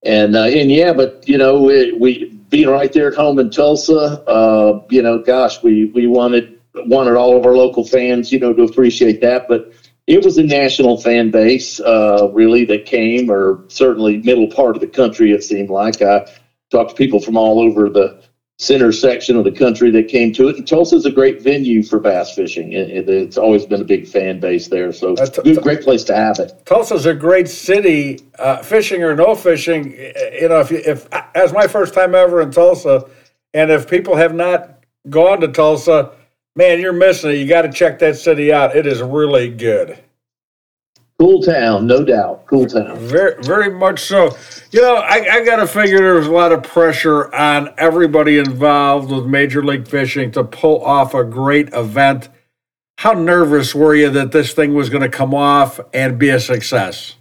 and 0.03 0.37
uh, 0.37 0.45
and 0.45 0.71
yeah, 0.71 0.93
but 0.93 1.27
you 1.27 1.39
know 1.39 1.63
we, 1.63 1.93
we 1.93 2.27
being 2.51 2.69
right 2.69 2.93
there 2.93 3.09
at 3.09 3.15
home 3.15 3.39
in 3.39 3.51
Tulsa, 3.51 4.23
uh, 4.29 4.85
you 4.91 5.03
know, 5.03 5.19
gosh, 5.19 5.63
we 5.63 5.87
we 5.87 6.07
wanted 6.07 6.61
wanted 6.75 7.15
all 7.17 7.37
of 7.37 7.47
our 7.47 7.55
local 7.57 7.85
fans, 7.85 8.31
you 8.31 8.39
know, 8.39 8.53
to 8.53 8.63
appreciate 8.63 9.21
that, 9.21 9.49
but. 9.49 9.73
It 10.09 10.25
was 10.25 10.39
a 10.39 10.45
national 10.45 10.99
fan 10.99 11.33
base, 11.33 11.81
really, 11.81 12.65
that 12.67 12.87
came, 12.87 13.29
or 13.29 13.65
certainly 13.67 14.19
middle 14.19 14.47
part 14.47 14.77
of 14.77 14.81
the 14.81 14.87
country. 14.87 15.33
It 15.33 15.43
seemed 15.43 15.69
like 15.69 16.01
I 16.01 16.31
talked 16.71 16.91
to 16.91 16.97
people 16.97 17.19
from 17.19 17.37
all 17.37 17.59
over 17.59 17.89
the 17.89 18.23
center 18.59 18.91
section 18.91 19.37
of 19.37 19.45
the 19.45 19.53
country 19.53 19.91
that 19.91 20.09
came 20.09 20.33
to 20.33 20.49
it. 20.49 20.57
And 20.57 20.67
Tulsa 20.67 20.97
is 20.97 21.05
a 21.05 21.11
great 21.11 21.43
venue 21.43 21.83
for 21.83 22.01
bass 22.01 22.35
fishing. 22.35 22.73
It, 22.73 23.09
it's 23.09 23.37
always 23.37 23.67
been 23.67 23.83
a 23.83 23.85
big 23.85 24.09
fan 24.09 24.41
base 24.41 24.69
there. 24.69 24.93
So 24.93 25.15
uh, 25.15 25.27
t- 25.27 25.43
good, 25.43 25.63
great 25.63 25.83
place 25.83 26.05
to 26.05 26.17
have 26.17 26.39
it. 26.39 26.63
Tulsa's 26.65 27.05
a 27.05 27.15
great 27.15 27.49
city, 27.49 28.21
uh, 28.39 28.63
fishing 28.63 29.03
or 29.03 29.15
no 29.15 29.35
fishing. 29.35 29.93
You 29.93 30.49
know, 30.49 30.61
if, 30.61 30.71
you, 30.71 30.79
if 30.79 31.07
as 31.35 31.53
my 31.53 31.67
first 31.67 31.93
time 31.93 32.15
ever 32.15 32.41
in 32.41 32.51
Tulsa, 32.51 33.05
and 33.53 33.71
if 33.71 33.89
people 33.89 34.17
have 34.17 34.35
not 34.35 34.85
gone 35.11 35.41
to 35.41 35.49
Tulsa, 35.49 36.13
man, 36.55 36.81
you're 36.81 36.93
missing 36.93 37.31
it. 37.31 37.35
You 37.35 37.47
got 37.47 37.63
to 37.63 37.73
check 37.73 37.99
that 37.99 38.17
city 38.17 38.53
out. 38.53 38.75
It 38.75 38.87
is 38.87 39.03
really 39.03 39.51
good. 39.51 39.99
Cool 41.19 41.43
town, 41.43 41.87
no 41.87 42.05
doubt. 42.05 42.45
Cool 42.47 42.67
town. 42.67 42.99
Very, 42.99 43.43
very 43.43 43.71
much 43.71 44.01
so. 44.01 44.37
You 44.71 44.83
know, 44.83 44.97
I, 44.97 45.27
I 45.37 45.45
got 45.45 45.57
to 45.57 45.67
figure 45.67 45.99
there 45.99 46.15
was 46.15 46.27
a 46.27 46.33
lot 46.33 46.53
of 46.53 46.63
pressure 46.63 47.35
on 47.35 47.73
everybody 47.79 48.39
involved 48.39 49.11
with 49.11 49.25
Major 49.25 49.65
League 49.65 49.89
Fishing 49.89 50.31
to 50.33 50.45
pull 50.45 50.85
off 50.85 51.15
a 51.15 51.25
great 51.25 51.73
event. 51.73 52.29
How 52.99 53.13
nervous 53.13 53.75
were 53.75 53.95
you 53.95 54.11
that 54.11 54.33
this 54.33 54.53
thing 54.53 54.75
was 54.75 54.91
going 54.91 55.03
to 55.03 55.09
come 55.09 55.35
off 55.35 55.81
and 55.95 56.19
be 56.19 56.29
a 56.29 56.39
success? 56.39 57.17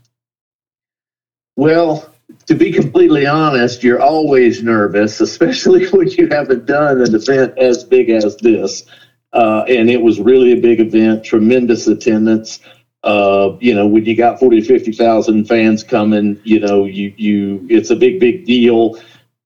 Well, 1.55 2.13
to 2.47 2.55
be 2.55 2.73
completely 2.73 3.25
honest, 3.25 3.81
you're 3.81 4.01
always 4.01 4.61
nervous, 4.61 5.21
especially 5.21 5.87
when 5.91 6.09
you 6.09 6.27
haven't 6.27 6.65
done 6.65 7.01
an 7.01 7.15
event 7.15 7.57
as 7.57 7.85
big 7.85 8.09
as 8.09 8.35
this. 8.37 8.85
Uh, 9.31 9.63
and 9.67 9.89
it 9.89 10.01
was 10.01 10.19
really 10.19 10.53
a 10.53 10.61
big 10.61 10.79
event, 10.79 11.23
tremendous 11.23 11.87
attendance. 11.87 12.59
Uh, 13.05 13.55
you 13.61 13.73
know, 13.75 13.85
when 13.85 14.03
you 14.03 14.15
got 14.15 14.39
40 14.39 14.61
to 14.61 14.67
50,000 14.67 15.45
fans 15.45 15.83
coming, 15.83 16.41
you 16.43 16.59
know, 16.59 16.85
you, 16.85 17.13
you, 17.17 17.65
it's 17.69 17.91
a 17.91 17.95
big, 17.95 18.19
big 18.19 18.45
deal. 18.45 18.99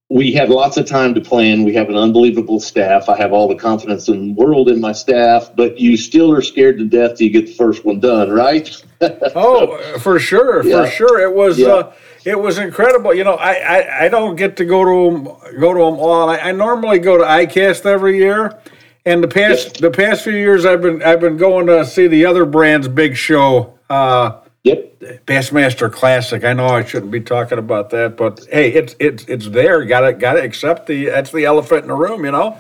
We 0.08 0.32
had 0.32 0.50
lots 0.50 0.78
of 0.78 0.88
time 0.88 1.14
to 1.16 1.22
plan. 1.22 1.66
We 1.66 1.74
have 1.74 1.90
an 1.90 1.98
unbelievable 1.98 2.62
staff. 2.62 3.10
I 3.10 3.18
have 3.18 3.34
all 3.34 3.50
the 3.50 3.56
confidence 3.56 4.08
in 4.08 4.30
the 4.30 4.34
world 4.34 4.70
in 4.70 4.80
my 4.80 4.94
staff, 4.94 5.52
but 5.58 5.78
you 5.78 5.98
still 5.98 6.32
are 6.32 6.42
scared 6.42 6.78
to 6.78 6.86
death 6.86 7.18
till 7.18 7.28
you 7.28 7.34
get 7.34 7.48
the 7.48 7.54
first 7.54 7.84
one 7.84 8.00
done, 8.00 8.32
right? 8.32 8.82
oh, 9.36 9.78
for 10.00 10.20
sure, 10.20 10.66
yeah. 10.66 10.86
for 10.86 10.90
sure. 10.90 11.20
It 11.20 11.36
was, 11.36 11.60
yeah. 11.60 11.68
uh, 11.68 11.94
it 12.24 12.40
was 12.40 12.60
incredible. 12.60 13.14
You 13.14 13.26
know, 13.26 13.36
I, 13.36 13.54
I, 13.56 14.06
I 14.06 14.08
don't 14.08 14.38
get 14.38 14.56
to 14.56 14.66
go 14.66 14.86
to 14.86 15.16
them, 15.16 15.26
go 15.60 15.74
to 15.74 15.80
them 15.80 16.00
all. 16.00 16.30
I, 16.30 16.38
I 16.38 16.52
normally 16.54 17.00
go 17.00 17.18
to 17.18 17.26
ICAST 17.26 17.86
every 17.86 18.18
year 18.18 18.58
and 19.06 19.24
the 19.24 19.28
past 19.28 19.66
yep. 19.66 19.92
the 19.92 19.92
past 19.92 20.24
few 20.24 20.34
years, 20.34 20.66
I've 20.66 20.82
been 20.82 21.02
I've 21.04 21.20
been 21.20 21.38
going 21.38 21.68
to 21.68 21.86
see 21.86 22.08
the 22.08 22.26
other 22.26 22.46
brand's 22.46 22.88
big 22.88 23.16
show. 23.16 23.78
Uh, 23.90 24.40
yep. 24.64 25.00
Bassmaster 25.26 25.92
Classic. 25.92 26.44
I 26.44 26.54
know 26.54 26.68
I 26.68 26.84
shouldn't 26.84 27.12
be 27.12 27.22
talking 27.22 27.58
about 27.58 27.90
that, 27.92 28.18
but 28.18 28.46
hey, 28.52 28.72
it's 28.74 28.96
it's 29.00 29.24
it's 29.26 29.50
there. 29.50 29.84
Got 29.86 30.02
to 30.02 30.14
got 30.14 30.34
to 30.34 30.44
accept 30.44 30.88
the 30.88 31.06
that's 31.06 31.32
the 31.32 31.46
elephant 31.46 31.84
in 31.84 31.88
the 31.88 31.96
room, 31.96 32.26
you 32.26 32.32
know. 32.32 32.58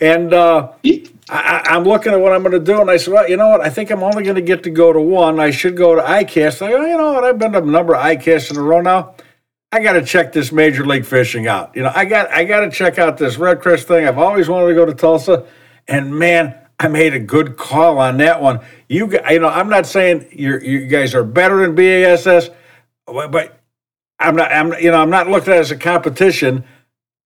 And 0.00 0.32
uh, 0.32 0.72
I, 1.28 1.76
am 1.76 1.84
looking 1.84 2.12
at 2.12 2.20
what 2.20 2.32
I'm 2.32 2.42
going 2.42 2.52
to 2.52 2.60
do, 2.60 2.80
and 2.80 2.88
I 2.88 2.98
said, 2.98 3.14
well, 3.14 3.28
you 3.28 3.36
know 3.36 3.48
what? 3.48 3.60
I 3.60 3.68
think 3.68 3.90
I'm 3.90 4.04
only 4.04 4.22
going 4.22 4.36
to 4.36 4.42
get 4.42 4.62
to 4.62 4.70
go 4.70 4.92
to 4.92 5.00
one. 5.00 5.40
I 5.40 5.50
should 5.50 5.76
go 5.76 5.96
to 5.96 6.00
ICAST. 6.00 6.62
I 6.62 6.70
go, 6.70 6.84
you 6.84 6.96
know 6.96 7.14
what? 7.14 7.24
I've 7.24 7.38
been 7.38 7.52
to 7.52 7.58
a 7.58 7.66
number 7.66 7.96
of 7.96 8.02
ICASTs 8.02 8.52
in 8.52 8.58
a 8.58 8.62
row 8.62 8.80
now. 8.80 9.14
I 9.70 9.80
got 9.80 9.94
to 9.94 10.04
check 10.04 10.32
this 10.32 10.50
Major 10.50 10.86
League 10.86 11.04
Fishing 11.04 11.46
out. 11.46 11.74
You 11.76 11.82
know, 11.82 11.92
I 11.94 12.04
got 12.04 12.30
I 12.30 12.44
got 12.44 12.60
to 12.60 12.70
check 12.70 12.98
out 12.98 13.18
this 13.18 13.36
Red 13.36 13.60
Crest 13.60 13.86
thing. 13.86 14.06
I've 14.06 14.18
always 14.18 14.48
wanted 14.48 14.68
to 14.68 14.74
go 14.74 14.86
to 14.86 14.94
Tulsa. 14.94 15.44
And 15.88 16.18
man, 16.18 16.54
I 16.78 16.88
made 16.88 17.14
a 17.14 17.18
good 17.18 17.56
call 17.56 17.98
on 17.98 18.18
that 18.18 18.40
one. 18.42 18.60
You, 18.88 19.10
you 19.30 19.40
know, 19.40 19.48
I'm 19.48 19.68
not 19.68 19.86
saying 19.86 20.28
you 20.32 20.58
you 20.60 20.86
guys 20.86 21.14
are 21.14 21.24
better 21.24 21.60
than 21.62 21.74
BASS, 21.74 22.50
but 23.06 23.60
I'm 24.18 24.36
not. 24.36 24.52
I'm 24.52 24.72
you 24.74 24.90
know, 24.90 25.00
I'm 25.02 25.10
not 25.10 25.28
looking 25.28 25.52
at 25.52 25.58
it 25.58 25.60
as 25.60 25.70
a 25.70 25.76
competition, 25.76 26.64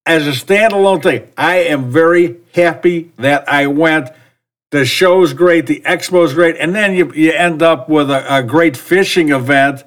as 0.06 0.26
a 0.26 0.30
standalone 0.30 1.02
thing. 1.02 1.30
I 1.36 1.56
am 1.58 1.90
very 1.90 2.38
happy 2.54 3.12
that 3.18 3.48
I 3.48 3.66
went. 3.66 4.10
the 4.70 4.84
show's 4.86 5.34
great, 5.34 5.66
the 5.66 5.80
expo's 5.84 6.34
great, 6.34 6.56
and 6.58 6.74
then 6.74 6.94
you 6.94 7.12
you 7.14 7.32
end 7.32 7.62
up 7.62 7.88
with 7.88 8.10
a, 8.10 8.36
a 8.38 8.42
great 8.42 8.76
fishing 8.76 9.30
event 9.30 9.84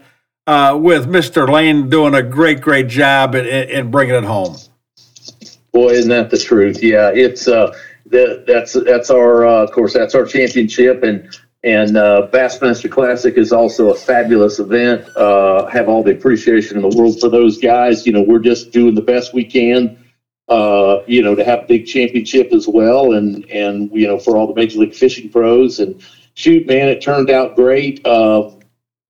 uh, 0.47 0.77
with 0.79 1.07
Mr. 1.07 1.49
Lane 1.49 1.89
doing 1.89 2.13
a 2.13 2.23
great 2.23 2.61
great 2.61 2.87
job 2.87 3.35
in, 3.35 3.45
in 3.45 3.91
bringing 3.91 4.15
it 4.15 4.23
home. 4.23 4.57
Boy, 5.71 5.89
isn't 5.89 6.09
that 6.09 6.29
the 6.29 6.37
truth? 6.37 6.81
Yeah, 6.83 7.11
it's 7.13 7.47
uh, 7.47 7.75
that 8.07 8.45
that's 8.47 8.73
that's 8.73 9.09
our 9.09 9.45
uh, 9.45 9.63
of 9.63 9.71
course 9.71 9.93
that's 9.93 10.15
our 10.15 10.25
championship 10.25 11.03
and 11.03 11.29
and 11.65 11.97
uh, 11.97 12.29
Bassmaster 12.31 12.91
Classic 12.91 13.35
is 13.37 13.51
also 13.51 13.89
a 13.89 13.95
fabulous 13.95 14.59
event. 14.59 15.03
Uh, 15.17 15.65
have 15.65 15.89
all 15.89 16.03
the 16.03 16.11
appreciation 16.11 16.77
in 16.77 16.87
the 16.87 16.95
world 16.95 17.19
for 17.19 17.27
those 17.27 17.57
guys. 17.57 18.05
You 18.05 18.13
know, 18.13 18.21
we're 18.21 18.39
just 18.39 18.71
doing 18.71 18.93
the 18.93 19.01
best 19.01 19.33
we 19.33 19.43
can. 19.43 19.97
Uh, 20.47 21.01
you 21.07 21.23
know, 21.23 21.33
to 21.33 21.43
have 21.43 21.63
a 21.63 21.65
big 21.65 21.87
championship 21.87 22.53
as 22.53 22.67
well, 22.67 23.13
and 23.13 23.49
and 23.49 23.89
you 23.91 24.07
know 24.07 24.19
for 24.19 24.37
all 24.37 24.45
the 24.45 24.53
Major 24.53 24.79
League 24.79 24.93
Fishing 24.93 25.27
pros 25.27 25.79
and 25.79 25.99
shoot, 26.35 26.67
man, 26.67 26.87
it 26.87 27.01
turned 27.01 27.31
out 27.31 27.55
great. 27.55 28.05
Uh, 28.05 28.51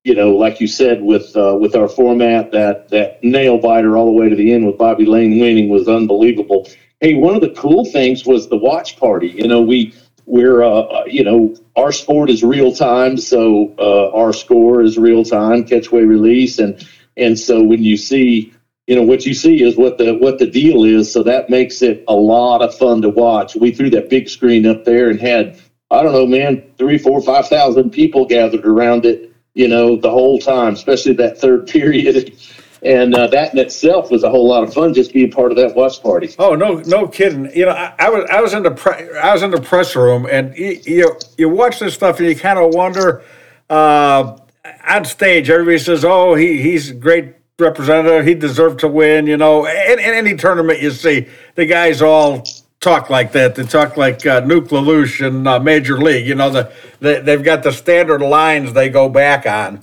you 0.02 0.14
know, 0.14 0.34
like 0.34 0.58
you 0.58 0.66
said, 0.66 1.02
with 1.02 1.36
uh, 1.36 1.54
with 1.60 1.76
our 1.76 1.88
format, 1.88 2.52
that 2.52 2.88
that 2.88 3.22
nail 3.22 3.58
biter 3.58 3.98
all 3.98 4.06
the 4.06 4.12
way 4.12 4.30
to 4.30 4.36
the 4.36 4.54
end 4.54 4.64
with 4.64 4.78
Bobby 4.78 5.04
Lane 5.04 5.38
winning 5.38 5.68
was 5.68 5.88
unbelievable. 5.88 6.66
Hey, 7.00 7.14
one 7.14 7.34
of 7.34 7.42
the 7.42 7.50
cool 7.50 7.84
things 7.84 8.24
was 8.24 8.48
the 8.48 8.56
watch 8.56 8.96
party. 8.96 9.28
You 9.28 9.46
know, 9.46 9.60
we 9.60 9.94
we're 10.24 10.62
uh, 10.62 11.04
you 11.04 11.24
know 11.24 11.54
our 11.76 11.92
sport 11.92 12.30
is 12.30 12.42
real 12.42 12.72
time, 12.72 13.18
so 13.18 13.74
uh, 13.78 14.10
our 14.16 14.32
score 14.32 14.80
is 14.80 14.96
real 14.96 15.24
time, 15.24 15.64
catch, 15.64 15.92
weigh, 15.92 16.04
release, 16.04 16.58
and 16.58 16.86
and 17.16 17.38
so 17.38 17.62
when 17.62 17.82
you 17.82 17.98
see 17.98 18.52
you 18.86 18.96
know 18.96 19.02
what 19.02 19.26
you 19.26 19.34
see 19.34 19.62
is 19.62 19.76
what 19.76 19.98
the 19.98 20.14
what 20.14 20.38
the 20.38 20.46
deal 20.46 20.84
is, 20.84 21.12
so 21.12 21.22
that 21.22 21.50
makes 21.50 21.82
it 21.82 22.02
a 22.08 22.14
lot 22.14 22.62
of 22.62 22.74
fun 22.74 23.02
to 23.02 23.10
watch. 23.10 23.56
We 23.56 23.72
threw 23.72 23.90
that 23.90 24.08
big 24.08 24.28
screen 24.30 24.64
up 24.64 24.84
there 24.84 25.10
and 25.10 25.20
had 25.20 25.60
I 25.90 26.02
don't 26.02 26.12
know, 26.12 26.26
man, 26.26 26.64
three, 26.78 26.96
four, 26.96 27.20
five 27.20 27.48
thousand 27.48 27.90
people 27.90 28.24
gathered 28.24 28.64
around 28.64 29.04
it, 29.04 29.32
you 29.54 29.68
know, 29.68 29.96
the 29.96 30.10
whole 30.10 30.38
time, 30.38 30.72
especially 30.72 31.12
that 31.14 31.38
third 31.38 31.66
period 31.68 32.32
and 32.86 33.14
uh, 33.14 33.26
that 33.28 33.52
in 33.52 33.58
itself 33.58 34.10
was 34.10 34.22
a 34.22 34.30
whole 34.30 34.48
lot 34.48 34.62
of 34.62 34.72
fun 34.72 34.94
just 34.94 35.12
being 35.12 35.30
part 35.30 35.50
of 35.50 35.58
that 35.58 35.74
watch 35.74 36.02
party. 36.02 36.34
Oh 36.38 36.54
no, 36.54 36.76
no 36.86 37.08
kidding! 37.08 37.50
You 37.54 37.66
know, 37.66 37.72
I, 37.72 37.94
I 37.98 38.08
was 38.10 38.30
I 38.30 38.40
was 38.40 38.54
in 38.54 38.62
the 38.62 38.70
pre- 38.70 39.18
I 39.18 39.32
was 39.32 39.42
in 39.42 39.50
the 39.50 39.60
press 39.60 39.96
room, 39.96 40.26
and 40.30 40.56
you 40.56 40.80
you, 40.84 41.18
you 41.36 41.48
watch 41.48 41.80
this 41.80 41.94
stuff, 41.94 42.18
and 42.20 42.28
you 42.28 42.36
kind 42.36 42.58
of 42.58 42.74
wonder. 42.74 43.22
Uh, 43.68 44.38
on 44.88 45.04
stage, 45.04 45.50
everybody 45.50 45.78
says, 45.78 46.04
"Oh, 46.04 46.34
he 46.34 46.62
he's 46.62 46.90
a 46.90 46.94
great 46.94 47.34
representative. 47.58 48.24
He 48.24 48.34
deserved 48.34 48.80
to 48.80 48.88
win." 48.88 49.26
You 49.26 49.36
know, 49.36 49.66
in, 49.66 49.98
in 49.98 50.14
any 50.14 50.36
tournament 50.36 50.80
you 50.80 50.92
see, 50.92 51.26
the 51.56 51.66
guys 51.66 52.00
all 52.02 52.44
talk 52.80 53.10
like 53.10 53.32
that. 53.32 53.56
They 53.56 53.64
talk 53.64 53.96
like 53.96 54.24
uh, 54.26 54.42
Nuke 54.42 54.68
LaLoosh 54.68 55.26
and 55.26 55.46
uh, 55.48 55.58
Major 55.58 55.98
League. 55.98 56.26
You 56.26 56.36
know, 56.36 56.50
the 56.50 56.72
they've 57.00 57.42
got 57.42 57.62
the 57.62 57.72
standard 57.72 58.22
lines 58.22 58.72
they 58.72 58.88
go 58.88 59.08
back 59.08 59.46
on. 59.46 59.82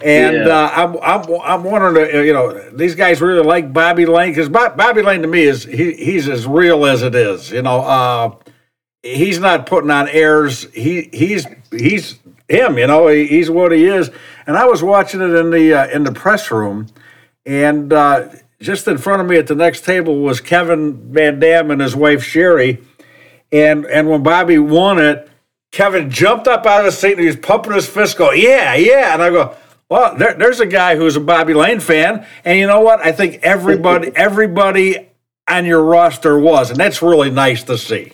And 0.00 0.46
Yeah. 0.46 0.48
uh, 0.48 0.70
I'm, 0.74 0.96
I'm, 1.02 1.40
I'm 1.42 1.64
wondering, 1.64 2.14
uh, 2.14 2.20
you 2.20 2.32
know, 2.32 2.70
these 2.70 2.94
guys 2.94 3.20
really 3.20 3.44
like 3.44 3.72
Bobby 3.72 4.06
Lane 4.06 4.30
because 4.30 4.48
Bobby 4.48 5.02
Lane 5.02 5.22
to 5.22 5.28
me 5.28 5.42
is 5.42 5.64
he, 5.64 5.92
he's 5.92 6.28
as 6.28 6.46
real 6.46 6.86
as 6.86 7.02
it 7.02 7.14
is. 7.14 7.50
You 7.50 7.62
know, 7.62 7.80
uh, 7.80 8.34
he's 9.02 9.38
not 9.38 9.66
putting 9.66 9.90
on 9.90 10.08
airs. 10.08 10.64
He 10.72 11.10
he's 11.12 11.46
he's 11.70 12.18
him. 12.48 12.78
You 12.78 12.86
know, 12.86 13.08
he, 13.08 13.26
he's 13.26 13.50
what 13.50 13.70
he 13.72 13.84
is. 13.84 14.10
And 14.46 14.56
I 14.56 14.64
was 14.64 14.82
watching 14.82 15.20
it 15.20 15.34
in 15.34 15.50
the 15.50 15.74
uh, 15.74 15.86
in 15.88 16.04
the 16.04 16.12
press 16.12 16.50
room, 16.50 16.86
and 17.44 17.92
uh, 17.92 18.28
just 18.60 18.88
in 18.88 18.98
front 18.98 19.20
of 19.20 19.28
me 19.28 19.36
at 19.36 19.46
the 19.46 19.54
next 19.54 19.84
table 19.84 20.20
was 20.20 20.40
Kevin 20.40 21.12
Van 21.12 21.38
Dam 21.38 21.70
and 21.70 21.80
his 21.80 21.94
wife 21.94 22.24
Sherry, 22.24 22.82
and 23.52 23.84
and 23.86 24.08
when 24.08 24.22
Bobby 24.24 24.58
won 24.58 24.98
it, 24.98 25.28
Kevin 25.70 26.10
jumped 26.10 26.48
up 26.48 26.66
out 26.66 26.80
of 26.80 26.86
his 26.86 26.98
seat 26.98 27.12
and 27.12 27.20
he 27.20 27.26
was 27.26 27.36
pumping 27.36 27.72
his 27.72 27.86
fist, 27.86 28.18
go, 28.18 28.32
yeah, 28.32 28.74
yeah. 28.74 29.12
And 29.14 29.22
I 29.22 29.30
go, 29.30 29.54
well, 29.92 30.16
there, 30.16 30.32
there's 30.32 30.58
a 30.58 30.66
guy 30.66 30.96
who's 30.96 31.16
a 31.16 31.20
Bobby 31.20 31.52
Lane 31.52 31.78
fan, 31.78 32.26
and 32.46 32.58
you 32.58 32.66
know 32.66 32.80
what? 32.80 33.04
I 33.04 33.12
think 33.12 33.40
everybody 33.42 34.10
everybody 34.16 35.10
on 35.46 35.66
your 35.66 35.84
roster 35.84 36.38
was, 36.38 36.70
and 36.70 36.80
that's 36.80 37.02
really 37.02 37.30
nice 37.30 37.62
to 37.64 37.76
see. 37.76 38.12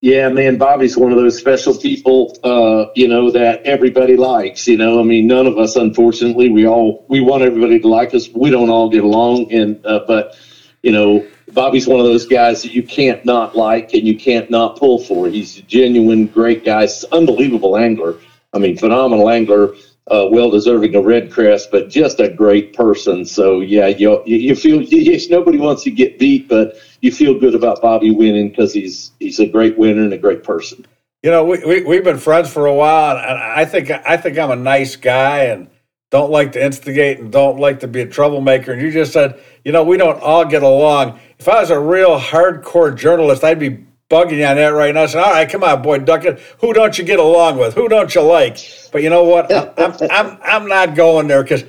Yeah, 0.00 0.28
man, 0.30 0.58
Bobby's 0.58 0.96
one 0.96 1.12
of 1.12 1.18
those 1.18 1.38
special 1.38 1.76
people, 1.76 2.36
uh, 2.42 2.90
you 2.96 3.06
know, 3.06 3.30
that 3.30 3.62
everybody 3.62 4.16
likes. 4.16 4.66
You 4.66 4.76
know, 4.76 4.98
I 4.98 5.04
mean, 5.04 5.28
none 5.28 5.46
of 5.46 5.56
us, 5.56 5.76
unfortunately, 5.76 6.50
we 6.50 6.66
all 6.66 7.04
we 7.08 7.20
want 7.20 7.44
everybody 7.44 7.78
to 7.78 7.86
like 7.86 8.12
us. 8.12 8.28
We 8.28 8.50
don't 8.50 8.70
all 8.70 8.90
get 8.90 9.04
along, 9.04 9.52
and 9.52 9.84
uh, 9.86 10.00
but 10.04 10.36
you 10.82 10.90
know, 10.90 11.24
Bobby's 11.52 11.86
one 11.86 12.00
of 12.00 12.06
those 12.06 12.26
guys 12.26 12.62
that 12.62 12.72
you 12.72 12.82
can't 12.82 13.24
not 13.24 13.54
like 13.54 13.94
and 13.94 14.04
you 14.04 14.18
can't 14.18 14.50
not 14.50 14.78
pull 14.80 14.98
for. 14.98 15.28
He's 15.28 15.58
a 15.58 15.62
genuine, 15.62 16.26
great 16.26 16.64
guy, 16.64 16.88
unbelievable 17.12 17.76
angler. 17.76 18.16
I 18.52 18.58
mean, 18.58 18.76
phenomenal 18.76 19.30
angler, 19.30 19.74
uh, 20.10 20.28
well 20.30 20.50
deserving 20.50 20.94
of 20.96 21.04
red 21.04 21.30
crest, 21.30 21.70
but 21.70 21.88
just 21.88 22.18
a 22.18 22.28
great 22.28 22.74
person. 22.74 23.24
So 23.24 23.60
yeah, 23.60 23.86
you 23.86 24.22
you, 24.26 24.56
feel 24.56 24.82
yes, 24.82 25.28
nobody 25.28 25.58
wants 25.58 25.84
to 25.84 25.90
get 25.90 26.18
beat, 26.18 26.48
but 26.48 26.76
you 27.00 27.12
feel 27.12 27.38
good 27.38 27.54
about 27.54 27.80
Bobby 27.80 28.10
winning 28.10 28.48
because 28.48 28.72
he's 28.72 29.12
he's 29.20 29.38
a 29.38 29.46
great 29.46 29.78
winner 29.78 30.02
and 30.02 30.12
a 30.12 30.18
great 30.18 30.42
person. 30.42 30.84
You 31.22 31.30
know, 31.30 31.44
we, 31.44 31.64
we 31.64 31.84
we've 31.84 32.04
been 32.04 32.18
friends 32.18 32.52
for 32.52 32.66
a 32.66 32.74
while, 32.74 33.16
and 33.16 33.38
I 33.38 33.64
think 33.64 33.90
I 33.90 34.16
think 34.16 34.36
I'm 34.36 34.50
a 34.50 34.56
nice 34.56 34.96
guy 34.96 35.44
and 35.44 35.70
don't 36.10 36.32
like 36.32 36.52
to 36.52 36.64
instigate 36.64 37.20
and 37.20 37.30
don't 37.30 37.60
like 37.60 37.80
to 37.80 37.88
be 37.88 38.00
a 38.00 38.06
troublemaker. 38.06 38.72
And 38.72 38.82
you 38.82 38.90
just 38.90 39.12
said, 39.12 39.40
you 39.64 39.70
know, 39.70 39.84
we 39.84 39.96
don't 39.96 40.20
all 40.20 40.44
get 40.44 40.64
along. 40.64 41.20
If 41.38 41.48
I 41.48 41.60
was 41.60 41.70
a 41.70 41.78
real 41.78 42.18
hardcore 42.18 42.96
journalist, 42.96 43.44
I'd 43.44 43.60
be 43.60 43.86
bugging 44.10 44.38
you 44.38 44.44
on 44.44 44.56
that 44.56 44.68
right 44.68 44.92
now. 44.92 45.06
Saying, 45.06 45.24
all 45.24 45.30
right, 45.30 45.48
come 45.48 45.64
on, 45.64 45.80
boy, 45.80 45.98
Duckett, 46.00 46.40
who 46.60 46.72
don't 46.74 46.98
you 46.98 47.04
get 47.04 47.18
along 47.18 47.58
with? 47.58 47.74
Who 47.74 47.88
don't 47.88 48.14
you 48.14 48.22
like? 48.22 48.58
But 48.92 49.02
you 49.02 49.08
know 49.08 49.24
what? 49.24 49.50
I'm 49.52 49.70
I'm 49.78 49.96
I'm, 50.10 50.38
I'm 50.42 50.68
not 50.68 50.94
going 50.94 51.28
there 51.28 51.42
because 51.42 51.64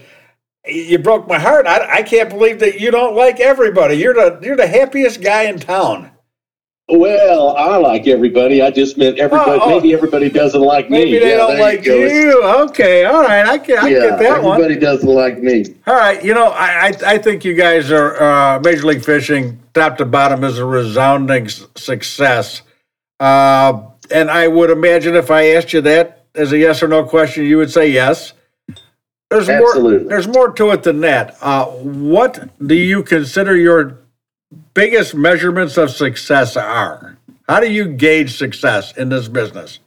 you 0.65 0.99
broke 0.99 1.27
my 1.27 1.39
heart. 1.39 1.65
I, 1.67 1.99
I 1.99 2.03
can't 2.03 2.29
believe 2.29 2.59
that 2.59 2.79
you 2.79 2.91
don't 2.91 3.15
like 3.15 3.39
everybody. 3.39 3.95
You're 3.95 4.13
the 4.13 4.39
you're 4.41 4.57
the 4.57 4.67
happiest 4.67 5.21
guy 5.21 5.43
in 5.43 5.59
town. 5.59 6.11
Well, 6.91 7.55
I 7.55 7.77
like 7.77 8.05
everybody. 8.07 8.61
I 8.61 8.69
just 8.69 8.97
meant 8.97 9.17
everybody. 9.17 9.51
Oh, 9.51 9.63
oh. 9.63 9.69
maybe 9.69 9.93
everybody 9.93 10.29
doesn't 10.29 10.61
like 10.61 10.89
Maybe 10.89 11.05
me. 11.05 11.11
Maybe 11.13 11.25
they 11.25 11.31
Yeah, 11.31 11.37
don't 11.37 11.59
like 11.59 11.83
go. 11.83 11.95
you. 11.95 12.43
Okay, 12.43 13.05
all 13.05 13.21
right, 13.23 13.45
I 13.45 13.57
can 13.57 13.77
I 13.79 13.87
yeah, 13.87 13.99
get 13.99 14.19
that 14.19 14.43
one. 14.43 14.59
everybody 14.61 14.79
doesn't 14.79 15.07
like 15.09 15.39
me. 15.39 15.63
All 15.87 15.95
right, 15.95 16.23
you 16.23 16.33
know, 16.33 16.47
I 16.47 16.87
I, 16.87 17.13
I 17.13 17.17
think 17.17 17.45
you 17.45 17.53
guys 17.53 17.91
are 17.91 18.21
uh, 18.21 18.59
Major 18.59 18.87
League 18.87 19.05
Fishing, 19.05 19.61
top 19.73 19.97
to 19.97 20.05
bottom, 20.05 20.43
is 20.43 20.57
a 20.59 20.65
resounding 20.65 21.45
s- 21.45 21.65
success. 21.75 22.61
Uh, 23.21 23.83
and 24.09 24.29
I 24.29 24.49
would 24.49 24.69
imagine 24.69 25.15
if 25.15 25.31
I 25.31 25.51
asked 25.51 25.71
you 25.71 25.79
that 25.81 26.25
as 26.35 26.51
a 26.51 26.57
yes 26.57 26.83
or 26.83 26.89
no 26.89 27.05
question, 27.05 27.45
you 27.45 27.55
would 27.57 27.71
say 27.71 27.89
yes. 27.89 28.33
There's 29.29 29.47
more. 29.47 29.69
Absolutely. 29.69 30.09
There's 30.09 30.27
more 30.27 30.51
to 30.51 30.71
it 30.71 30.83
than 30.83 30.99
that. 31.01 31.37
Uh, 31.39 31.65
what 31.67 32.49
do 32.67 32.75
you 32.75 33.01
consider 33.01 33.55
your 33.55 33.99
biggest 34.73 35.15
measurements 35.15 35.77
of 35.77 35.91
success 35.91 36.55
are? 36.55 37.17
How 37.47 37.59
do 37.59 37.71
you 37.71 37.85
gauge 37.87 38.37
success 38.37 38.95
in 38.95 39.09
this 39.09 39.27
business? 39.27 39.79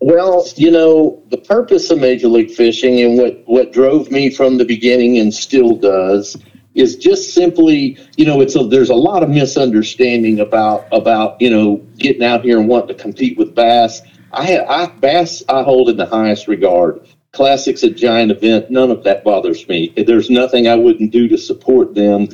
Well, 0.00 0.46
you 0.56 0.70
know, 0.70 1.22
the 1.30 1.38
purpose 1.38 1.90
of 1.90 2.00
Major 2.00 2.28
League 2.28 2.50
Fishing 2.50 3.00
and 3.00 3.18
what, 3.18 3.42
what 3.46 3.72
drove 3.72 4.10
me 4.10 4.30
from 4.30 4.58
the 4.58 4.64
beginning 4.64 5.18
and 5.18 5.32
still 5.32 5.76
does 5.76 6.36
is 6.74 6.96
just 6.96 7.34
simply, 7.34 7.98
you 8.16 8.24
know, 8.24 8.40
it's 8.40 8.56
a, 8.56 8.66
there's 8.66 8.90
a 8.90 8.94
lot 8.94 9.22
of 9.22 9.28
misunderstanding 9.28 10.40
about 10.40 10.86
about 10.90 11.40
you 11.40 11.50
know 11.50 11.76
getting 11.98 12.24
out 12.24 12.42
here 12.42 12.58
and 12.58 12.68
wanting 12.68 12.96
to 12.96 13.02
compete 13.02 13.38
with 13.38 13.54
bass. 13.54 14.00
I, 14.32 14.58
I 14.58 14.86
bass 14.86 15.42
I 15.48 15.62
hold 15.62 15.90
in 15.90 15.98
the 15.98 16.06
highest 16.06 16.48
regard. 16.48 17.06
Classic's 17.32 17.82
a 17.82 17.90
giant 17.90 18.32
event. 18.32 18.70
None 18.70 18.90
of 18.90 19.04
that 19.04 19.22
bothers 19.22 19.68
me. 19.68 19.92
There's 19.96 20.30
nothing 20.30 20.66
I 20.66 20.74
wouldn't 20.74 21.12
do 21.12 21.28
to 21.28 21.38
support 21.38 21.94
them 21.94 22.28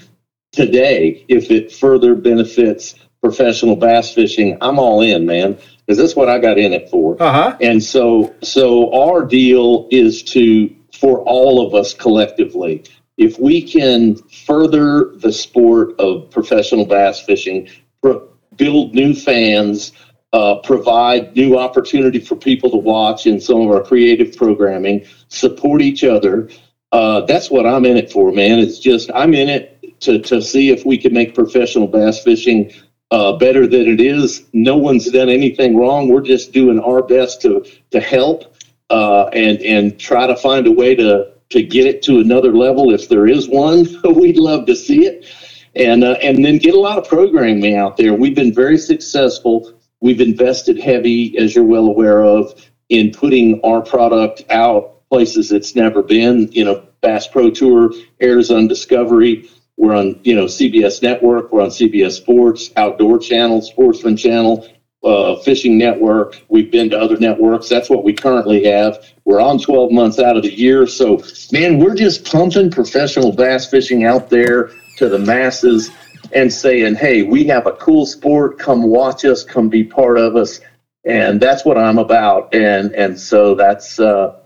today 0.58 1.24
if 1.28 1.52
it 1.52 1.70
further 1.70 2.16
benefits 2.16 2.96
professional 3.22 3.76
bass 3.76 4.12
fishing. 4.12 4.58
I'm 4.60 4.80
all 4.80 5.02
in, 5.02 5.24
man, 5.24 5.56
because 5.86 5.98
that's 5.98 6.16
what 6.16 6.28
I 6.28 6.40
got 6.40 6.58
in 6.58 6.72
it 6.72 6.90
for. 6.90 7.20
Uh 7.22 7.32
huh. 7.32 7.56
And 7.60 7.82
so, 7.82 8.34
so 8.42 8.92
our 8.92 9.24
deal 9.24 9.86
is 9.92 10.24
to, 10.34 10.74
for 10.92 11.20
all 11.20 11.64
of 11.64 11.76
us 11.76 11.94
collectively, 11.94 12.82
if 13.16 13.38
we 13.38 13.62
can 13.62 14.16
further 14.46 15.12
the 15.16 15.32
sport 15.32 15.94
of 16.00 16.28
professional 16.30 16.86
bass 16.86 17.20
fishing, 17.20 17.68
pro- 18.02 18.28
build 18.56 18.94
new 18.94 19.14
fans, 19.14 19.92
uh, 20.32 20.56
provide 20.56 21.36
new 21.36 21.56
opportunity 21.56 22.18
for 22.18 22.34
people 22.34 22.68
to 22.70 22.76
watch 22.76 23.26
in 23.26 23.40
some 23.40 23.60
of 23.60 23.70
our 23.70 23.82
creative 23.82 24.36
programming, 24.36 25.06
support 25.28 25.82
each 25.82 26.02
other. 26.02 26.50
Uh, 26.90 27.20
that's 27.26 27.48
what 27.48 27.64
I'm 27.64 27.84
in 27.84 27.96
it 27.96 28.10
for, 28.10 28.32
man. 28.32 28.58
It's 28.58 28.78
just 28.78 29.10
I'm 29.14 29.34
in 29.34 29.48
it 29.48 29.77
to 30.00 30.18
to 30.20 30.40
see 30.42 30.70
if 30.70 30.84
we 30.84 30.98
can 30.98 31.12
make 31.12 31.34
professional 31.34 31.86
bass 31.86 32.22
fishing 32.22 32.72
uh, 33.10 33.36
better 33.36 33.66
than 33.66 33.88
it 33.88 34.00
is. 34.00 34.46
No 34.52 34.76
one's 34.76 35.10
done 35.10 35.28
anything 35.28 35.76
wrong. 35.76 36.08
We're 36.08 36.20
just 36.20 36.52
doing 36.52 36.80
our 36.80 37.02
best 37.02 37.42
to 37.42 37.64
to 37.90 38.00
help 38.00 38.56
uh, 38.90 39.26
and 39.28 39.60
and 39.62 39.98
try 39.98 40.26
to 40.26 40.36
find 40.36 40.66
a 40.66 40.72
way 40.72 40.94
to 40.94 41.32
to 41.50 41.62
get 41.62 41.86
it 41.86 42.02
to 42.02 42.18
another 42.18 42.52
level 42.52 42.92
if 42.92 43.08
there 43.08 43.26
is 43.26 43.48
one. 43.48 43.86
We'd 44.04 44.36
love 44.36 44.66
to 44.66 44.76
see 44.76 45.06
it, 45.06 45.26
and 45.74 46.04
uh, 46.04 46.16
and 46.22 46.44
then 46.44 46.58
get 46.58 46.74
a 46.74 46.80
lot 46.80 46.98
of 46.98 47.08
programming 47.08 47.76
out 47.76 47.96
there. 47.96 48.14
We've 48.14 48.34
been 48.34 48.54
very 48.54 48.78
successful 48.78 49.78
We've 50.00 50.20
invested 50.20 50.78
heavy, 50.78 51.36
as 51.38 51.54
you're 51.54 51.64
well 51.64 51.86
aware 51.86 52.22
of, 52.22 52.54
in 52.88 53.10
putting 53.10 53.60
our 53.64 53.82
product 53.82 54.44
out 54.50 55.08
places 55.10 55.50
it's 55.50 55.74
never 55.74 56.02
been. 56.02 56.50
You 56.52 56.64
know, 56.64 56.86
Bass 57.00 57.26
Pro 57.26 57.50
Tour 57.50 57.92
airs 58.20 58.50
on 58.50 58.68
Discovery. 58.68 59.48
We're 59.78 59.94
on, 59.94 60.20
you 60.24 60.34
know, 60.34 60.46
CBS 60.46 61.02
Network. 61.02 61.52
We're 61.52 61.62
on 61.62 61.70
CBS 61.70 62.12
Sports, 62.12 62.70
Outdoor 62.76 63.18
Channel, 63.18 63.62
Sportsman 63.62 64.16
Channel, 64.16 64.66
uh, 65.04 65.36
Fishing 65.36 65.78
Network. 65.78 66.42
We've 66.48 66.70
been 66.70 66.90
to 66.90 66.98
other 66.98 67.16
networks. 67.16 67.68
That's 67.68 67.88
what 67.88 68.02
we 68.02 68.12
currently 68.12 68.64
have. 68.64 68.98
We're 69.24 69.40
on 69.40 69.58
12 69.58 69.92
months 69.92 70.18
out 70.18 70.36
of 70.36 70.42
the 70.42 70.52
year. 70.52 70.86
So, 70.88 71.22
man, 71.52 71.78
we're 71.78 71.94
just 71.94 72.24
pumping 72.24 72.70
professional 72.72 73.32
bass 73.32 73.70
fishing 73.70 74.04
out 74.04 74.28
there 74.28 74.72
to 74.96 75.08
the 75.08 75.18
masses 75.18 75.90
and 76.32 76.52
saying, 76.52 76.96
hey, 76.96 77.22
we 77.22 77.44
have 77.44 77.66
a 77.66 77.72
cool 77.72 78.04
sport. 78.04 78.58
Come 78.58 78.82
watch 78.82 79.24
us. 79.24 79.44
Come 79.44 79.68
be 79.68 79.84
part 79.84 80.18
of 80.18 80.34
us. 80.34 80.60
And 81.04 81.40
that's 81.40 81.64
what 81.64 81.78
I'm 81.78 81.98
about. 81.98 82.52
And 82.52 82.92
and 82.92 83.18
so 83.18 83.54
that's 83.54 84.00
uh, 84.00 84.40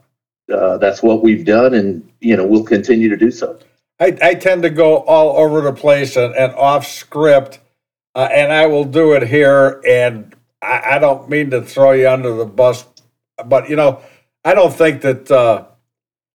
uh, 0.53 0.76
that's 0.78 1.03
what 1.03 1.22
we've 1.22 1.45
done, 1.45 1.74
and 1.74 2.09
you 2.20 2.37
know 2.37 2.47
we'll 2.47 2.64
continue 2.64 3.09
to 3.09 3.16
do 3.16 3.30
so. 3.30 3.59
I, 4.03 4.18
I 4.20 4.34
tend 4.34 4.64
to 4.64 4.70
go 4.70 4.96
all 4.96 5.36
over 5.36 5.61
the 5.61 5.72
place 5.72 6.16
and, 6.16 6.34
and 6.34 6.53
off 6.55 6.88
script, 6.88 7.61
uh, 8.16 8.28
and 8.32 8.53
I 8.53 8.66
will 8.66 8.84
do 8.84 9.12
it 9.12 9.28
here. 9.28 9.80
And 9.88 10.34
I, 10.61 10.96
I 10.96 10.98
don't 10.98 11.30
mean 11.30 11.50
to 11.50 11.62
throw 11.62 11.92
you 11.92 12.09
under 12.09 12.34
the 12.34 12.44
bus, 12.44 12.84
but 13.46 13.70
you 13.70 13.76
know, 13.76 14.00
I 14.44 14.55
don't 14.55 14.74
think 14.74 15.03
that 15.03 15.30
uh, 15.30 15.66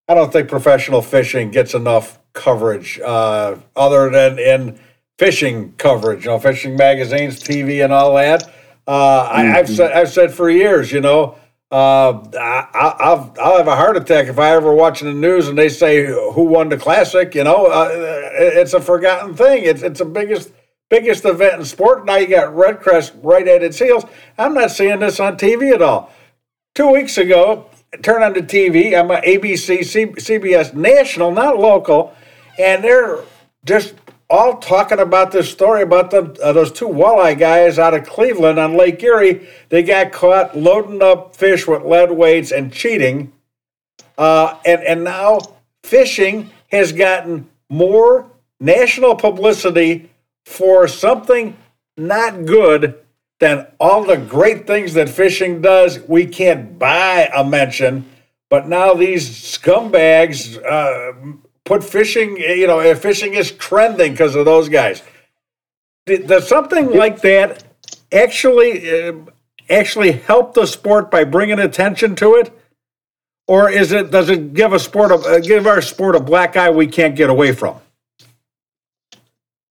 I 0.08 0.14
don't 0.14 0.32
think 0.32 0.48
professional 0.48 1.02
fishing 1.02 1.52
gets 1.52 1.74
enough 1.74 2.20
coverage 2.32 3.02
uh, 3.02 3.58
other 3.76 4.10
than 4.12 4.40
in 4.40 4.80
fishing 5.20 5.74
coverage. 5.74 6.24
You 6.24 6.32
know, 6.32 6.40
fishing 6.40 6.78
magazines, 6.78 7.42
TV, 7.42 7.84
and 7.84 7.92
all 7.92 8.16
that. 8.16 8.48
Uh, 8.88 9.28
I, 9.30 9.60
I've 9.60 9.68
said 9.68 9.92
I've 9.92 10.10
said 10.10 10.34
for 10.34 10.50
years, 10.50 10.94
you 10.94 11.02
know, 11.02 11.38
uh, 11.72 12.24
I, 12.40 12.68
I, 12.74 13.32
I'll 13.40 13.58
have 13.58 13.68
a 13.68 13.76
heart 13.76 13.98
attack 13.98 14.28
if 14.28 14.40
I 14.40 14.52
ever 14.52 14.74
watching 14.74 15.08
the 15.08 15.14
news 15.14 15.48
and 15.48 15.58
they 15.58 15.70
say 15.70 16.06
who 16.06 16.44
won 16.44 16.70
the 16.70 16.78
classic. 16.78 17.36
You 17.36 17.44
know, 17.44 17.66
uh, 17.66 17.90
it's 17.92 18.74
a 18.74 18.80
forgotten 18.80 19.36
thing. 19.36 19.64
It's 19.64 19.84
it's 19.84 20.00
the 20.00 20.06
biggest 20.06 20.52
biggest 20.90 21.26
event 21.26 21.60
in 21.60 21.66
sport. 21.66 22.06
Now 22.06 22.16
you 22.16 22.28
got 22.28 22.54
Redcrest 22.54 23.20
right 23.22 23.48
at 23.48 23.64
its 23.64 23.80
heels. 23.80 24.06
I'm 24.38 24.54
not 24.54 24.72
seeing 24.72 25.00
this 25.00 25.20
on 25.20 25.38
TV 25.38 25.74
at 25.74 25.82
all. 25.82 26.12
Two 26.74 26.92
weeks 26.92 27.18
ago, 27.18 27.70
turn 28.02 28.24
on 28.24 28.34
the 28.34 28.42
TV. 28.42 28.98
I'm 28.98 29.12
a 29.12 29.20
ABC, 29.22 29.84
C, 29.84 30.06
CBS 30.06 30.74
national, 30.74 31.32
not 31.32 31.60
local, 31.60 32.16
and 32.58 32.84
they're 32.84 33.24
just 33.66 33.96
all 34.30 34.58
talking 34.58 35.00
about 35.00 35.32
this 35.32 35.50
story 35.50 35.82
about 35.82 36.12
the, 36.12 36.38
uh, 36.44 36.52
those 36.52 36.72
two 36.72 36.88
walleye 36.88 37.38
guys 37.38 37.80
out 37.80 37.94
of 37.94 38.06
Cleveland 38.06 38.60
on 38.60 38.76
Lake 38.76 39.02
Erie. 39.02 39.48
They 39.70 39.84
got 39.84 40.12
caught 40.12 40.58
loading 40.58 41.02
up 41.02 41.36
fish 41.36 41.68
with 41.68 41.84
lead 41.84 42.12
weights 42.12 42.52
and 42.52 42.74
cheating. 42.74 43.32
Uh, 44.18 44.58
and, 44.66 44.84
and 44.84 45.04
now 45.04 45.40
fishing 45.84 46.50
has 46.72 46.92
gotten 46.92 47.50
more 47.70 48.30
national 48.60 49.16
publicity 49.16 50.10
for 50.46 50.88
something 50.88 51.56
not 51.96 52.46
good 52.46 53.00
than 53.40 53.68
all 53.80 54.04
the 54.04 54.18
great 54.18 54.66
things 54.66 54.94
that 54.96 55.10
fishing 55.10 55.62
does. 55.62 56.00
We 56.08 56.26
can't 56.26 56.78
buy 56.80 57.30
a 57.34 57.44
mention, 57.44 58.10
but 58.50 58.68
now 58.68 58.94
these 58.94 59.30
scumbags 59.30 60.58
uh, 60.64 61.38
put 61.68 61.84
fishing, 61.84 62.38
you 62.38 62.66
know, 62.66 62.80
if 62.80 63.02
fishing 63.02 63.34
is 63.34 63.52
trending 63.52 64.14
because 64.14 64.36
of 64.36 64.46
those 64.46 64.70
guys. 64.70 65.04
Does 66.06 66.48
something 66.48 66.92
like 66.94 67.22
that 67.22 67.64
actually 68.14 68.90
uh, 68.90 69.14
actually 69.70 70.14
help 70.14 70.54
the 70.54 70.66
sport 70.66 71.12
by 71.12 71.26
bringing 71.26 71.60
attention 71.60 72.16
to 72.16 72.36
it, 72.36 72.58
or 73.46 73.70
is 73.70 73.92
it 73.92 74.10
does 74.10 74.30
it 74.30 74.54
give 74.54 74.72
a 74.72 74.80
sport 74.80 75.12
a, 75.12 75.16
uh, 75.16 75.40
give 75.40 75.68
our 75.68 75.82
sport 75.82 76.16
a 76.16 76.22
black 76.22 76.56
eye 76.56 76.70
we 76.70 76.88
can't 76.88 77.18
get 77.18 77.30
away 77.30 77.52
from? 77.52 77.78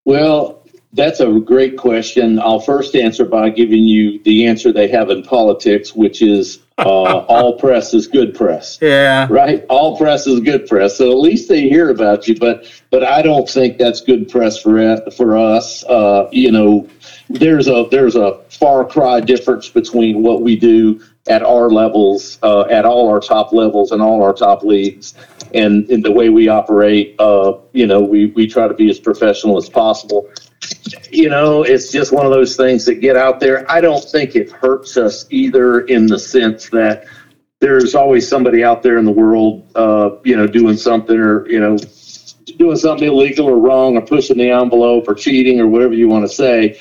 Well, 0.04 0.62
that's 0.92 1.20
a 1.20 1.40
great 1.40 1.78
question. 1.78 2.38
I'll 2.38 2.60
first 2.60 2.94
answer 2.94 3.24
by 3.24 3.48
giving 3.48 3.84
you 3.84 4.22
the 4.22 4.46
answer 4.46 4.72
they 4.72 4.88
have 4.88 5.08
in 5.08 5.22
politics, 5.22 5.94
which 5.94 6.20
is 6.20 6.58
uh, 6.78 6.84
all 6.84 7.58
press 7.58 7.94
is 7.94 8.06
good 8.06 8.34
press. 8.34 8.78
Yeah. 8.82 9.26
Right. 9.30 9.64
All 9.68 9.96
press 9.96 10.26
is 10.26 10.40
good 10.40 10.66
press. 10.66 10.96
So 10.96 11.10
at 11.10 11.18
least 11.18 11.48
they 11.48 11.68
hear 11.68 11.88
about 11.90 12.28
you. 12.28 12.38
But 12.38 12.70
but 12.90 13.02
I 13.02 13.22
don't 13.22 13.48
think 13.48 13.78
that's 13.78 14.00
good 14.00 14.28
press 14.28 14.58
for 14.60 15.00
for 15.12 15.36
us. 15.36 15.84
Uh, 15.84 16.28
you 16.32 16.50
know, 16.50 16.86
there's 17.30 17.68
a 17.68 17.86
there's 17.90 18.16
a 18.16 18.42
far 18.50 18.84
cry 18.84 19.20
difference 19.20 19.68
between 19.70 20.22
what 20.22 20.42
we 20.42 20.56
do 20.56 21.00
at 21.28 21.42
our 21.42 21.70
levels, 21.70 22.38
uh, 22.42 22.62
at 22.62 22.84
all 22.84 23.08
our 23.08 23.20
top 23.20 23.52
levels 23.52 23.90
and 23.90 24.02
all 24.02 24.22
our 24.22 24.32
top 24.32 24.62
leagues, 24.62 25.14
and 25.54 25.90
in 25.90 26.02
the 26.02 26.12
way 26.12 26.28
we 26.28 26.48
operate. 26.48 27.16
Uh, 27.18 27.54
you 27.72 27.86
know, 27.86 28.02
we 28.02 28.26
we 28.26 28.46
try 28.46 28.68
to 28.68 28.74
be 28.74 28.90
as 28.90 29.00
professional 29.00 29.56
as 29.56 29.68
possible 29.68 30.28
you 31.10 31.28
know, 31.28 31.62
it's 31.62 31.90
just 31.90 32.12
one 32.12 32.26
of 32.26 32.32
those 32.32 32.56
things 32.56 32.84
that 32.86 32.96
get 32.96 33.16
out 33.16 33.40
there. 33.40 33.70
I 33.70 33.80
don't 33.80 34.04
think 34.04 34.36
it 34.36 34.50
hurts 34.50 34.96
us 34.96 35.26
either 35.30 35.80
in 35.82 36.06
the 36.06 36.18
sense 36.18 36.68
that 36.70 37.06
there's 37.60 37.94
always 37.94 38.28
somebody 38.28 38.62
out 38.62 38.82
there 38.82 38.98
in 38.98 39.04
the 39.04 39.12
world, 39.12 39.66
uh, 39.74 40.10
you 40.24 40.36
know, 40.36 40.46
doing 40.46 40.76
something 40.76 41.16
or, 41.16 41.48
you 41.48 41.58
know, 41.58 41.78
doing 42.58 42.76
something 42.76 43.08
illegal 43.08 43.46
or 43.46 43.58
wrong 43.58 43.96
or 43.96 44.02
pushing 44.02 44.38
the 44.38 44.50
envelope 44.50 45.08
or 45.08 45.14
cheating 45.14 45.60
or 45.60 45.66
whatever 45.66 45.94
you 45.94 46.08
want 46.08 46.24
to 46.24 46.34
say. 46.34 46.78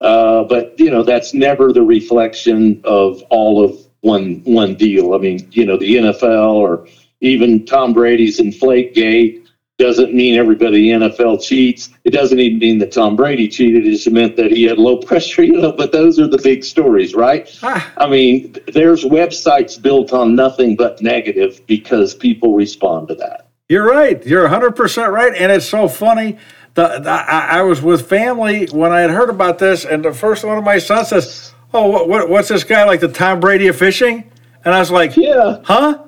Uh, 0.00 0.44
but 0.44 0.78
you 0.78 0.90
know, 0.90 1.02
that's 1.02 1.32
never 1.32 1.72
the 1.72 1.82
reflection 1.82 2.80
of 2.84 3.22
all 3.30 3.64
of 3.64 3.78
one 4.00 4.42
one 4.44 4.74
deal. 4.74 5.14
I 5.14 5.18
mean, 5.18 5.48
you 5.52 5.64
know, 5.64 5.76
the 5.76 5.94
NFL 5.94 6.54
or 6.54 6.88
even 7.20 7.64
Tom 7.64 7.92
Brady's 7.92 8.40
Inflate 8.40 8.94
Gate 8.94 9.41
doesn't 9.82 10.14
mean 10.14 10.38
everybody 10.38 10.90
in 10.92 11.00
the 11.00 11.10
NFL 11.10 11.42
cheats. 11.42 11.90
It 12.04 12.10
doesn't 12.10 12.38
even 12.38 12.58
mean 12.58 12.78
that 12.78 12.92
Tom 12.92 13.16
Brady 13.16 13.48
cheated. 13.48 13.86
It 13.86 13.90
just 13.90 14.10
meant 14.10 14.36
that 14.36 14.52
he 14.52 14.62
had 14.62 14.78
low 14.78 14.96
pressure, 15.08 15.42
you 15.42 15.60
know, 15.60 15.72
but 15.72 15.90
those 15.90 16.18
are 16.20 16.28
the 16.28 16.38
big 16.38 16.62
stories, 16.64 17.14
right? 17.14 17.48
Ah. 17.62 17.92
I 17.96 18.08
mean, 18.08 18.56
there's 18.72 19.04
websites 19.04 19.80
built 19.80 20.12
on 20.12 20.36
nothing 20.36 20.76
but 20.76 21.02
negative 21.02 21.60
because 21.66 22.14
people 22.14 22.54
respond 22.54 23.08
to 23.08 23.16
that. 23.16 23.48
You're 23.68 23.88
right. 23.88 24.24
You're 24.24 24.48
100% 24.48 25.10
right. 25.10 25.34
And 25.34 25.50
it's 25.50 25.68
so 25.68 25.88
funny. 25.88 26.38
The, 26.74 27.00
the 27.00 27.10
I, 27.10 27.58
I, 27.58 27.62
was 27.62 27.82
with 27.82 28.08
family 28.08 28.66
when 28.66 28.92
I 28.92 29.00
had 29.00 29.10
heard 29.10 29.28
about 29.28 29.58
this, 29.58 29.84
and 29.84 30.02
the 30.04 30.14
first 30.14 30.44
one 30.44 30.56
of 30.56 30.64
my 30.64 30.78
sons 30.78 31.08
says, 31.08 31.52
Oh, 31.74 31.88
what, 31.88 32.08
what, 32.08 32.28
what's 32.28 32.48
this 32.48 32.64
guy 32.64 32.84
like 32.84 33.00
the 33.00 33.08
Tom 33.08 33.40
Brady 33.40 33.66
of 33.68 33.76
fishing? 33.76 34.30
And 34.64 34.74
I 34.74 34.78
was 34.78 34.90
like, 34.90 35.16
Yeah. 35.16 35.60
Huh? 35.64 36.04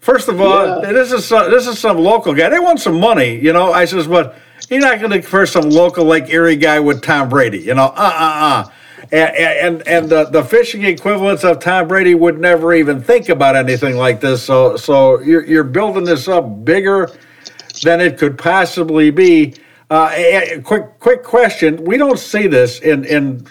First 0.00 0.28
of 0.28 0.40
all, 0.40 0.82
Yeah. 0.82 0.92
this 0.92 1.12
is 1.12 1.24
some, 1.24 1.50
this 1.50 1.66
is 1.66 1.78
some 1.78 1.98
local 1.98 2.34
guy. 2.34 2.48
They 2.48 2.58
want 2.60 2.80
some 2.80 2.98
money, 3.00 3.36
you 3.36 3.52
know. 3.52 3.72
I 3.72 3.84
says, 3.86 4.06
but 4.06 4.36
you're 4.70 4.80
not 4.80 5.00
going 5.00 5.12
to 5.12 5.22
for 5.22 5.46
some 5.46 5.70
local 5.70 6.04
Lake 6.04 6.28
Erie 6.28 6.56
guy 6.56 6.80
with 6.80 7.02
Tom 7.02 7.28
Brady, 7.28 7.58
you 7.58 7.74
know. 7.74 7.86
Uh 7.86 8.12
uh 8.14 8.64
uh. 8.66 8.68
And 9.12 9.36
and, 9.36 9.88
and 9.88 10.08
the, 10.08 10.24
the 10.24 10.42
fishing 10.42 10.82
equivalents 10.84 11.44
of 11.44 11.60
Tom 11.60 11.86
Brady 11.86 12.14
would 12.14 12.40
never 12.40 12.74
even 12.74 13.00
think 13.00 13.28
about 13.28 13.54
anything 13.54 13.96
like 13.96 14.20
this. 14.20 14.42
So 14.42 14.76
so 14.76 15.20
you're 15.20 15.44
you're 15.44 15.64
building 15.64 16.04
this 16.04 16.26
up 16.28 16.64
bigger 16.64 17.10
than 17.82 18.00
it 18.00 18.18
could 18.18 18.36
possibly 18.38 19.10
be. 19.10 19.54
Uh, 19.88 20.10
a- 20.12 20.54
a 20.54 20.60
quick 20.62 20.98
quick 20.98 21.22
question: 21.22 21.84
We 21.84 21.96
don't 21.98 22.18
see 22.18 22.48
this 22.48 22.80
in 22.80 23.04
in 23.04 23.46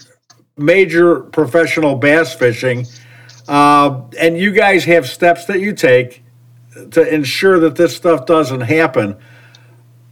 major 0.57 1.21
professional 1.21 1.95
bass 1.95 2.33
fishing, 2.35 2.85
uh, 3.47 4.01
and 4.19 4.37
you 4.37 4.51
guys 4.51 4.83
have 4.83 5.07
steps 5.07 5.45
that 5.45 5.61
you 5.61 5.71
take 5.71 6.23
to 6.91 7.13
ensure 7.13 7.59
that 7.59 7.75
this 7.75 7.95
stuff 7.95 8.25
doesn't 8.25 8.61
happen. 8.61 9.17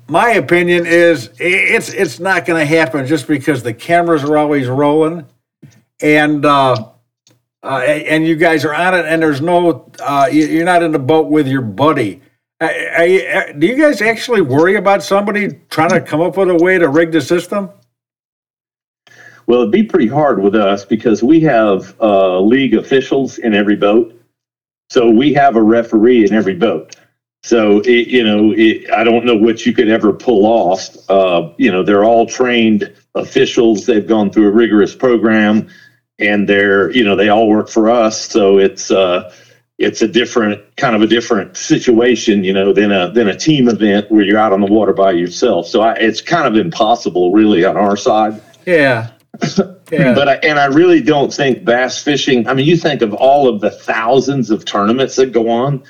My 0.07 0.31
opinion 0.31 0.85
is 0.85 1.29
it's 1.39 1.89
it's 1.93 2.19
not 2.19 2.45
going 2.45 2.59
to 2.59 2.65
happen 2.65 3.05
just 3.07 3.27
because 3.27 3.63
the 3.63 3.73
cameras 3.73 4.23
are 4.23 4.37
always 4.37 4.67
rolling, 4.67 5.25
and 6.01 6.45
uh, 6.45 6.89
uh, 7.63 7.67
and 7.79 8.25
you 8.27 8.35
guys 8.35 8.65
are 8.65 8.73
on 8.75 8.93
it, 8.95 9.05
and 9.05 9.21
there's 9.21 9.41
no 9.41 9.89
uh, 10.01 10.27
you- 10.31 10.47
you're 10.47 10.65
not 10.65 10.83
in 10.83 10.91
the 10.91 10.99
boat 10.99 11.29
with 11.29 11.47
your 11.47 11.61
buddy. 11.61 12.21
You- 12.61 12.67
uh, 12.69 13.53
do 13.57 13.67
you 13.67 13.75
guys 13.77 14.01
actually 14.01 14.41
worry 14.41 14.75
about 14.75 15.03
somebody 15.03 15.59
trying 15.69 15.89
to 15.91 16.01
come 16.01 16.21
up 16.21 16.37
with 16.37 16.49
a 16.49 16.55
way 16.55 16.77
to 16.77 16.89
rig 16.89 17.11
the 17.11 17.21
system? 17.21 17.69
Well, 19.47 19.61
it'd 19.61 19.71
be 19.71 19.83
pretty 19.83 20.07
hard 20.07 20.41
with 20.41 20.55
us 20.55 20.85
because 20.85 21.23
we 21.23 21.39
have 21.41 21.95
uh, 22.01 22.39
league 22.39 22.75
officials 22.75 23.37
in 23.39 23.53
every 23.53 23.75
boat. 23.75 24.17
So 24.93 25.09
we 25.09 25.33
have 25.33 25.55
a 25.55 25.61
referee 25.63 26.23
in 26.23 26.33
every 26.33 26.53
boat. 26.53 26.95
So 27.41 27.79
it, 27.79 28.09
you 28.09 28.23
know, 28.23 28.53
it, 28.55 28.91
I 28.91 29.03
don't 29.03 29.25
know 29.25 29.35
what 29.35 29.65
you 29.65 29.73
could 29.73 29.89
ever 29.89 30.13
pull 30.13 30.45
off. 30.45 30.95
Uh, 31.09 31.51
you 31.57 31.71
know, 31.71 31.81
they're 31.81 32.03
all 32.03 32.27
trained 32.27 32.93
officials. 33.15 33.87
They've 33.87 34.05
gone 34.05 34.29
through 34.29 34.49
a 34.49 34.51
rigorous 34.51 34.93
program, 34.93 35.67
and 36.19 36.47
they're 36.47 36.91
you 36.91 37.03
know 37.03 37.15
they 37.15 37.29
all 37.29 37.49
work 37.49 37.69
for 37.69 37.89
us. 37.89 38.23
So 38.23 38.59
it's 38.59 38.91
uh, 38.91 39.33
it's 39.79 40.03
a 40.03 40.07
different 40.07 40.61
kind 40.77 40.95
of 40.95 41.01
a 41.01 41.07
different 41.07 41.57
situation, 41.57 42.43
you 42.43 42.53
know, 42.53 42.71
than 42.71 42.91
a 42.91 43.09
than 43.09 43.27
a 43.29 43.35
team 43.35 43.69
event 43.69 44.11
where 44.11 44.23
you're 44.23 44.37
out 44.37 44.53
on 44.53 44.61
the 44.61 44.71
water 44.71 44.93
by 44.93 45.13
yourself. 45.13 45.65
So 45.65 45.81
I, 45.81 45.93
it's 45.93 46.21
kind 46.21 46.45
of 46.45 46.55
impossible, 46.55 47.31
really, 47.31 47.65
on 47.65 47.77
our 47.77 47.97
side. 47.97 48.39
Yeah. 48.67 49.09
Yeah. 49.91 50.15
But 50.15 50.27
I, 50.27 50.35
and 50.37 50.59
I 50.59 50.65
really 50.65 51.01
don't 51.01 51.31
think 51.31 51.65
bass 51.65 52.01
fishing. 52.01 52.47
I 52.47 52.53
mean, 52.53 52.65
you 52.65 52.77
think 52.77 53.01
of 53.01 53.13
all 53.13 53.47
of 53.47 53.61
the 53.61 53.69
thousands 53.69 54.49
of 54.49 54.65
tournaments 54.65 55.15
that 55.17 55.31
go 55.31 55.49
on. 55.49 55.83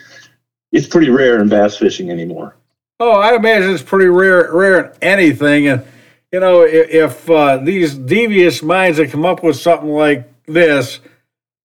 It's 0.72 0.88
pretty 0.88 1.10
rare 1.10 1.40
in 1.40 1.48
bass 1.48 1.78
fishing 1.78 2.10
anymore. 2.10 2.56
Oh, 3.00 3.14
I 3.22 3.36
imagine 3.36 3.72
it's 3.72 3.84
pretty 3.84 4.08
rare, 4.08 4.52
rare 4.54 4.86
in 4.86 4.92
anything. 5.02 5.68
And 5.68 5.86
you 6.32 6.40
know, 6.40 6.62
if, 6.62 6.90
if 6.90 7.30
uh, 7.30 7.58
these 7.58 7.96
devious 7.96 8.64
minds 8.64 8.98
that 8.98 9.12
come 9.12 9.26
up 9.26 9.44
with 9.44 9.56
something 9.56 9.90
like 9.90 10.28
this, 10.48 11.00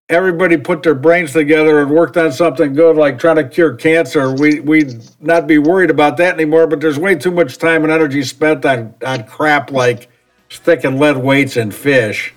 everybody 0.09 0.57
put 0.57 0.83
their 0.83 0.95
brains 0.95 1.33
together 1.33 1.81
and 1.81 1.91
worked 1.91 2.17
on 2.17 2.33
something 2.33 2.75
good, 2.75 2.97
like 2.97 3.19
trying 3.19 3.37
to 3.37 3.49
cure 3.49 3.75
cancer, 3.75 4.33
we 4.35 4.61
we'd 4.61 5.03
not 5.21 5.47
be 5.47 5.59
worried 5.59 5.91
about 5.91 6.19
that 6.19 6.35
anymore. 6.35 6.67
But 6.67 6.81
there's 6.81 6.99
way 6.99 7.15
too 7.15 7.31
much 7.31 7.59
time 7.59 7.83
and 7.83 7.93
energy 7.93 8.23
spent 8.23 8.65
on 8.65 8.95
on 9.05 9.25
crap 9.25 9.71
like 9.71 10.09
sticking 10.49 10.99
lead 10.99 11.17
weights 11.19 11.57
in 11.57 11.71
fish. 11.71 12.33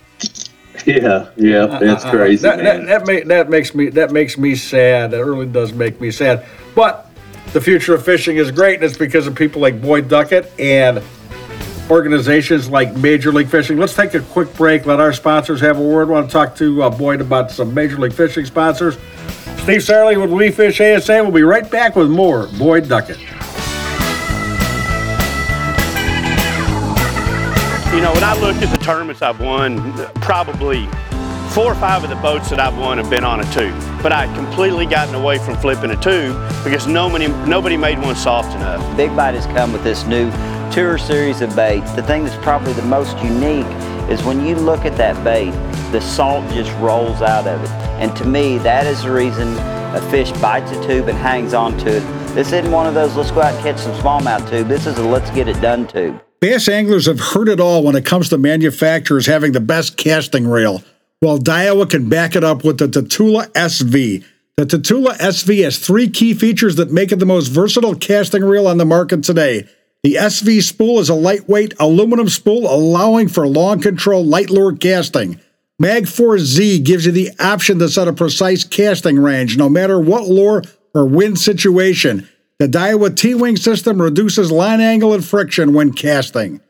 Yeah, 0.85 1.27
yeah, 1.35 1.65
that's 1.79 2.05
Uh, 2.05 2.09
crazy, 2.11 2.41
That, 2.43 2.57
that, 2.57 2.77
man. 2.77 2.85
that, 2.87 3.07
ma- 3.07 3.27
that 3.35 3.49
makes 3.49 3.75
me 3.75 3.89
that 3.89 4.11
makes 4.11 4.37
me 4.37 4.55
sad. 4.55 5.11
That 5.11 5.23
really 5.25 5.45
does 5.45 5.73
make 5.73 5.99
me 6.01 6.09
sad. 6.11 6.45
But 6.75 7.07
the 7.53 7.61
future 7.61 7.93
of 7.93 8.03
fishing 8.03 8.37
is 8.37 8.49
great, 8.51 8.75
and 8.75 8.83
it's 8.83 8.97
because 8.97 9.27
of 9.27 9.35
people 9.35 9.61
like 9.61 9.81
Boyd 9.81 10.07
Duckett 10.09 10.51
and 10.59 11.01
organizations 11.89 12.69
like 12.69 12.95
Major 12.95 13.31
League 13.31 13.49
Fishing. 13.49 13.77
Let's 13.77 13.93
take 13.93 14.13
a 14.13 14.21
quick 14.21 14.53
break. 14.55 14.85
Let 14.85 14.99
our 14.99 15.11
sponsors 15.13 15.59
have 15.61 15.77
a 15.77 15.81
word. 15.83 16.07
I 16.07 16.11
want 16.11 16.27
to 16.29 16.33
talk 16.33 16.55
to 16.55 16.83
uh, 16.83 16.89
Boyd 16.89 17.21
about 17.21 17.51
some 17.51 17.73
Major 17.73 17.97
League 17.97 18.13
Fishing 18.13 18.45
sponsors. 18.45 18.95
Steve 19.57 19.81
Sarley 19.81 20.19
with 20.19 20.31
We 20.31 20.49
Fish 20.51 20.79
ASA. 20.81 21.21
We'll 21.21 21.31
be 21.31 21.43
right 21.43 21.69
back 21.69 21.95
with 21.95 22.09
more 22.09 22.47
Boyd 22.57 22.87
Duckett. 22.87 23.19
You 27.93 27.99
know, 27.99 28.13
when 28.13 28.23
I 28.23 28.39
look 28.39 28.55
at 28.55 28.71
the 28.71 28.81
tournaments 28.81 29.21
I've 29.21 29.41
won, 29.41 29.91
probably 30.21 30.87
four 31.51 31.73
or 31.73 31.75
five 31.75 32.05
of 32.05 32.09
the 32.09 32.15
boats 32.15 32.49
that 32.49 32.57
I've 32.57 32.77
won 32.77 32.97
have 32.97 33.09
been 33.09 33.25
on 33.25 33.41
a 33.41 33.53
tube. 33.53 33.77
But 34.01 34.13
I 34.13 34.33
completely 34.33 34.85
gotten 34.85 35.13
away 35.13 35.39
from 35.39 35.57
flipping 35.57 35.91
a 35.91 35.97
tube 35.97 36.33
because 36.63 36.87
nobody, 36.87 37.27
nobody 37.27 37.75
made 37.75 37.99
one 37.99 38.15
soft 38.15 38.55
enough. 38.55 38.95
Big 38.95 39.13
Bite 39.13 39.35
has 39.35 39.45
come 39.47 39.73
with 39.73 39.83
this 39.83 40.05
new 40.05 40.31
tour 40.71 40.97
series 40.97 41.41
of 41.41 41.53
baits. 41.53 41.91
The 41.91 42.03
thing 42.03 42.23
that's 42.23 42.41
probably 42.41 42.71
the 42.71 42.81
most 42.83 43.17
unique 43.17 43.67
is 44.09 44.23
when 44.23 44.45
you 44.45 44.55
look 44.55 44.85
at 44.85 44.95
that 44.95 45.21
bait, 45.25 45.51
the 45.91 45.99
salt 45.99 46.49
just 46.53 46.71
rolls 46.77 47.21
out 47.21 47.45
of 47.45 47.61
it. 47.61 47.69
And 47.99 48.15
to 48.15 48.25
me, 48.25 48.57
that 48.59 48.87
is 48.87 49.03
the 49.03 49.11
reason 49.11 49.49
a 49.93 50.01
fish 50.09 50.31
bites 50.39 50.71
a 50.71 50.87
tube 50.87 51.09
and 51.09 51.17
hangs 51.17 51.53
onto 51.53 51.89
it. 51.89 52.35
This 52.35 52.53
isn't 52.53 52.71
one 52.71 52.87
of 52.87 52.93
those 52.93 53.17
let's 53.17 53.31
go 53.31 53.41
out 53.41 53.53
and 53.53 53.61
catch 53.61 53.79
some 53.79 53.91
smallmouth 53.95 54.49
tube. 54.49 54.69
This 54.69 54.87
is 54.87 54.97
a 54.97 55.03
let's 55.03 55.29
get 55.31 55.49
it 55.49 55.59
done 55.59 55.85
tube. 55.85 56.21
Bass 56.41 56.67
anglers 56.67 57.05
have 57.05 57.19
heard 57.19 57.49
it 57.49 57.59
all 57.59 57.83
when 57.83 57.95
it 57.95 58.03
comes 58.03 58.29
to 58.29 58.37
manufacturers 58.39 59.27
having 59.27 59.51
the 59.51 59.59
best 59.59 59.95
casting 59.95 60.47
reel. 60.47 60.83
Well, 61.21 61.37
Daiwa 61.37 61.87
can 61.87 62.09
back 62.09 62.35
it 62.35 62.43
up 62.43 62.63
with 62.63 62.79
the 62.79 62.87
Tatula 62.87 63.51
SV. 63.51 64.25
The 64.57 64.65
Tatula 64.65 65.15
SV 65.19 65.63
has 65.63 65.77
three 65.77 66.09
key 66.09 66.33
features 66.33 66.77
that 66.77 66.91
make 66.91 67.11
it 67.11 67.19
the 67.19 67.27
most 67.27 67.49
versatile 67.49 67.93
casting 67.93 68.43
reel 68.43 68.65
on 68.65 68.79
the 68.79 68.85
market 68.85 69.23
today. 69.23 69.69
The 70.01 70.15
SV 70.15 70.63
spool 70.63 70.97
is 70.97 71.09
a 71.09 71.13
lightweight 71.13 71.75
aluminum 71.79 72.27
spool 72.27 72.65
allowing 72.65 73.27
for 73.27 73.47
long 73.47 73.79
control 73.79 74.25
light 74.25 74.49
lure 74.49 74.75
casting. 74.75 75.39
Magforce 75.79 76.39
Z 76.39 76.79
gives 76.79 77.05
you 77.05 77.11
the 77.11 77.29
option 77.39 77.77
to 77.77 77.87
set 77.87 78.07
a 78.07 78.13
precise 78.13 78.63
casting 78.63 79.19
range 79.19 79.57
no 79.57 79.69
matter 79.69 79.99
what 79.99 80.27
lure 80.27 80.63
or 80.95 81.05
wind 81.05 81.37
situation. 81.37 82.27
The 82.61 82.67
Daiwa 82.67 83.17
T-Wing 83.17 83.57
system 83.57 83.99
reduces 83.99 84.51
line 84.51 84.81
angle 84.81 85.15
and 85.15 85.25
friction 85.25 85.73
when 85.73 85.93
casting. 85.93 86.61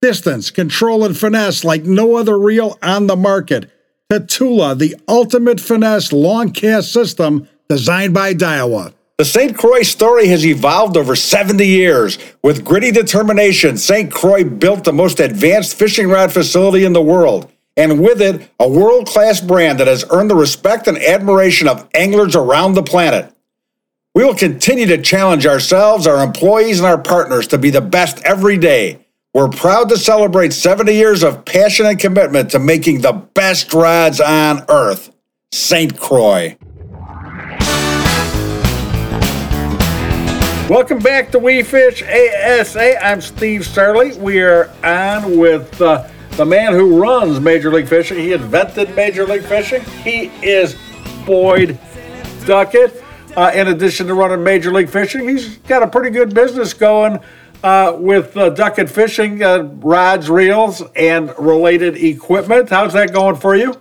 Distance, 0.00 0.48
control, 0.48 1.04
and 1.04 1.18
finesse 1.18 1.64
like 1.64 1.82
no 1.82 2.14
other 2.14 2.38
reel 2.38 2.78
on 2.84 3.08
the 3.08 3.16
market. 3.16 3.68
Tatula, 4.12 4.78
the 4.78 4.94
ultimate 5.08 5.58
finesse 5.58 6.12
long 6.12 6.52
cast 6.52 6.92
system 6.92 7.48
designed 7.68 8.14
by 8.14 8.32
Daiwa. 8.32 8.94
The 9.18 9.24
St. 9.24 9.58
Croix 9.58 9.82
story 9.82 10.28
has 10.28 10.46
evolved 10.46 10.96
over 10.96 11.16
70 11.16 11.66
years. 11.66 12.16
With 12.44 12.64
gritty 12.64 12.92
determination, 12.92 13.76
St. 13.76 14.08
Croix 14.12 14.44
built 14.44 14.84
the 14.84 14.92
most 14.92 15.18
advanced 15.18 15.76
fishing 15.76 16.08
rod 16.08 16.30
facility 16.30 16.84
in 16.84 16.92
the 16.92 17.02
world, 17.02 17.50
and 17.76 18.00
with 18.00 18.22
it, 18.22 18.48
a 18.60 18.68
world 18.68 19.08
class 19.08 19.40
brand 19.40 19.80
that 19.80 19.88
has 19.88 20.04
earned 20.10 20.30
the 20.30 20.36
respect 20.36 20.86
and 20.86 20.96
admiration 20.96 21.66
of 21.66 21.88
anglers 21.92 22.36
around 22.36 22.74
the 22.74 22.84
planet. 22.84 23.34
We 24.12 24.24
will 24.24 24.34
continue 24.34 24.86
to 24.86 24.98
challenge 25.00 25.46
ourselves, 25.46 26.04
our 26.04 26.24
employees, 26.24 26.80
and 26.80 26.86
our 26.88 27.00
partners 27.00 27.46
to 27.46 27.58
be 27.58 27.70
the 27.70 27.80
best 27.80 28.20
every 28.24 28.58
day. 28.58 29.06
We're 29.34 29.48
proud 29.48 29.88
to 29.90 29.96
celebrate 29.96 30.52
70 30.52 30.92
years 30.92 31.22
of 31.22 31.44
passion 31.44 31.86
and 31.86 31.96
commitment 31.96 32.50
to 32.50 32.58
making 32.58 33.02
the 33.02 33.12
best 33.12 33.72
rods 33.72 34.20
on 34.20 34.64
earth. 34.68 35.14
St. 35.52 35.96
Croix. 35.96 36.56
Welcome 40.68 40.98
back 40.98 41.30
to 41.30 41.38
We 41.38 41.62
Fish 41.62 42.02
ASA. 42.02 43.04
I'm 43.04 43.20
Steve 43.20 43.60
Sarley. 43.60 44.18
We 44.18 44.40
are 44.40 44.72
on 44.82 45.38
with 45.38 45.80
uh, 45.80 46.08
the 46.32 46.44
man 46.44 46.72
who 46.72 47.00
runs 47.00 47.38
Major 47.38 47.72
League 47.72 47.86
Fishing. 47.86 48.18
He 48.18 48.32
invented 48.32 48.92
Major 48.96 49.24
League 49.24 49.44
Fishing. 49.44 49.84
He 50.02 50.32
is 50.42 50.76
Boyd 51.24 51.78
Duckett. 52.44 53.04
Uh, 53.36 53.52
in 53.54 53.68
addition 53.68 54.06
to 54.08 54.14
running 54.14 54.42
Major 54.42 54.72
League 54.72 54.88
Fishing, 54.88 55.28
he's 55.28 55.58
got 55.58 55.82
a 55.82 55.86
pretty 55.86 56.10
good 56.10 56.34
business 56.34 56.74
going 56.74 57.20
uh, 57.62 57.94
with 57.96 58.36
uh, 58.36 58.50
and 58.50 58.90
Fishing 58.90 59.42
uh, 59.42 59.62
rods, 59.62 60.28
reels, 60.28 60.82
and 60.96 61.32
related 61.38 61.96
equipment. 61.96 62.68
How's 62.68 62.92
that 62.94 63.12
going 63.12 63.36
for 63.36 63.54
you? 63.54 63.78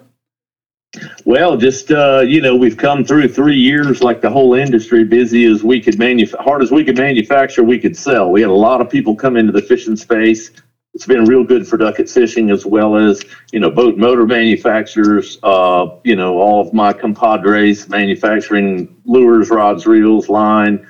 Well, 1.25 1.57
just 1.57 1.91
uh, 1.91 2.21
you 2.21 2.41
know, 2.41 2.55
we've 2.55 2.77
come 2.77 3.03
through 3.03 3.27
three 3.29 3.57
years 3.57 4.01
like 4.01 4.21
the 4.21 4.29
whole 4.29 4.53
industry, 4.53 5.03
busy 5.03 5.45
as 5.45 5.63
we 5.63 5.79
could 5.79 5.99
manufacture, 5.99 6.43
hard 6.43 6.61
as 6.61 6.71
we 6.71 6.83
could 6.83 6.97
manufacture, 6.97 7.63
we 7.63 7.79
could 7.79 7.95
sell. 7.95 8.31
We 8.31 8.41
had 8.41 8.49
a 8.49 8.53
lot 8.53 8.81
of 8.81 8.89
people 8.89 9.15
come 9.15 9.37
into 9.37 9.51
the 9.51 9.61
fishing 9.61 9.95
space. 9.95 10.51
It's 10.93 11.05
been 11.05 11.25
real 11.25 11.43
good 11.43 11.67
for 11.67 11.77
Duckett 11.77 12.09
Fishing 12.09 12.49
as 12.49 12.65
well 12.65 12.95
as 12.97 13.23
you 13.51 13.59
know 13.59 13.69
boat 13.69 13.97
motor 13.97 14.25
manufacturers. 14.25 15.37
Uh, 15.43 15.97
you 16.03 16.15
know, 16.15 16.37
all 16.37 16.61
of 16.61 16.73
my 16.73 16.93
compadres 16.93 17.87
manufacturing 17.89 18.95
lures, 19.05 19.49
rods, 19.49 19.85
reels, 19.85 20.29
line. 20.29 20.85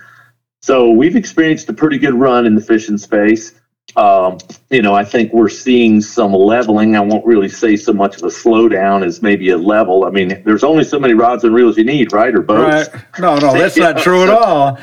So 0.61 0.89
we've 0.89 1.15
experienced 1.15 1.69
a 1.69 1.73
pretty 1.73 1.97
good 1.97 2.13
run 2.13 2.45
in 2.45 2.55
the 2.55 2.61
fishing 2.61 2.97
space. 2.97 3.53
Um, 3.95 4.37
you 4.69 4.81
know, 4.81 4.93
I 4.93 5.03
think 5.03 5.33
we're 5.33 5.49
seeing 5.49 6.01
some 6.01 6.33
leveling. 6.33 6.95
I 6.95 6.99
won't 7.01 7.25
really 7.25 7.49
say 7.49 7.75
so 7.75 7.91
much 7.91 8.17
of 8.17 8.23
a 8.23 8.27
slowdown 8.27 9.05
as 9.05 9.21
maybe 9.21 9.49
a 9.49 9.57
level. 9.57 10.05
I 10.05 10.11
mean, 10.11 10.41
there's 10.45 10.63
only 10.63 10.83
so 10.83 10.99
many 10.99 11.13
rods 11.13 11.43
and 11.43 11.55
reels 11.55 11.77
you 11.77 11.83
need, 11.83 12.13
right? 12.13 12.33
Or 12.33 12.41
boats. 12.41 12.89
Right. 12.93 13.03
No, 13.19 13.37
no, 13.37 13.53
that's 13.53 13.77
not 13.77 13.97
true 13.97 14.23
at 14.23 14.29
all. 14.29 14.73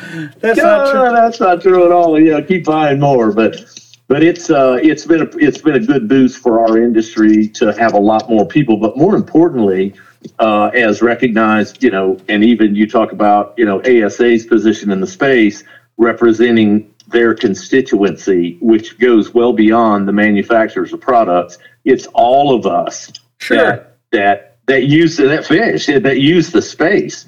That's 0.40 0.58
no, 0.58 0.64
not 0.64 0.90
true. 0.90 1.16
that's 1.16 1.40
not 1.40 1.62
true 1.62 1.84
at 1.84 1.92
all. 1.92 2.20
Yeah, 2.20 2.40
keep 2.40 2.64
buying 2.64 2.98
more, 2.98 3.32
but 3.32 3.64
but 4.08 4.22
it's 4.22 4.50
uh 4.50 4.78
it's 4.82 5.04
been 5.04 5.22
a, 5.22 5.36
it's 5.36 5.58
been 5.60 5.74
a 5.74 5.80
good 5.80 6.08
boost 6.08 6.38
for 6.38 6.60
our 6.60 6.78
industry 6.78 7.48
to 7.48 7.72
have 7.74 7.94
a 7.94 7.98
lot 7.98 8.28
more 8.28 8.46
people. 8.46 8.76
But 8.76 8.96
more 8.96 9.16
importantly, 9.16 9.94
uh, 10.38 10.70
as 10.74 11.02
recognized, 11.02 11.82
you 11.82 11.90
know, 11.90 12.18
and 12.28 12.44
even 12.44 12.74
you 12.74 12.88
talk 12.88 13.12
about 13.12 13.54
you 13.56 13.64
know 13.64 13.80
ASA's 13.82 14.46
position 14.46 14.90
in 14.90 15.00
the 15.00 15.06
space 15.06 15.64
representing 15.96 16.92
their 17.08 17.34
constituency, 17.34 18.58
which 18.60 18.98
goes 18.98 19.32
well 19.32 19.52
beyond 19.52 20.08
the 20.08 20.12
manufacturers 20.12 20.92
of 20.92 21.00
products. 21.00 21.58
It's 21.84 22.06
all 22.14 22.54
of 22.54 22.66
us 22.66 23.12
Sure. 23.38 23.56
that 23.58 23.96
that 24.12 24.56
that 24.66 24.84
use 24.84 25.16
that 25.18 25.44
fish 25.46 25.86
that 25.86 26.20
use 26.20 26.50
the 26.50 26.62
space 26.62 27.26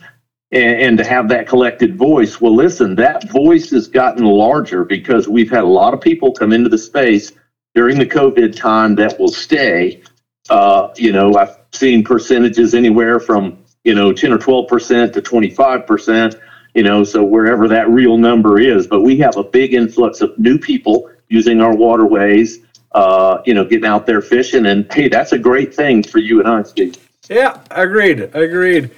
and, 0.50 0.80
and 0.80 0.98
to 0.98 1.04
have 1.04 1.28
that 1.28 1.46
collected 1.46 1.96
voice. 1.96 2.40
Well, 2.40 2.54
listen, 2.54 2.94
that 2.96 3.28
voice 3.30 3.70
has 3.70 3.86
gotten 3.86 4.24
larger 4.24 4.84
because 4.84 5.28
we've 5.28 5.50
had 5.50 5.64
a 5.64 5.68
lot 5.68 5.94
of 5.94 6.00
people 6.00 6.32
come 6.32 6.52
into 6.52 6.68
the 6.68 6.78
space 6.78 7.32
during 7.74 7.98
the 7.98 8.06
COVID 8.06 8.56
time 8.56 8.94
that 8.96 9.18
will 9.18 9.28
stay. 9.28 10.02
Uh, 10.50 10.88
you 10.96 11.12
know, 11.12 11.34
I've 11.34 11.56
seen 11.72 12.02
percentages 12.02 12.74
anywhere 12.74 13.20
from 13.20 13.58
you 13.84 13.94
know 13.94 14.12
10 14.12 14.32
or 14.32 14.38
12 14.38 14.68
percent 14.68 15.14
to 15.14 15.22
25 15.22 15.86
percent. 15.86 16.36
You 16.74 16.82
know, 16.82 17.02
so 17.02 17.24
wherever 17.24 17.66
that 17.68 17.88
real 17.88 18.18
number 18.18 18.60
is, 18.60 18.86
but 18.86 19.00
we 19.00 19.16
have 19.18 19.36
a 19.36 19.42
big 19.42 19.74
influx 19.74 20.20
of 20.20 20.38
new 20.38 20.58
people 20.58 21.10
using 21.28 21.60
our 21.60 21.74
waterways. 21.74 22.60
Uh, 22.92 23.42
you 23.44 23.52
know, 23.52 23.64
getting 23.64 23.84
out 23.84 24.06
there 24.06 24.22
fishing, 24.22 24.64
and 24.64 24.90
hey, 24.92 25.08
that's 25.08 25.32
a 25.32 25.38
great 25.38 25.74
thing 25.74 26.02
for 26.02 26.18
you 26.18 26.40
and 26.40 26.48
I, 26.48 26.62
Steve. 26.62 26.96
Yeah, 27.28 27.60
agreed. 27.70 28.30
Agreed. 28.34 28.90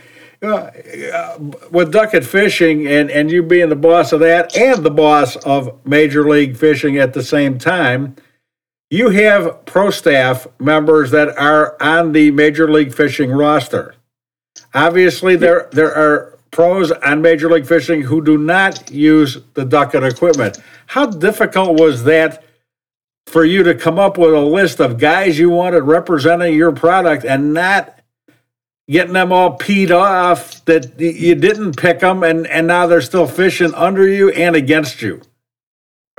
Uh, 0.43 1.39
with 1.71 1.93
Duckett 1.93 2.25
Fishing 2.25 2.87
and, 2.87 3.11
and 3.11 3.31
you 3.31 3.43
being 3.43 3.69
the 3.69 3.77
boss 3.77 4.11
of 4.13 4.21
that 4.21 4.57
and 4.57 4.83
the 4.83 4.91
boss 4.91 5.37
of 5.37 5.85
Major 5.85 6.27
League 6.27 6.57
Fishing 6.57 6.97
at 6.97 7.13
the 7.13 7.23
same 7.23 7.59
time, 7.59 8.17
you 8.89 9.11
have 9.11 9.67
pro 9.67 9.91
staff 9.91 10.47
members 10.59 11.11
that 11.11 11.29
are 11.37 11.77
on 11.83 12.13
the 12.13 12.31
Major 12.31 12.71
League 12.71 12.95
Fishing 12.95 13.31
roster. 13.31 13.95
Obviously, 14.73 15.37
there 15.37 15.69
there 15.73 15.95
are 15.95 16.39
pros 16.51 16.91
on 16.91 17.23
Major 17.23 17.51
League 17.51 17.67
Fishing 17.67 18.03
who 18.03 18.25
do 18.25 18.39
not 18.39 18.91
use 18.91 19.39
the 19.55 19.65
Duckett 19.65 20.03
equipment. 20.03 20.59
How 20.87 21.07
difficult 21.07 21.79
was 21.79 22.05
that 22.05 22.43
for 23.27 23.45
you 23.45 23.63
to 23.63 23.75
come 23.75 23.99
up 23.99 24.19
with 24.19 24.35
a 24.35 24.41
list 24.41 24.81
of 24.81 24.99
guys 24.99 25.39
you 25.39 25.51
wanted 25.51 25.83
representing 25.83 26.55
your 26.55 26.73
product 26.73 27.25
and 27.25 27.55
not 27.55 28.00
getting 28.91 29.13
them 29.13 29.33
all 29.33 29.57
peed 29.57 29.91
off 29.91 30.65
that 30.65 30.99
you 30.99 31.35
didn't 31.35 31.77
pick 31.77 32.01
them 32.01 32.25
and, 32.25 32.47
and 32.49 32.67
now 32.67 32.87
they're 32.87 33.01
still 33.01 33.27
fishing 33.27 33.73
under 33.75 34.07
you 34.07 34.31
and 34.31 34.57
against 34.57 35.01
you. 35.01 35.23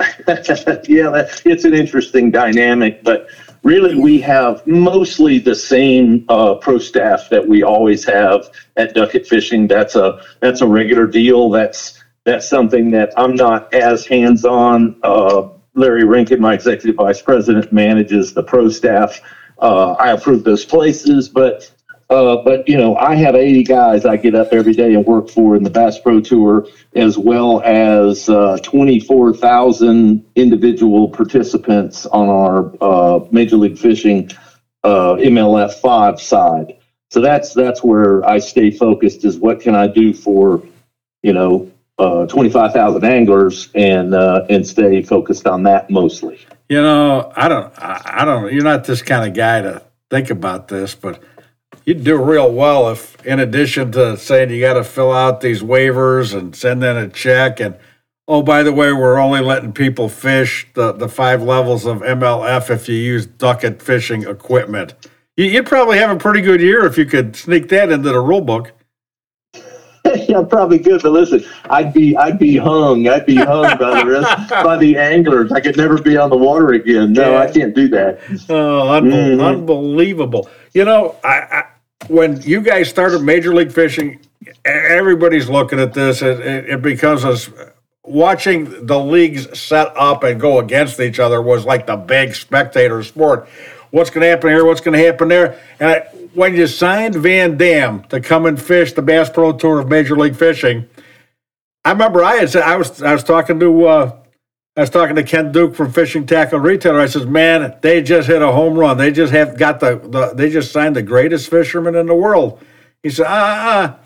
yeah, 0.00 1.10
that, 1.10 1.42
it's 1.44 1.64
an 1.64 1.74
interesting 1.74 2.30
dynamic, 2.30 3.04
but 3.04 3.28
really 3.62 3.94
we 3.94 4.20
have 4.20 4.66
mostly 4.66 5.38
the 5.38 5.54
same 5.54 6.24
uh, 6.28 6.54
pro 6.54 6.78
staff 6.78 7.28
that 7.30 7.46
we 7.46 7.62
always 7.62 8.04
have 8.04 8.50
at 8.76 8.94
Duckett 8.94 9.26
Fishing. 9.26 9.68
That's 9.68 9.94
a 9.94 10.20
that's 10.40 10.60
a 10.60 10.66
regular 10.66 11.06
deal. 11.06 11.50
That's 11.50 12.02
that's 12.24 12.48
something 12.48 12.90
that 12.92 13.12
I'm 13.16 13.34
not 13.34 13.72
as 13.72 14.06
hands 14.06 14.44
on. 14.44 14.96
Uh, 15.02 15.48
Larry 15.74 16.02
Rinkin, 16.02 16.40
my 16.40 16.54
executive 16.54 16.96
vice 16.96 17.22
president, 17.22 17.72
manages 17.72 18.34
the 18.34 18.42
pro 18.42 18.68
staff. 18.68 19.20
Uh, 19.60 19.92
I 19.92 20.10
approve 20.10 20.42
those 20.42 20.64
places, 20.64 21.28
but 21.28 21.70
uh, 22.12 22.42
but 22.42 22.68
you 22.68 22.76
know, 22.76 22.96
I 22.96 23.14
have 23.16 23.34
80 23.34 23.64
guys 23.64 24.04
I 24.04 24.16
get 24.16 24.34
up 24.34 24.48
every 24.52 24.74
day 24.74 24.94
and 24.94 25.04
work 25.06 25.30
for 25.30 25.56
in 25.56 25.62
the 25.62 25.70
Bass 25.70 25.98
Pro 25.98 26.20
Tour, 26.20 26.66
as 26.94 27.16
well 27.16 27.62
as 27.62 28.28
uh, 28.28 28.58
24,000 28.62 30.24
individual 30.34 31.08
participants 31.08 32.04
on 32.06 32.28
our 32.28 32.74
uh, 32.80 33.24
Major 33.30 33.56
League 33.56 33.78
Fishing 33.78 34.30
uh, 34.84 35.14
MLF 35.14 35.74
five 35.74 36.20
side. 36.20 36.76
So 37.10 37.20
that's 37.20 37.54
that's 37.54 37.82
where 37.82 38.24
I 38.26 38.38
stay 38.38 38.70
focused. 38.70 39.24
Is 39.24 39.38
what 39.38 39.60
can 39.60 39.74
I 39.74 39.86
do 39.86 40.12
for, 40.12 40.62
you 41.22 41.32
know, 41.32 41.70
uh, 41.98 42.26
25,000 42.26 43.04
anglers 43.04 43.70
and 43.74 44.14
and 44.14 44.66
stay 44.66 45.02
focused 45.02 45.46
on 45.46 45.62
that 45.64 45.88
mostly. 45.88 46.38
You 46.68 46.80
know, 46.80 47.30
I 47.36 47.48
don't, 47.48 47.72
I, 47.78 48.00
I 48.04 48.24
don't, 48.24 48.50
you're 48.52 48.64
not 48.64 48.84
this 48.84 49.02
kind 49.02 49.28
of 49.28 49.34
guy 49.34 49.60
to 49.60 49.82
think 50.08 50.30
about 50.30 50.68
this, 50.68 50.94
but 50.94 51.22
you'd 51.84 52.04
do 52.04 52.22
real 52.22 52.52
well 52.52 52.90
if, 52.90 53.24
in 53.26 53.38
addition 53.38 53.92
to 53.92 54.16
saying 54.16 54.50
you 54.50 54.60
got 54.60 54.74
to 54.74 54.84
fill 54.84 55.12
out 55.12 55.40
these 55.40 55.62
waivers 55.62 56.36
and 56.36 56.54
send 56.54 56.82
in 56.84 56.96
a 56.96 57.08
check, 57.08 57.60
and 57.60 57.76
oh, 58.28 58.42
by 58.42 58.62
the 58.62 58.72
way, 58.72 58.92
we're 58.92 59.18
only 59.18 59.40
letting 59.40 59.72
people 59.72 60.08
fish 60.08 60.66
the, 60.74 60.92
the 60.92 61.08
five 61.08 61.42
levels 61.42 61.86
of 61.86 61.98
MLF 61.98 62.70
if 62.70 62.88
you 62.88 62.96
use 62.96 63.26
Duckett 63.26 63.82
fishing 63.82 64.22
equipment. 64.22 64.94
You, 65.36 65.46
you'd 65.46 65.66
probably 65.66 65.98
have 65.98 66.10
a 66.10 66.16
pretty 66.16 66.40
good 66.40 66.60
year 66.60 66.86
if 66.86 66.98
you 66.98 67.06
could 67.06 67.36
sneak 67.36 67.68
that 67.68 67.90
into 67.90 68.10
the 68.10 68.20
rule 68.20 68.40
book. 68.40 68.72
yeah, 70.28 70.42
probably 70.42 70.78
good, 70.78 71.00
but 71.02 71.12
listen, 71.12 71.44
I'd 71.70 71.92
be 71.92 72.16
I'd 72.16 72.38
be 72.38 72.56
hung. 72.56 73.06
I'd 73.08 73.24
be 73.24 73.36
hung 73.36 73.78
by 73.78 74.02
the 74.02 74.06
rest 74.06 74.50
by 74.50 74.76
the 74.76 74.96
anglers. 74.96 75.52
I 75.52 75.60
could 75.60 75.76
never 75.76 76.00
be 76.00 76.16
on 76.16 76.28
the 76.28 76.36
water 76.36 76.72
again. 76.72 77.12
No, 77.12 77.36
I 77.36 77.50
can't 77.50 77.74
do 77.74 77.88
that. 77.88 78.20
Oh, 78.48 78.88
unbel- 78.88 79.12
mm-hmm. 79.12 79.40
unbelievable! 79.40 80.50
You 80.74 80.84
know, 80.84 81.16
I, 81.22 81.28
I 81.28 81.64
when 82.08 82.40
you 82.42 82.60
guys 82.60 82.88
started 82.88 83.22
Major 83.22 83.54
League 83.54 83.72
Fishing, 83.72 84.20
everybody's 84.64 85.48
looking 85.48 85.80
at 85.80 85.94
this. 85.94 86.22
It, 86.22 86.40
it, 86.40 86.68
it 86.70 86.82
becomes 86.82 87.24
us 87.24 87.50
watching 88.04 88.86
the 88.86 88.98
leagues 88.98 89.58
set 89.58 89.92
up 89.96 90.24
and 90.24 90.40
go 90.40 90.58
against 90.58 91.00
each 91.00 91.20
other 91.20 91.40
was 91.40 91.64
like 91.64 91.86
the 91.86 91.96
big 91.96 92.34
spectator 92.34 93.02
sport. 93.02 93.48
What's 93.90 94.10
going 94.10 94.22
to 94.22 94.28
happen 94.28 94.50
here? 94.50 94.64
What's 94.64 94.80
going 94.80 94.98
to 94.98 95.04
happen 95.04 95.28
there? 95.28 95.60
And 95.78 95.90
I, 95.90 95.98
when 96.34 96.56
you 96.56 96.66
signed 96.66 97.14
Van 97.14 97.56
Dam 97.56 98.04
to 98.04 98.20
come 98.20 98.46
and 98.46 98.60
fish 98.60 98.92
the 98.92 99.02
Bass 99.02 99.28
Pro 99.28 99.52
Tour 99.52 99.80
of 99.80 99.88
Major 99.88 100.16
League 100.16 100.36
Fishing, 100.36 100.88
I 101.84 101.92
remember 101.92 102.24
I 102.24 102.36
had 102.36 102.50
said 102.50 102.62
I 102.62 102.76
was 102.76 103.02
I 103.02 103.12
was 103.12 103.24
talking 103.24 103.60
to 103.60 103.86
uh, 103.86 104.21
I 104.76 104.80
was 104.80 104.90
talking 104.90 105.16
to 105.16 105.22
Ken 105.22 105.52
Duke 105.52 105.74
from 105.74 105.92
Fishing 105.92 106.26
Tackle 106.26 106.58
Retailer. 106.58 107.00
I 107.00 107.06
says, 107.06 107.26
"Man, 107.26 107.76
they 107.82 108.02
just 108.02 108.26
hit 108.26 108.40
a 108.40 108.52
home 108.52 108.78
run. 108.78 108.96
They 108.96 109.10
just 109.10 109.32
have 109.32 109.58
got 109.58 109.80
the, 109.80 109.96
the 109.98 110.32
they 110.34 110.48
just 110.48 110.72
signed 110.72 110.96
the 110.96 111.02
greatest 111.02 111.50
fisherman 111.50 111.94
in 111.94 112.06
the 112.06 112.14
world." 112.14 112.58
He 113.02 113.10
said, 113.10 113.26
"Ah, 113.26 113.30
ah." 113.30 113.64
ah." 113.66 113.98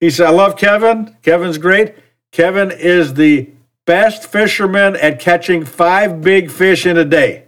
He 0.00 0.10
said, 0.10 0.26
"I 0.26 0.30
love 0.30 0.56
Kevin. 0.56 1.16
Kevin's 1.22 1.58
great. 1.58 1.94
Kevin 2.32 2.72
is 2.72 3.14
the 3.14 3.50
best 3.86 4.26
fisherman 4.26 4.96
at 4.96 5.20
catching 5.20 5.64
five 5.64 6.20
big 6.20 6.50
fish 6.50 6.84
in 6.84 6.96
a 6.96 7.04
day. 7.04 7.44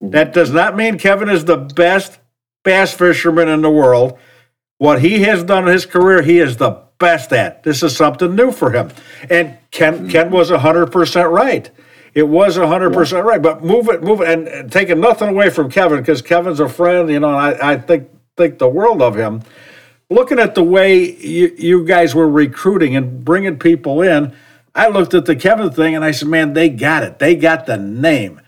That 0.00 0.32
does 0.32 0.50
not 0.50 0.76
mean 0.76 0.98
Kevin 0.98 1.28
is 1.28 1.44
the 1.44 1.56
best 1.56 2.18
bass 2.64 2.92
fisherman 2.92 3.48
in 3.48 3.62
the 3.62 3.70
world. 3.70 4.18
What 4.78 5.00
he 5.00 5.22
has 5.22 5.44
done 5.44 5.66
in 5.66 5.72
his 5.72 5.86
career, 5.86 6.22
he 6.22 6.38
is 6.38 6.56
the 6.56 6.85
best 6.98 7.32
at. 7.32 7.62
This 7.62 7.82
is 7.82 7.96
something 7.96 8.34
new 8.34 8.50
for 8.50 8.70
him. 8.72 8.90
And 9.30 9.58
Ken 9.70 10.08
Ken 10.08 10.30
was 10.30 10.50
hundred 10.50 10.92
percent 10.92 11.30
right. 11.30 11.70
It 12.14 12.28
was 12.28 12.56
hundred 12.56 12.92
percent 12.92 13.24
right. 13.24 13.40
But 13.40 13.62
move 13.62 13.88
it, 13.88 14.02
move 14.02 14.20
it, 14.20 14.28
and, 14.28 14.48
and 14.48 14.72
taking 14.72 15.00
nothing 15.00 15.28
away 15.28 15.50
from 15.50 15.70
Kevin 15.70 15.98
because 15.98 16.22
Kevin's 16.22 16.60
a 16.60 16.68
friend. 16.68 17.10
You 17.10 17.20
know, 17.20 17.28
and 17.28 17.62
I, 17.62 17.72
I 17.72 17.76
think 17.78 18.08
think 18.36 18.58
the 18.58 18.68
world 18.68 19.02
of 19.02 19.16
him. 19.16 19.42
Looking 20.08 20.38
at 20.38 20.54
the 20.54 20.62
way 20.62 21.16
you, 21.16 21.52
you 21.58 21.84
guys 21.84 22.14
were 22.14 22.28
recruiting 22.28 22.94
and 22.94 23.24
bringing 23.24 23.58
people 23.58 24.02
in, 24.02 24.32
I 24.72 24.86
looked 24.88 25.14
at 25.14 25.24
the 25.24 25.34
Kevin 25.34 25.70
thing 25.70 25.94
and 25.94 26.04
I 26.04 26.12
said, 26.12 26.28
"Man, 26.28 26.52
they 26.52 26.68
got 26.68 27.02
it. 27.02 27.18
They 27.18 27.34
got 27.34 27.66
the 27.66 27.76
name." 27.76 28.40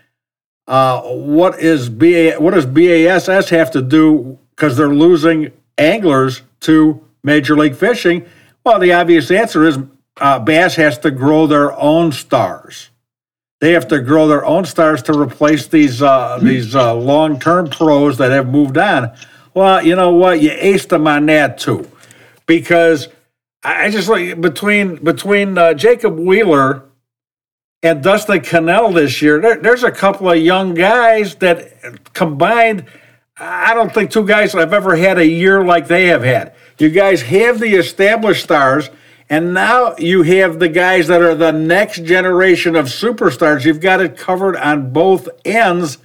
Uh, 0.67 1.01
what 1.01 1.59
is 1.59 1.89
BA? 1.89 2.35
What 2.37 2.53
does 2.53 2.67
BASS 2.67 3.49
have 3.49 3.71
to 3.71 3.81
do 3.81 4.37
because 4.55 4.77
they're 4.77 4.93
losing 4.93 5.51
anglers 5.79 6.43
to 6.61 7.03
Major 7.23 7.57
League 7.57 7.75
Fishing? 7.75 8.25
Well, 8.65 8.79
the 8.79 8.93
obvious 8.93 9.31
answer 9.31 9.65
is 9.65 9.79
uh, 10.19 10.39
Bass 10.39 10.75
has 10.75 10.97
to 10.99 11.11
grow 11.11 11.47
their 11.47 11.77
own 11.79 12.11
stars. 12.11 12.89
They 13.61 13.73
have 13.73 13.87
to 13.89 13.99
grow 13.99 14.27
their 14.27 14.45
own 14.45 14.65
stars 14.65 15.01
to 15.03 15.19
replace 15.19 15.67
these 15.67 16.01
uh, 16.01 16.39
these 16.41 16.75
uh, 16.75 16.93
long 16.93 17.39
term 17.39 17.69
pros 17.69 18.17
that 18.17 18.31
have 18.31 18.47
moved 18.47 18.77
on. 18.77 19.13
Well, 19.53 19.85
you 19.85 19.95
know 19.95 20.11
what? 20.11 20.41
You 20.41 20.51
aced 20.51 20.89
them 20.89 21.07
on 21.07 21.25
that 21.25 21.57
too, 21.57 21.89
because 22.45 23.09
I 23.63 23.89
just 23.89 24.07
like 24.07 24.39
between 24.39 24.95
between 25.03 25.57
uh, 25.57 25.73
Jacob 25.73 26.17
Wheeler 26.17 26.83
and 27.83 28.01
Dustin 28.01 28.41
Connell 28.41 28.91
this 28.93 29.21
year, 29.21 29.41
there, 29.41 29.57
there's 29.57 29.83
a 29.83 29.91
couple 29.91 30.29
of 30.29 30.37
young 30.37 30.73
guys 30.73 31.35
that 31.35 32.13
combined. 32.13 32.85
I 33.37 33.73
don't 33.73 33.93
think 33.93 34.11
two 34.11 34.25
guys 34.27 34.51
have 34.53 34.73
ever 34.73 34.97
had 34.97 35.17
a 35.17 35.25
year 35.25 35.63
like 35.63 35.87
they 35.87 36.07
have 36.07 36.23
had. 36.23 36.53
You 36.79 36.89
guys 36.89 37.21
have 37.23 37.59
the 37.59 37.75
established 37.75 38.43
stars, 38.43 38.89
and 39.29 39.53
now 39.53 39.95
you 39.97 40.23
have 40.23 40.59
the 40.59 40.69
guys 40.69 41.07
that 41.07 41.21
are 41.21 41.35
the 41.35 41.51
next 41.51 42.05
generation 42.05 42.75
of 42.75 42.85
superstars. 42.85 43.65
You've 43.65 43.81
got 43.81 43.99
it 44.01 44.17
covered 44.17 44.55
on 44.55 44.93
both 44.93 45.27
ends. 45.43 45.97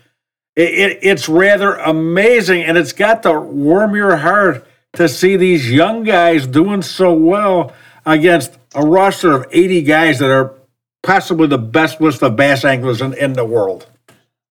It, 0.56 0.74
it, 0.74 0.98
it's 1.02 1.28
rather 1.28 1.74
amazing, 1.76 2.64
and 2.64 2.76
it's 2.76 2.92
got 2.92 3.22
to 3.22 3.40
warm 3.40 3.94
your 3.94 4.16
heart 4.16 4.66
to 4.94 5.08
see 5.08 5.36
these 5.36 5.70
young 5.70 6.02
guys 6.02 6.46
doing 6.46 6.82
so 6.82 7.12
well 7.12 7.72
against 8.04 8.58
a 8.74 8.84
roster 8.84 9.32
of 9.32 9.46
80 9.52 9.82
guys 9.82 10.18
that 10.18 10.30
are 10.30 10.54
possibly 11.02 11.46
the 11.46 11.58
best 11.58 12.00
list 12.00 12.22
of 12.22 12.34
bass 12.34 12.64
anglers 12.64 13.00
in, 13.00 13.14
in 13.14 13.34
the 13.34 13.44
world. 13.44 13.86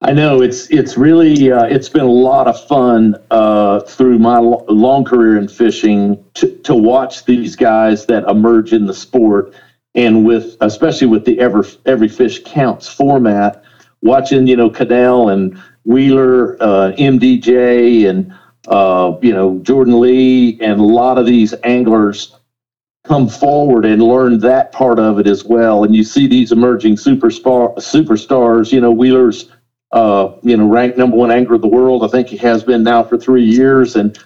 I 0.06 0.12
know 0.12 0.42
it's 0.42 0.68
it's 0.68 0.98
really 0.98 1.50
uh, 1.50 1.64
it's 1.64 1.88
been 1.88 2.04
a 2.04 2.12
lot 2.12 2.46
of 2.48 2.62
fun 2.68 3.16
uh, 3.32 3.80
through 3.82 4.20
my 4.20 4.38
lo- 4.38 4.66
long 4.68 5.06
career 5.06 5.38
in 5.38 5.48
fishing 5.48 6.22
to, 6.34 6.58
to 6.64 6.76
watch 6.76 7.24
these 7.24 7.56
guys 7.56 8.06
that 8.08 8.28
emerge 8.28 8.74
in 8.74 8.86
the 8.86 8.94
sport, 8.94 9.56
and 9.96 10.26
with 10.26 10.58
especially 10.60 11.08
with 11.08 11.24
the 11.24 11.40
ever 11.40 11.66
every 11.86 12.10
fish 12.10 12.44
counts 12.44 12.90
format, 12.90 13.64
watching 14.02 14.46
you 14.46 14.58
know 14.58 14.70
Connell 14.70 15.30
and 15.30 15.58
Wheeler, 15.86 16.62
uh, 16.62 16.92
MDJ, 16.98 18.10
and 18.10 18.34
uh, 18.68 19.18
you 19.22 19.32
know 19.32 19.60
Jordan 19.60 20.02
Lee, 20.02 20.60
and 20.60 20.82
a 20.82 20.84
lot 20.84 21.18
of 21.18 21.26
these 21.26 21.54
anglers 21.64 22.36
come 23.06 23.30
forward 23.30 23.86
and 23.86 24.02
learn 24.02 24.40
that 24.40 24.74
part 24.74 25.00
of 25.00 25.18
it 25.18 25.28
as 25.28 25.46
well. 25.46 25.86
And 25.86 25.96
you 25.96 26.04
see 26.04 26.28
these 26.28 26.52
emerging 26.52 26.98
superstar 26.98 27.74
superstars. 27.78 28.74
You 28.74 28.82
know 28.82 28.92
Wheeler's 28.92 29.50
uh, 29.94 30.36
you 30.42 30.58
know, 30.58 30.68
ranked 30.68 30.98
number 30.98 31.16
one 31.16 31.32
angler 31.32 31.56
of 31.56 31.62
the 31.62 31.68
world. 31.68 32.04
I 32.04 32.08
think 32.08 32.28
he 32.28 32.38
has 32.38 32.64
been 32.64 32.84
now 32.84 33.04
for 33.04 33.16
three 33.18 33.46
years, 33.46 33.96
and 33.96 34.18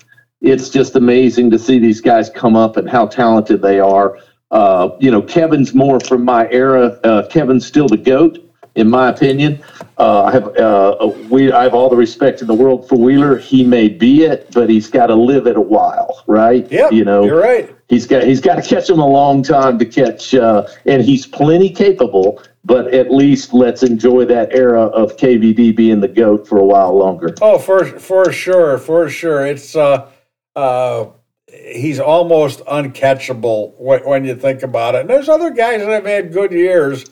it's 0.41 0.70
just 0.70 0.95
amazing 0.95 1.51
to 1.51 1.59
see 1.59 1.78
these 1.78 1.99
guys 1.99 2.30
come 2.30 2.55
up 2.55 2.78
and 2.78 2.89
how 2.89 3.05
talented 3.05 3.61
they 3.61 3.80
are. 3.80 4.18
Uh, 4.49 4.91
you 4.99 5.11
know, 5.11 5.22
Kevin's 5.22 5.74
more 5.74 5.99
from 5.99 6.24
my 6.24 6.49
era. 6.49 6.97
Uh, 7.03 7.28
Kevin's 7.28 7.68
still 7.68 7.89
the 7.89 7.97
goat, 7.97 8.39
in 8.76 8.89
my 8.89 9.09
opinion. 9.09 9.61
Uh, 9.97 10.24
I 10.24 10.32
have 10.32 10.55
uh, 10.55 11.11
we 11.30 11.51
I 11.51 11.63
have 11.63 11.74
all 11.74 11.89
the 11.89 11.97
respect 11.97 12.39
in 12.39 12.47
the 12.47 12.53
world 12.53 12.88
for 12.88 12.97
Wheeler. 12.97 13.38
He 13.38 13.65
may 13.65 13.89
be 13.89 14.24
it, 14.24 14.47
but 14.53 14.70
he's 14.70 14.89
got 14.89 15.07
to 15.07 15.15
live 15.15 15.47
it 15.47 15.57
a 15.57 15.61
while, 15.61 16.24
right? 16.28 16.65
Yeah, 16.72 16.89
you 16.91 17.03
know, 17.03 17.26
you're 17.26 17.41
right. 17.41 17.76
He's 17.89 18.07
got 18.07 18.24
he's 18.24 18.39
got 18.39 18.55
to 18.55 18.61
catch 18.61 18.89
him 18.89 18.99
a 18.99 19.07
long 19.07 19.43
time 19.43 19.78
to 19.80 19.86
catch, 19.86 20.34
uh, 20.34 20.65
and 20.86 21.01
he's 21.01 21.28
plenty 21.28 21.70
capable. 21.70 22.41
But 22.68 22.93
at 22.93 23.09
least 23.09 23.53
let's 23.53 23.82
enjoy 23.82 24.26
that 24.26 24.53
era 24.53 24.88
of 24.88 25.15
KVD 25.15 25.74
being 25.74 26.01
the 26.01 26.07
goat 26.09 26.45
for 26.45 26.57
a 26.57 26.65
while 26.65 26.97
longer. 26.97 27.34
Oh, 27.41 27.57
for 27.57 27.86
for 27.86 28.30
sure, 28.34 28.78
for 28.78 29.09
sure. 29.09 29.47
It's 29.47 29.74
uh, 29.74 30.09
uh, 30.53 31.05
he's 31.47 32.01
almost 32.01 32.59
uncatchable 32.65 33.74
when, 33.78 34.01
when 34.01 34.26
you 34.26 34.36
think 34.36 34.63
about 34.63 34.95
it. 34.95 35.01
And 35.01 35.09
there's 35.09 35.30
other 35.30 35.49
guys 35.49 35.80
that 35.80 35.89
have 35.89 36.05
had 36.05 36.34
good 36.34 36.51
years. 36.51 37.05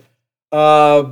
Uh, 0.52 1.12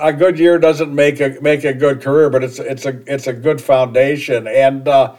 a 0.00 0.12
good 0.12 0.36
year 0.36 0.58
doesn't 0.58 0.92
make 0.92 1.20
a 1.20 1.38
make 1.40 1.62
a 1.62 1.72
good 1.72 2.02
career, 2.02 2.28
but 2.28 2.42
it's 2.42 2.58
it's 2.58 2.86
a 2.86 3.00
it's 3.06 3.28
a 3.28 3.32
good 3.32 3.60
foundation. 3.60 4.48
And 4.48 4.88
uh, 4.88 5.14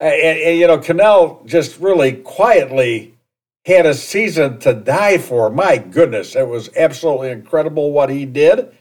and, 0.00 0.38
and 0.38 0.58
you 0.58 0.66
know, 0.66 0.78
Connell 0.78 1.42
just 1.46 1.80
really 1.80 2.12
quietly 2.12 3.15
had 3.66 3.84
a 3.84 3.94
season 3.94 4.58
to 4.60 4.72
die 4.72 5.18
for. 5.18 5.50
My 5.50 5.76
goodness, 5.76 6.36
it 6.36 6.46
was 6.46 6.70
absolutely 6.76 7.30
incredible 7.30 7.90
what 7.92 8.08
he 8.10 8.24
did. 8.24 8.72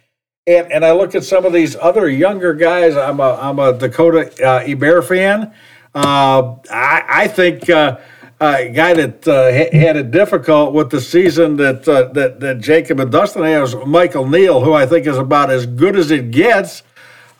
And 0.47 0.71
and 0.71 0.85
I 0.85 0.91
look 0.91 1.15
at 1.15 1.23
some 1.23 1.43
of 1.45 1.53
these 1.53 1.75
other 1.75 2.07
younger 2.07 2.53
guys. 2.53 2.95
I'm 2.95 3.19
a 3.19 3.33
I'm 3.41 3.57
a 3.57 3.73
Dakota 3.73 4.27
uh, 4.45 4.63
Ebare 4.63 5.03
fan. 5.03 5.53
Uh, 5.93 6.55
I 6.71 7.03
I 7.07 7.27
think. 7.27 7.69
Uh, 7.69 7.99
a 8.41 8.69
guy 8.69 8.93
that 8.93 9.25
uh, 9.29 9.49
had 9.49 9.95
it 9.95 10.11
difficult 10.11 10.73
with 10.73 10.89
the 10.89 10.99
season 10.99 11.55
that, 11.55 11.87
uh, 11.87 12.09
that 12.11 12.41
that 12.41 12.59
Jacob 12.59 12.99
and 12.99 13.09
Dustin 13.09 13.43
has, 13.43 13.73
Michael 13.87 14.27
Neal, 14.27 14.61
who 14.61 14.73
I 14.73 14.85
think 14.85 15.07
is 15.07 15.17
about 15.17 15.49
as 15.49 15.65
good 15.65 15.95
as 15.95 16.11
it 16.11 16.31
gets. 16.31 16.83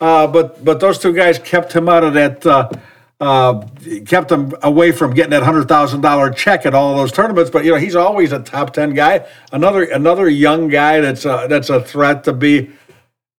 Uh, 0.00 0.26
but 0.26 0.64
but 0.64 0.80
those 0.80 0.98
two 0.98 1.12
guys 1.12 1.38
kept 1.38 1.74
him 1.74 1.90
out 1.90 2.02
of 2.02 2.14
that, 2.14 2.46
uh, 3.20 3.66
kept 4.06 4.30
him 4.30 4.52
away 4.62 4.92
from 4.92 5.14
getting 5.14 5.30
that 5.30 5.42
hundred 5.42 5.68
thousand 5.68 6.02
dollar 6.02 6.30
check 6.30 6.66
at 6.66 6.74
all 6.74 6.96
those 6.96 7.12
tournaments. 7.12 7.50
But 7.50 7.64
you 7.64 7.72
know 7.72 7.78
he's 7.78 7.96
always 7.96 8.32
a 8.32 8.40
top 8.40 8.72
ten 8.72 8.94
guy. 8.94 9.26
Another 9.52 9.84
another 9.84 10.28
young 10.28 10.68
guy 10.68 11.00
that's 11.00 11.24
a, 11.24 11.46
that's 11.48 11.70
a 11.70 11.80
threat 11.80 12.24
to 12.24 12.32
be 12.32 12.70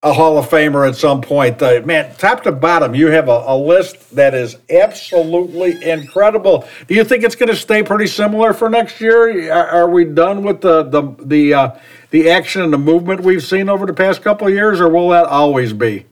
a 0.04 0.14
Hall 0.14 0.38
of 0.38 0.48
Famer 0.48 0.88
at 0.88 0.96
some 0.96 1.22
point. 1.22 1.62
Uh, 1.62 1.82
man, 1.84 2.14
top 2.18 2.44
to 2.44 2.52
bottom, 2.52 2.94
you 2.94 3.08
have 3.08 3.30
a, 3.30 3.44
a, 3.48 3.58
list 3.58 4.16
that 4.16 4.36
is 4.36 4.56
absolutely 4.70 5.84
incredible. 5.84 6.68
Do 6.88 6.94
you 6.94 7.04
think 7.04 7.24
it's 7.24 7.36
going 7.36 7.50
to 7.50 7.56
stay 7.56 7.82
pretty 7.82 8.06
similar 8.06 8.54
for 8.54 8.70
next 8.70 9.02
year? 9.02 9.52
Are, 9.52 9.68
are 9.68 9.90
we 9.90 10.06
done 10.06 10.44
with 10.44 10.62
the 10.62 10.84
the 10.84 11.16
the 11.24 11.54
uh, 11.54 11.80
the 12.12 12.30
action 12.30 12.62
and 12.62 12.72
the 12.72 12.78
movement 12.78 13.22
we've 13.22 13.44
seen 13.44 13.70
over 13.70 13.86
the 13.86 13.94
past 13.94 14.22
couple 14.22 14.48
of 14.48 14.54
years, 14.54 14.80
or 14.80 14.90
will 14.90 15.10
that 15.10 15.26
always 15.26 15.74
be? 15.74 16.06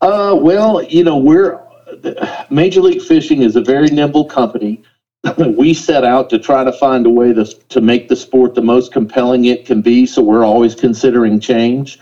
Uh, 0.00 0.36
well, 0.38 0.82
you 0.82 1.02
know, 1.02 1.16
we're 1.16 1.60
Major 2.50 2.82
League 2.82 3.02
Fishing 3.02 3.42
is 3.42 3.56
a 3.56 3.62
very 3.62 3.88
nimble 3.88 4.26
company. 4.26 4.82
we 5.38 5.74
set 5.74 6.04
out 6.04 6.30
to 6.30 6.38
try 6.38 6.64
to 6.64 6.72
find 6.72 7.06
a 7.06 7.10
way 7.10 7.32
to, 7.32 7.44
to 7.70 7.80
make 7.80 8.08
the 8.08 8.16
sport 8.16 8.54
the 8.54 8.62
most 8.62 8.92
compelling 8.92 9.46
it 9.46 9.64
can 9.64 9.80
be. 9.80 10.06
So 10.06 10.22
we're 10.22 10.44
always 10.44 10.74
considering 10.74 11.40
change. 11.40 11.98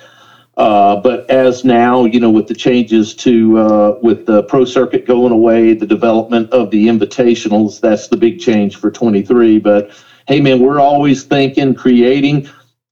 Uh, 0.57 0.97
but 1.01 1.29
as 1.31 1.65
now, 1.65 2.05
you 2.05 2.21
know, 2.21 2.31
with 2.31 2.47
the 2.47 2.55
changes 2.55 3.15
to 3.15 3.59
uh, 3.59 3.99
with 4.03 4.27
the 4.27 4.43
pro 4.45 4.65
circuit 4.65 5.07
going 5.07 5.33
away, 5.33 5.73
the 5.73 5.87
development 5.87 6.51
of 6.51 6.71
the 6.71 6.89
invitationals, 6.89 7.81
that's 7.81 8.09
the 8.09 8.17
big 8.17 8.39
change 8.39 8.77
for 8.77 8.91
23. 8.91 9.59
But 9.61 9.91
hey, 10.29 10.41
man, 10.41 10.61
we're 10.61 10.81
always 10.81 11.25
thinking, 11.25 11.75
creating. 11.75 12.49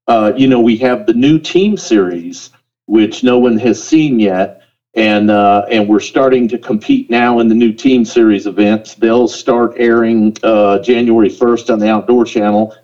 Uh, 0.07 0.33
you 0.37 0.49
know, 0.49 0.61
we 0.61 0.77
have 0.79 1.07
the 1.07 1.13
new 1.13 1.39
team 1.39 1.77
series, 1.77 2.51
which 2.87 3.23
no 3.23 3.39
one 3.39 3.59
has 3.59 3.83
seen 3.83 4.19
yet, 4.19 4.60
and 4.95 5.31
uh, 5.31 5.67
and 5.71 5.89
we're 5.89 6.01
starting 6.01 6.49
to 6.49 6.59
compete 6.59 7.11
now 7.11 7.39
in 7.39 7.49
the 7.49 7.55
new 7.55 7.73
team 7.73 8.05
series 8.05 8.47
events. 8.47 8.95
They'll 8.95 9.29
start 9.29 9.75
airing 9.77 10.37
uh, 10.43 10.81
January 10.81 11.31
1st 11.31 11.73
on 11.73 11.79
the 11.79 11.89
Outdoor 11.89 12.25
Channel 12.25 12.75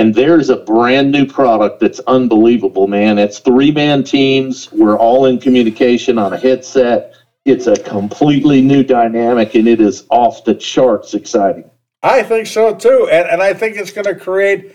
and 0.00 0.14
there's 0.14 0.48
a 0.48 0.56
brand 0.56 1.12
new 1.12 1.26
product 1.26 1.78
that's 1.78 2.00
unbelievable, 2.06 2.86
man. 2.86 3.18
It's 3.18 3.38
three 3.38 3.70
man 3.70 4.02
teams. 4.02 4.72
We're 4.72 4.96
all 4.96 5.26
in 5.26 5.38
communication 5.38 6.16
on 6.16 6.32
a 6.32 6.38
headset. 6.38 7.16
It's 7.44 7.66
a 7.66 7.76
completely 7.76 8.62
new 8.62 8.82
dynamic 8.82 9.54
and 9.54 9.68
it 9.68 9.78
is 9.78 10.06
off 10.08 10.42
the 10.44 10.54
charts 10.54 11.12
exciting. 11.12 11.70
I 12.02 12.22
think 12.22 12.46
so 12.46 12.74
too. 12.74 13.10
And, 13.12 13.28
and 13.28 13.42
I 13.42 13.52
think 13.52 13.76
it's 13.76 13.90
going 13.90 14.06
to 14.06 14.14
create 14.14 14.74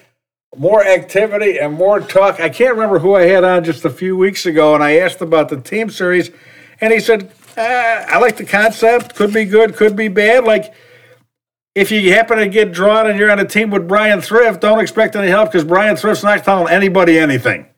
more 0.55 0.85
activity 0.85 1.57
and 1.57 1.73
more 1.73 2.01
talk. 2.01 2.39
I 2.39 2.49
can't 2.49 2.75
remember 2.75 2.99
who 2.99 3.15
I 3.15 3.23
had 3.23 3.43
on 3.43 3.63
just 3.63 3.83
a 3.83 3.89
few 3.89 4.15
weeks 4.15 4.45
ago, 4.45 4.75
and 4.75 4.83
I 4.83 4.97
asked 4.97 5.21
about 5.21 5.49
the 5.49 5.59
team 5.59 5.89
series, 5.89 6.29
and 6.81 6.93
he 6.93 6.99
said, 6.99 7.31
uh, 7.57 8.05
I 8.07 8.17
like 8.19 8.37
the 8.37 8.45
concept. 8.45 9.15
Could 9.15 9.33
be 9.33 9.45
good, 9.45 9.75
could 9.75 9.95
be 9.95 10.07
bad. 10.07 10.43
Like, 10.43 10.73
if 11.73 11.91
you 11.91 12.13
happen 12.13 12.37
to 12.37 12.47
get 12.47 12.71
drawn 12.71 13.07
and 13.09 13.19
you're 13.19 13.31
on 13.31 13.39
a 13.39 13.45
team 13.45 13.69
with 13.69 13.87
Brian 13.87 14.21
Thrift, 14.21 14.61
don't 14.61 14.79
expect 14.79 15.15
any 15.15 15.27
help 15.27 15.51
because 15.51 15.65
Brian 15.65 15.95
Thrift's 15.95 16.23
not 16.23 16.43
telling 16.43 16.71
anybody 16.73 17.19
anything. 17.19 17.67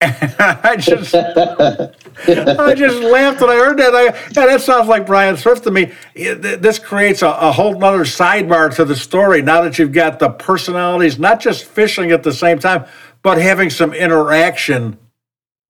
And 0.00 0.34
I 0.38 0.76
just, 0.76 1.12
I 2.28 2.74
just 2.74 3.02
laughed 3.02 3.40
when 3.40 3.50
I 3.50 3.56
heard 3.56 3.78
that. 3.78 3.96
I, 3.96 4.04
yeah, 4.04 4.46
that 4.46 4.60
sounds 4.60 4.86
like 4.86 5.04
Brian 5.04 5.36
Thrift 5.36 5.64
to 5.64 5.72
me. 5.72 5.92
This 6.14 6.78
creates 6.78 7.22
a, 7.22 7.26
a 7.28 7.50
whole 7.50 7.84
other 7.84 8.04
sidebar 8.04 8.72
to 8.76 8.84
the 8.84 8.94
story. 8.94 9.42
Now 9.42 9.60
that 9.62 9.76
you've 9.76 9.90
got 9.90 10.20
the 10.20 10.30
personalities, 10.30 11.18
not 11.18 11.40
just 11.40 11.64
fishing 11.64 12.12
at 12.12 12.22
the 12.22 12.32
same 12.32 12.60
time, 12.60 12.86
but 13.22 13.38
having 13.38 13.70
some 13.70 13.92
interaction 13.92 14.96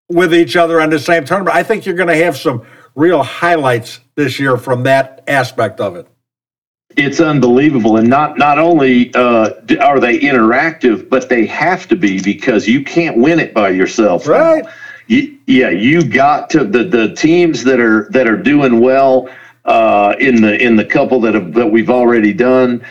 with 0.09 0.35
each 0.35 0.57
other 0.57 0.81
on 0.81 0.91
the 0.91 0.99
same 0.99 1.25
tournament. 1.25 1.55
I 1.55 1.63
think 1.63 1.87
you're 1.87 1.95
going 1.95 2.09
to 2.09 2.25
have 2.25 2.37
some 2.37 2.67
real 2.95 3.23
highlights 3.23 4.01
this 4.15 4.41
year 4.41 4.57
from 4.57 4.83
that 4.85 5.23
aspect 5.29 5.81
of 5.81 5.97
it. 5.97 6.09
It's 6.97 7.21
unbelievable 7.21 7.99
and 7.99 8.09
not 8.09 8.39
not 8.39 8.59
only 8.59 9.15
uh, 9.15 9.51
are 9.81 10.01
they 10.01 10.19
interactive 10.19 11.09
but 11.09 11.29
they 11.29 11.47
have 11.47 11.87
to 11.89 11.97
be 11.97 12.21
because 12.21 12.67
you 12.67 12.83
can't 12.83 13.19
win 13.19 13.39
it 13.39 13.55
by 13.55 13.69
yourself. 13.69 14.27
Right. 14.27 14.65
You, 15.07 15.39
yeah 15.47 15.69
you 15.69 16.03
got 16.03 16.51
to 16.51 16.65
the 16.65 16.83
the 16.85 17.15
teams 17.15 17.63
that 17.65 17.79
are 17.79 18.09
that 18.11 18.27
are 18.27 18.37
doing 18.37 18.81
well 18.81 19.29
uh, 19.65 20.17
in 20.19 20.41
the 20.41 20.61
in 20.61 20.75
the 20.75 20.85
couple 20.85 21.21
that 21.21 21.35
have 21.35 21.53
that 21.55 21.69
we've 21.69 21.91
already 21.91 22.33
done 22.33 22.85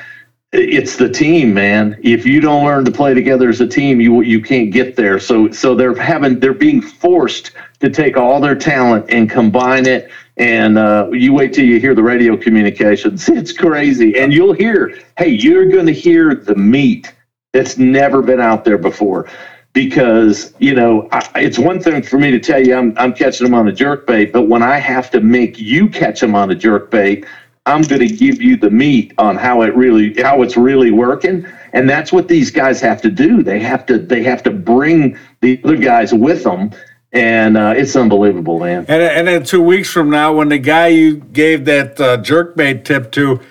it's 0.57 0.95
the 0.97 1.09
team 1.09 1.53
man 1.53 1.99
if 2.03 2.25
you 2.25 2.41
don't 2.41 2.65
learn 2.65 2.83
to 2.83 2.91
play 2.91 3.13
together 3.13 3.49
as 3.49 3.61
a 3.61 3.67
team 3.67 4.01
you 4.01 4.21
you 4.21 4.41
can't 4.41 4.71
get 4.71 4.95
there 4.95 5.19
so 5.19 5.51
so 5.51 5.75
they're 5.75 5.95
having 5.95 6.39
they're 6.39 6.53
being 6.53 6.81
forced 6.81 7.51
to 7.79 7.89
take 7.89 8.17
all 8.17 8.39
their 8.39 8.55
talent 8.55 9.05
and 9.09 9.29
combine 9.29 9.85
it 9.85 10.09
and 10.37 10.77
uh, 10.77 11.09
you 11.11 11.33
wait 11.33 11.53
till 11.53 11.65
you 11.65 11.79
hear 11.79 11.95
the 11.95 12.03
radio 12.03 12.37
communications. 12.37 13.27
It's 13.37 13.51
crazy. 13.51 14.17
And 14.17 14.33
you'll 14.33 14.53
hear, 14.53 14.97
hey, 15.17 15.29
you're 15.29 15.65
going 15.65 15.85
to 15.85 15.93
hear 15.93 16.35
the 16.35 16.55
meat 16.55 17.13
that's 17.53 17.77
never 17.77 18.21
been 18.21 18.39
out 18.39 18.65
there 18.65 18.77
before. 18.77 19.29
Because, 19.73 20.53
you 20.59 20.73
know, 20.73 21.07
I, 21.11 21.29
it's 21.35 21.59
one 21.59 21.79
thing 21.79 22.01
for 22.01 22.17
me 22.17 22.31
to 22.31 22.39
tell 22.39 22.65
you 22.65 22.75
I'm, 22.75 22.97
I'm 22.97 23.13
catching 23.13 23.45
them 23.45 23.53
on 23.53 23.67
a 23.67 23.71
jerk 23.71 24.07
bait, 24.07 24.33
but 24.33 24.43
when 24.43 24.63
I 24.63 24.77
have 24.77 25.11
to 25.11 25.21
make 25.21 25.59
you 25.59 25.87
catch 25.87 26.19
them 26.19 26.33
on 26.35 26.49
a 26.49 26.55
jerk 26.55 26.89
bait, 26.89 27.25
I'm 27.67 27.81
going 27.81 27.99
to 27.99 28.07
give 28.07 28.41
you 28.41 28.57
the 28.57 28.71
meat 28.71 29.13
on 29.17 29.35
how 29.35 29.61
it 29.61 29.75
really 29.75 30.19
how 30.21 30.41
it's 30.41 30.57
really 30.57 30.91
working. 30.91 31.45
And 31.73 31.89
that's 31.89 32.11
what 32.11 32.27
these 32.27 32.49
guys 32.49 32.79
have 32.81 33.01
to 33.01 33.11
do. 33.11 33.43
They 33.43 33.59
have 33.59 33.85
to 33.87 33.99
they 33.99 34.23
have 34.23 34.41
to 34.43 34.51
bring 34.51 35.17
the 35.41 35.59
other 35.63 35.77
guys 35.77 36.13
with 36.13 36.43
them. 36.43 36.71
And 37.11 37.57
uh, 37.57 37.73
it's 37.75 37.95
unbelievable, 37.95 38.59
man. 38.59 38.85
And 38.87 39.01
and 39.01 39.27
then 39.27 39.43
two 39.43 39.61
weeks 39.61 39.89
from 39.89 40.09
now, 40.09 40.33
when 40.33 40.49
the 40.49 40.57
guy 40.57 40.87
you 40.87 41.17
gave 41.17 41.65
that 41.65 41.99
uh, 41.99 42.17
jerkbait 42.17 42.85
tip 42.85 43.11
to 43.13 43.41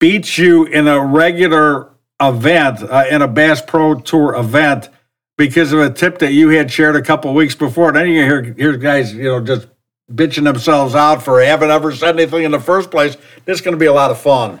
beats 0.00 0.36
you 0.38 0.64
in 0.64 0.88
a 0.88 1.04
regular 1.04 1.90
event, 2.20 2.82
uh, 2.82 3.04
in 3.10 3.22
a 3.22 3.28
Bass 3.28 3.62
Pro 3.62 3.94
Tour 3.94 4.34
event, 4.34 4.88
because 5.36 5.72
of 5.72 5.80
a 5.80 5.90
tip 5.90 6.18
that 6.18 6.32
you 6.32 6.50
had 6.50 6.70
shared 6.70 6.96
a 6.96 7.02
couple 7.02 7.32
weeks 7.32 7.54
before, 7.54 7.88
And 7.88 7.96
then 7.96 8.08
you 8.08 8.24
hear 8.24 8.42
hear 8.42 8.76
guys, 8.76 9.14
you 9.14 9.24
know, 9.24 9.40
just 9.40 9.68
bitching 10.12 10.44
themselves 10.44 10.94
out 10.94 11.22
for 11.22 11.40
having 11.40 11.70
ever 11.70 11.94
said 11.94 12.18
anything 12.18 12.44
in 12.44 12.50
the 12.50 12.60
first 12.60 12.90
place. 12.90 13.16
This 13.44 13.58
is 13.58 13.60
going 13.60 13.72
to 13.72 13.78
be 13.78 13.86
a 13.86 13.92
lot 13.92 14.10
of 14.10 14.18
fun. 14.18 14.60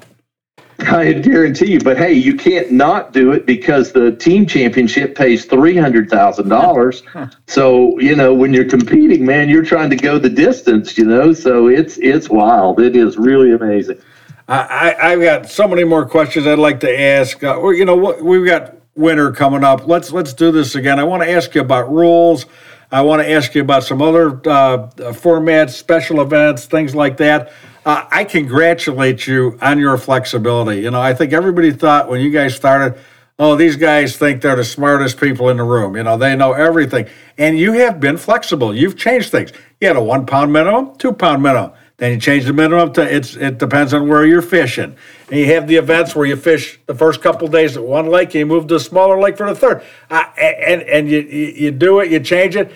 I 0.80 1.12
guarantee 1.12 1.72
you. 1.72 1.80
But 1.80 1.98
hey, 1.98 2.12
you 2.12 2.34
can't 2.34 2.72
not 2.72 3.12
do 3.12 3.32
it 3.32 3.46
because 3.46 3.92
the 3.92 4.12
team 4.12 4.46
championship 4.46 5.14
pays 5.14 5.44
three 5.44 5.76
hundred 5.76 6.08
thousand 6.08 6.48
dollars. 6.48 7.02
So 7.46 7.98
you 8.00 8.16
know 8.16 8.34
when 8.34 8.54
you're 8.54 8.68
competing, 8.68 9.26
man, 9.26 9.48
you're 9.48 9.64
trying 9.64 9.90
to 9.90 9.96
go 9.96 10.18
the 10.18 10.30
distance. 10.30 10.96
You 10.96 11.04
know, 11.04 11.32
so 11.32 11.68
it's 11.68 11.98
it's 11.98 12.30
wild. 12.30 12.80
It 12.80 12.96
is 12.96 13.18
really 13.18 13.52
amazing. 13.52 14.00
I, 14.48 14.96
I 15.00 15.10
have 15.10 15.20
got 15.20 15.48
so 15.48 15.68
many 15.68 15.84
more 15.84 16.04
questions 16.04 16.44
I'd 16.44 16.58
like 16.58 16.80
to 16.80 17.00
ask. 17.00 17.42
Uh, 17.44 17.68
you 17.68 17.84
know, 17.84 17.94
we've 18.20 18.46
got 18.46 18.74
winter 18.96 19.30
coming 19.30 19.62
up. 19.62 19.86
Let's 19.86 20.10
let's 20.10 20.32
do 20.32 20.50
this 20.50 20.74
again. 20.74 20.98
I 20.98 21.04
want 21.04 21.22
to 21.22 21.30
ask 21.30 21.54
you 21.54 21.60
about 21.60 21.92
rules. 21.92 22.46
I 22.92 23.02
want 23.02 23.22
to 23.22 23.30
ask 23.30 23.54
you 23.54 23.62
about 23.62 23.84
some 23.84 24.02
other 24.02 24.30
uh, 24.30 24.88
formats, 25.12 25.70
special 25.70 26.20
events, 26.20 26.66
things 26.66 26.94
like 26.94 27.16
that 27.18 27.52
uh, 27.84 28.06
I 28.10 28.24
congratulate 28.24 29.26
you 29.26 29.58
on 29.62 29.78
your 29.78 29.96
flexibility. 29.96 30.82
You 30.82 30.90
know, 30.90 31.00
I 31.00 31.14
think 31.14 31.32
everybody 31.32 31.72
thought 31.72 32.08
when 32.08 32.20
you 32.20 32.30
guys 32.30 32.54
started, 32.54 32.98
oh, 33.38 33.56
these 33.56 33.76
guys 33.76 34.16
think 34.16 34.42
they're 34.42 34.56
the 34.56 34.64
smartest 34.64 35.18
people 35.18 35.48
in 35.48 35.56
the 35.56 35.64
room. 35.64 35.96
You 35.96 36.02
know, 36.02 36.18
they 36.18 36.36
know 36.36 36.52
everything. 36.52 37.08
And 37.38 37.58
you 37.58 37.72
have 37.72 37.98
been 37.98 38.18
flexible. 38.18 38.74
You've 38.74 38.96
changed 38.96 39.30
things. 39.30 39.52
You 39.80 39.88
had 39.88 39.96
a 39.96 40.02
one 40.02 40.26
pound 40.26 40.52
minimum, 40.52 40.96
two 40.98 41.12
pound 41.12 41.42
minimum. 41.42 41.72
Then 42.00 42.12
you 42.12 42.18
change 42.18 42.46
the 42.46 42.54
minimum 42.54 42.94
to 42.94 43.02
it's 43.02 43.36
it 43.36 43.58
depends 43.58 43.92
on 43.92 44.08
where 44.08 44.24
you're 44.24 44.40
fishing. 44.40 44.96
And 45.28 45.38
you 45.38 45.44
have 45.52 45.68
the 45.68 45.76
events 45.76 46.16
where 46.16 46.24
you 46.24 46.34
fish 46.34 46.80
the 46.86 46.94
first 46.94 47.20
couple 47.20 47.46
days 47.46 47.76
at 47.76 47.84
one 47.84 48.06
lake, 48.06 48.28
and 48.28 48.36
you 48.36 48.46
move 48.46 48.68
to 48.68 48.76
a 48.76 48.80
smaller 48.80 49.20
lake 49.20 49.36
for 49.36 49.46
the 49.46 49.54
third. 49.54 49.82
Uh, 50.10 50.24
and 50.38 50.80
and 50.82 51.10
you 51.10 51.20
you 51.20 51.70
do 51.70 52.00
it, 52.00 52.10
you 52.10 52.18
change 52.18 52.56
it 52.56 52.72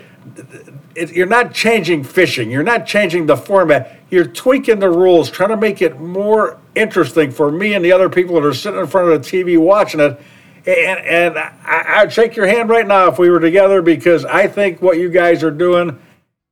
it, 0.95 1.13
you're 1.13 1.27
not 1.27 1.55
changing 1.55 2.05
fishing. 2.05 2.51
You're 2.51 2.63
not 2.63 2.87
changing 2.87 3.25
the 3.25 3.37
format. 3.37 3.99
You're 4.11 4.27
tweaking 4.27 4.79
the 4.79 4.91
rules, 4.91 5.31
trying 5.31 5.49
to 5.49 5.57
make 5.57 5.81
it 5.81 5.99
more 5.99 6.59
interesting 6.75 7.31
for 7.31 7.51
me 7.51 7.73
and 7.73 7.83
the 7.83 7.93
other 7.93 8.11
people 8.11 8.35
that 8.35 8.45
are 8.45 8.53
sitting 8.53 8.79
in 8.79 8.87
front 8.87 9.11
of 9.11 9.23
the 9.23 9.29
TV 9.29 9.59
watching 9.59 10.01
it. 10.01 10.21
And, 10.67 11.01
and 11.01 11.39
I, 11.39 12.01
I'd 12.01 12.13
shake 12.13 12.37
your 12.37 12.47
hand 12.47 12.69
right 12.69 12.87
now 12.87 13.09
if 13.09 13.19
we 13.19 13.31
were 13.31 13.41
together 13.41 13.81
because 13.81 14.27
I 14.27 14.49
think 14.49 14.83
what 14.83 14.99
you 14.99 15.09
guys 15.09 15.43
are 15.43 15.51
doing 15.51 15.99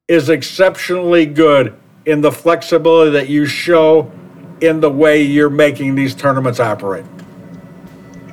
is 0.09 0.31
exceptionally 0.31 1.27
good 1.27 1.79
in 2.05 2.21
the 2.21 2.33
flexibility 2.33 3.11
that 3.13 3.29
you 3.29 3.47
show 3.47 4.11
in 4.61 4.81
the 4.81 4.91
way 4.91 5.23
you're 5.23 5.51
making 5.51 5.95
these 5.95 6.15
tournaments 6.15 6.61
operate. 6.61 7.05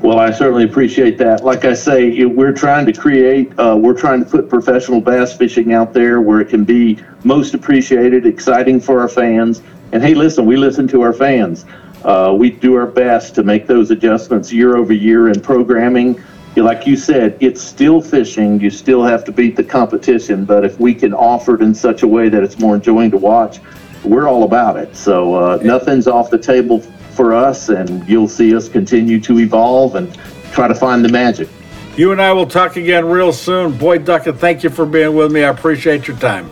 Well, 0.02 0.18
I 0.18 0.32
certainly 0.32 0.64
appreciate 0.64 1.18
that. 1.18 1.44
Like 1.44 1.66
I 1.66 1.74
say, 1.74 2.24
we're 2.24 2.54
trying 2.54 2.86
to 2.86 2.94
create, 2.94 3.52
uh, 3.60 3.76
we're 3.78 3.98
trying 3.98 4.24
to 4.24 4.30
put 4.30 4.48
professional 4.50 5.02
bass 5.02 5.36
fishing 5.36 5.74
out 5.74 5.94
there 5.94 6.22
where 6.22 6.40
it 6.40 6.48
can 6.48 6.64
be 6.64 7.00
most 7.26 7.54
appreciated, 7.54 8.26
exciting 8.26 8.80
for 8.80 9.02
our 9.02 9.10
fans. 9.10 9.62
And 9.92 10.02
hey, 10.02 10.14
listen, 10.14 10.46
we 10.46 10.56
listen 10.56 10.88
to 10.90 11.02
our 11.02 11.12
fans. 11.12 11.66
Uh, 12.06 12.34
we 12.38 12.50
do 12.50 12.76
our 12.76 12.86
best 12.86 13.36
to 13.36 13.44
make 13.44 13.68
those 13.68 13.92
adjustments 13.92 14.54
year 14.54 14.78
over 14.78 14.94
year 14.94 15.28
in 15.30 15.42
programming. 15.42 16.24
Like 16.62 16.86
you 16.86 16.96
said, 16.96 17.38
it's 17.40 17.62
still 17.62 18.02
fishing. 18.02 18.60
You 18.60 18.70
still 18.70 19.04
have 19.04 19.24
to 19.26 19.32
beat 19.32 19.56
the 19.56 19.64
competition. 19.64 20.46
But 20.46 20.66
if 20.66 20.80
we 20.80 20.94
can 20.94 21.14
offer 21.14 21.56
it 21.56 21.62
in 21.62 21.74
such 21.74 22.04
a 22.04 22.08
way 22.08 22.30
that 22.30 22.44
it's 22.44 22.60
more 22.60 22.76
enjoying 22.76 23.12
to 23.12 23.18
watch, 23.18 23.60
we're 24.04 24.28
all 24.28 24.44
about 24.44 24.78
it. 24.78 24.96
So 24.96 25.36
uh, 25.36 25.60
nothing's 25.64 26.08
off 26.08 26.30
the 26.30 26.38
table 26.38 26.80
for 26.80 27.34
us, 27.34 27.70
and 27.70 28.08
you'll 28.08 28.30
see 28.30 28.56
us 28.56 28.70
continue 28.70 29.20
to 29.22 29.40
evolve 29.40 29.96
and 29.96 30.14
try 30.52 30.68
to 30.68 30.76
find 30.76 31.04
the 31.04 31.10
magic. 31.10 31.50
You 31.98 32.12
and 32.12 32.22
I 32.22 32.32
will 32.32 32.48
talk 32.48 32.78
again 32.78 33.06
real 33.06 33.34
soon. 33.34 33.78
Boyd 33.78 34.06
Duckett, 34.06 34.38
thank 34.38 34.64
you 34.64 34.70
for 34.70 34.86
being 34.86 35.16
with 35.16 35.32
me. 35.32 35.44
I 35.44 35.50
appreciate 35.50 36.08
your 36.08 36.18
time. 36.18 36.50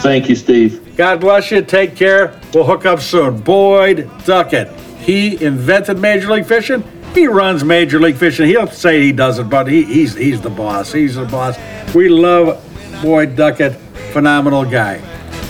Thank 0.00 0.28
you, 0.28 0.36
Steve. 0.36 0.96
God 0.96 1.20
bless 1.20 1.50
you. 1.50 1.62
Take 1.62 1.96
care. 1.96 2.38
We'll 2.54 2.64
hook 2.64 2.86
up 2.86 3.00
soon. 3.00 3.40
Boyd 3.40 4.08
Duckett. 4.24 4.70
He 5.00 5.42
invented 5.42 5.98
Major 5.98 6.30
League 6.30 6.46
Fishing. 6.46 6.84
He 7.14 7.26
runs 7.26 7.64
Major 7.64 7.98
League 8.00 8.16
Fishing. 8.16 8.46
He'll 8.46 8.68
say 8.68 9.02
he 9.02 9.12
doesn't, 9.12 9.48
but 9.48 9.66
he, 9.66 9.82
he's 9.84 10.14
he's 10.14 10.40
the 10.40 10.50
boss. 10.50 10.92
He's 10.92 11.16
the 11.16 11.24
boss. 11.24 11.56
We 11.94 12.08
love 12.08 12.62
Boyd 13.02 13.36
Duckett. 13.36 13.74
Phenomenal 14.12 14.64
guy. 14.64 14.98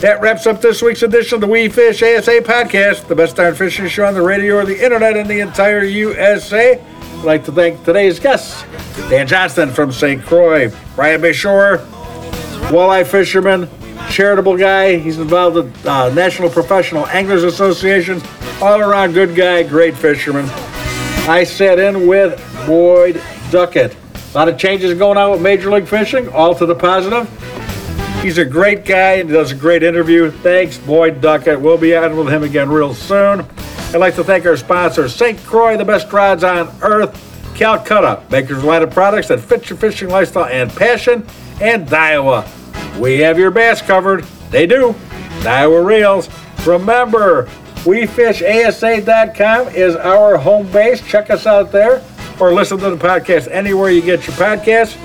That 0.01 0.23
wraps 0.23 0.47
up 0.47 0.63
this 0.63 0.81
week's 0.81 1.03
edition 1.03 1.35
of 1.37 1.41
the 1.43 1.47
We 1.47 1.69
Fish 1.69 2.03
ASA 2.03 2.41
podcast, 2.41 3.07
the 3.07 3.15
best 3.15 3.37
darn 3.37 3.55
fishing 3.55 3.87
show 3.89 4.07
on 4.07 4.15
the 4.15 4.23
radio 4.23 4.57
or 4.57 4.65
the 4.65 4.83
internet 4.83 5.17
in 5.17 5.29
the 5.29 5.41
entire 5.41 5.85
USA. 5.85 6.81
I'd 6.81 7.25
like 7.25 7.45
to 7.45 7.53
thank 7.53 7.85
today's 7.85 8.19
guests 8.19 8.63
Dan 9.11 9.27
Johnston 9.27 9.71
from 9.71 9.93
St. 9.93 10.23
Croix, 10.25 10.73
Brian 10.97 11.21
Bashore, 11.21 11.79
walleye 12.71 13.07
fisherman, 13.07 13.69
charitable 14.09 14.57
guy. 14.57 14.97
He's 14.97 15.19
involved 15.19 15.57
with 15.57 15.87
uh, 15.87 16.09
National 16.15 16.49
Professional 16.49 17.07
Anglers 17.09 17.45
Association. 17.45 18.23
All 18.63 18.81
around 18.81 19.13
good 19.13 19.35
guy, 19.37 19.63
great 19.65 19.97
fisherman. 19.97 20.47
I 21.31 21.45
sat 21.45 21.79
in 21.79 22.09
with 22.09 22.43
Boyd 22.67 23.23
Duckett. 23.53 23.97
A 24.15 24.37
lot 24.37 24.49
of 24.49 24.59
changes 24.59 24.99
going 24.99 25.17
on 25.17 25.31
with 25.31 25.41
Major 25.41 25.71
League 25.71 25.87
Fishing, 25.87 26.29
all 26.31 26.57
to 26.57 26.67
the 26.67 26.75
positive. 26.75 27.29
He's 28.21 28.39
a 28.39 28.45
great 28.45 28.85
guy 28.85 29.13
and 29.13 29.31
does 29.31 29.53
a 29.53 29.55
great 29.55 29.85
interview. 29.85 30.33
Thanks, 30.33 30.77
Boyd 30.79 31.21
Duckett. 31.21 31.61
We'll 31.61 31.79
be 31.79 31.95
on 31.95 32.17
with 32.17 32.27
him 32.31 32.43
again 32.43 32.69
real 32.69 32.95
soon. 32.95 33.47
I'd 33.93 33.99
like 33.99 34.17
to 34.17 34.25
thank 34.25 34.45
our 34.45 34.57
sponsor, 34.57 35.09
St. 35.09 35.39
Croix, 35.45 35.77
the 35.77 35.85
best 35.85 36.13
rods 36.13 36.43
on 36.43 36.69
earth, 36.83 37.15
Calcutta, 37.55 38.25
makers 38.29 38.59
of 38.59 38.65
line 38.65 38.83
of 38.83 38.91
products 38.91 39.29
that 39.29 39.39
fit 39.39 39.71
your 39.71 39.79
fishing 39.79 40.09
lifestyle 40.09 40.47
and 40.47 40.69
passion, 40.73 41.25
and 41.61 41.87
Daiwa. 41.87 42.99
We 42.99 43.21
have 43.21 43.39
your 43.39 43.53
bass 43.53 43.81
covered. 43.81 44.25
They 44.51 44.67
do. 44.67 44.97
Daiwa 45.43 45.87
Reels. 45.87 46.29
Remember, 46.67 47.49
WeFishASA.com 47.85 49.69
is 49.69 49.97
our 49.97 50.37
home 50.37 50.71
base. 50.71 51.01
Check 51.01 51.31
us 51.31 51.47
out 51.47 51.73
there 51.73 52.03
or 52.39 52.53
listen 52.53 52.77
to 52.79 52.91
the 52.91 52.97
podcast 52.97 53.49
anywhere 53.51 53.91
you 53.91 54.03
get 54.03 54.27
your 54.27 54.37
podcasts. 54.37 54.99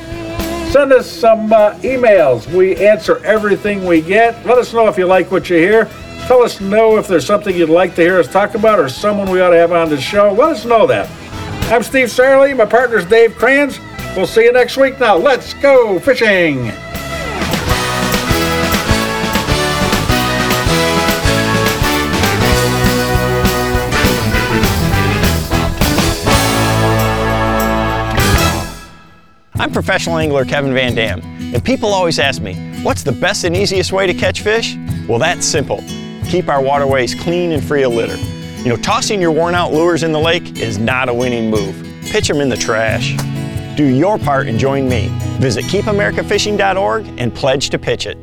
Send 0.74 0.92
us 0.92 1.10
some 1.10 1.54
uh, 1.54 1.76
emails. 1.76 2.52
We 2.54 2.76
answer 2.86 3.24
everything 3.24 3.86
we 3.86 4.02
get. 4.02 4.46
Let 4.46 4.58
us 4.58 4.74
know 4.74 4.90
if 4.90 4.98
you 4.98 5.06
like 5.06 5.32
what 5.32 5.50
you 5.50 5.56
hear. 5.56 5.86
Tell 6.28 6.44
us 6.44 6.60
know 6.60 6.98
if 6.98 7.08
there's 7.08 7.26
something 7.26 7.56
you'd 7.56 7.70
like 7.70 7.96
to 7.96 8.02
hear 8.02 8.20
us 8.20 8.28
talk 8.28 8.56
about 8.56 8.78
or 8.78 8.90
someone 8.90 9.30
we 9.32 9.40
ought 9.40 9.52
to 9.52 9.58
have 9.58 9.72
on 9.72 9.90
the 9.90 10.00
show. 10.00 10.34
Let 10.34 10.50
us 10.50 10.66
know 10.66 10.86
that. 10.88 11.10
I'm 11.72 11.82
Steve 11.82 12.10
Sarley. 12.10 12.58
My 12.58 12.66
partner's 12.66 13.06
Dave 13.06 13.36
Kranz. 13.36 13.80
We'll 14.18 14.28
see 14.28 14.44
you 14.44 14.52
next 14.52 14.76
week. 14.76 15.00
Now, 15.00 15.16
let's 15.16 15.54
go 15.54 15.98
fishing. 16.00 16.74
I'm 29.58 29.72
professional 29.72 30.18
angler 30.18 30.44
Kevin 30.44 30.74
Van 30.74 30.96
Dam, 30.96 31.22
and 31.24 31.64
people 31.64 31.90
always 31.90 32.20
ask 32.20 32.42
me, 32.42 32.56
what's 32.84 33.04
the 33.04 33.14
best 33.14 33.46
and 33.46 33.56
easiest 33.56 33.94
way 33.94 34.06
to 34.06 34.14
catch 34.14 34.42
fish? 34.42 34.76
Well, 35.08 35.18
that's 35.18 35.46
simple. 35.46 35.82
Keep 36.28 36.50
our 36.50 36.62
waterways 36.62 37.16
clean 37.16 37.52
and 37.54 37.64
free 37.64 37.84
of 37.84 37.94
litter. 37.94 38.18
You 38.64 38.70
know, 38.70 38.78
tossing 38.78 39.22
your 39.22 39.32
worn 39.32 39.56
out 39.56 39.72
lures 39.72 40.04
in 40.04 40.12
the 40.12 40.20
lake 40.20 40.60
is 40.60 40.78
not 40.78 41.08
a 41.08 41.14
winning 41.14 41.50
move. 41.50 41.76
Pitch 42.02 42.28
them 42.28 42.42
in 42.42 42.50
the 42.50 42.58
trash. 42.58 43.16
Do 43.78 43.86
your 43.86 44.18
part 44.18 44.48
and 44.48 44.60
join 44.60 44.90
me. 44.90 45.08
Visit 45.40 45.66
keepamericafishing.org 45.66 47.08
and 47.18 47.34
pledge 47.34 47.70
to 47.70 47.80
pitch 47.80 48.08
it. 48.08 48.18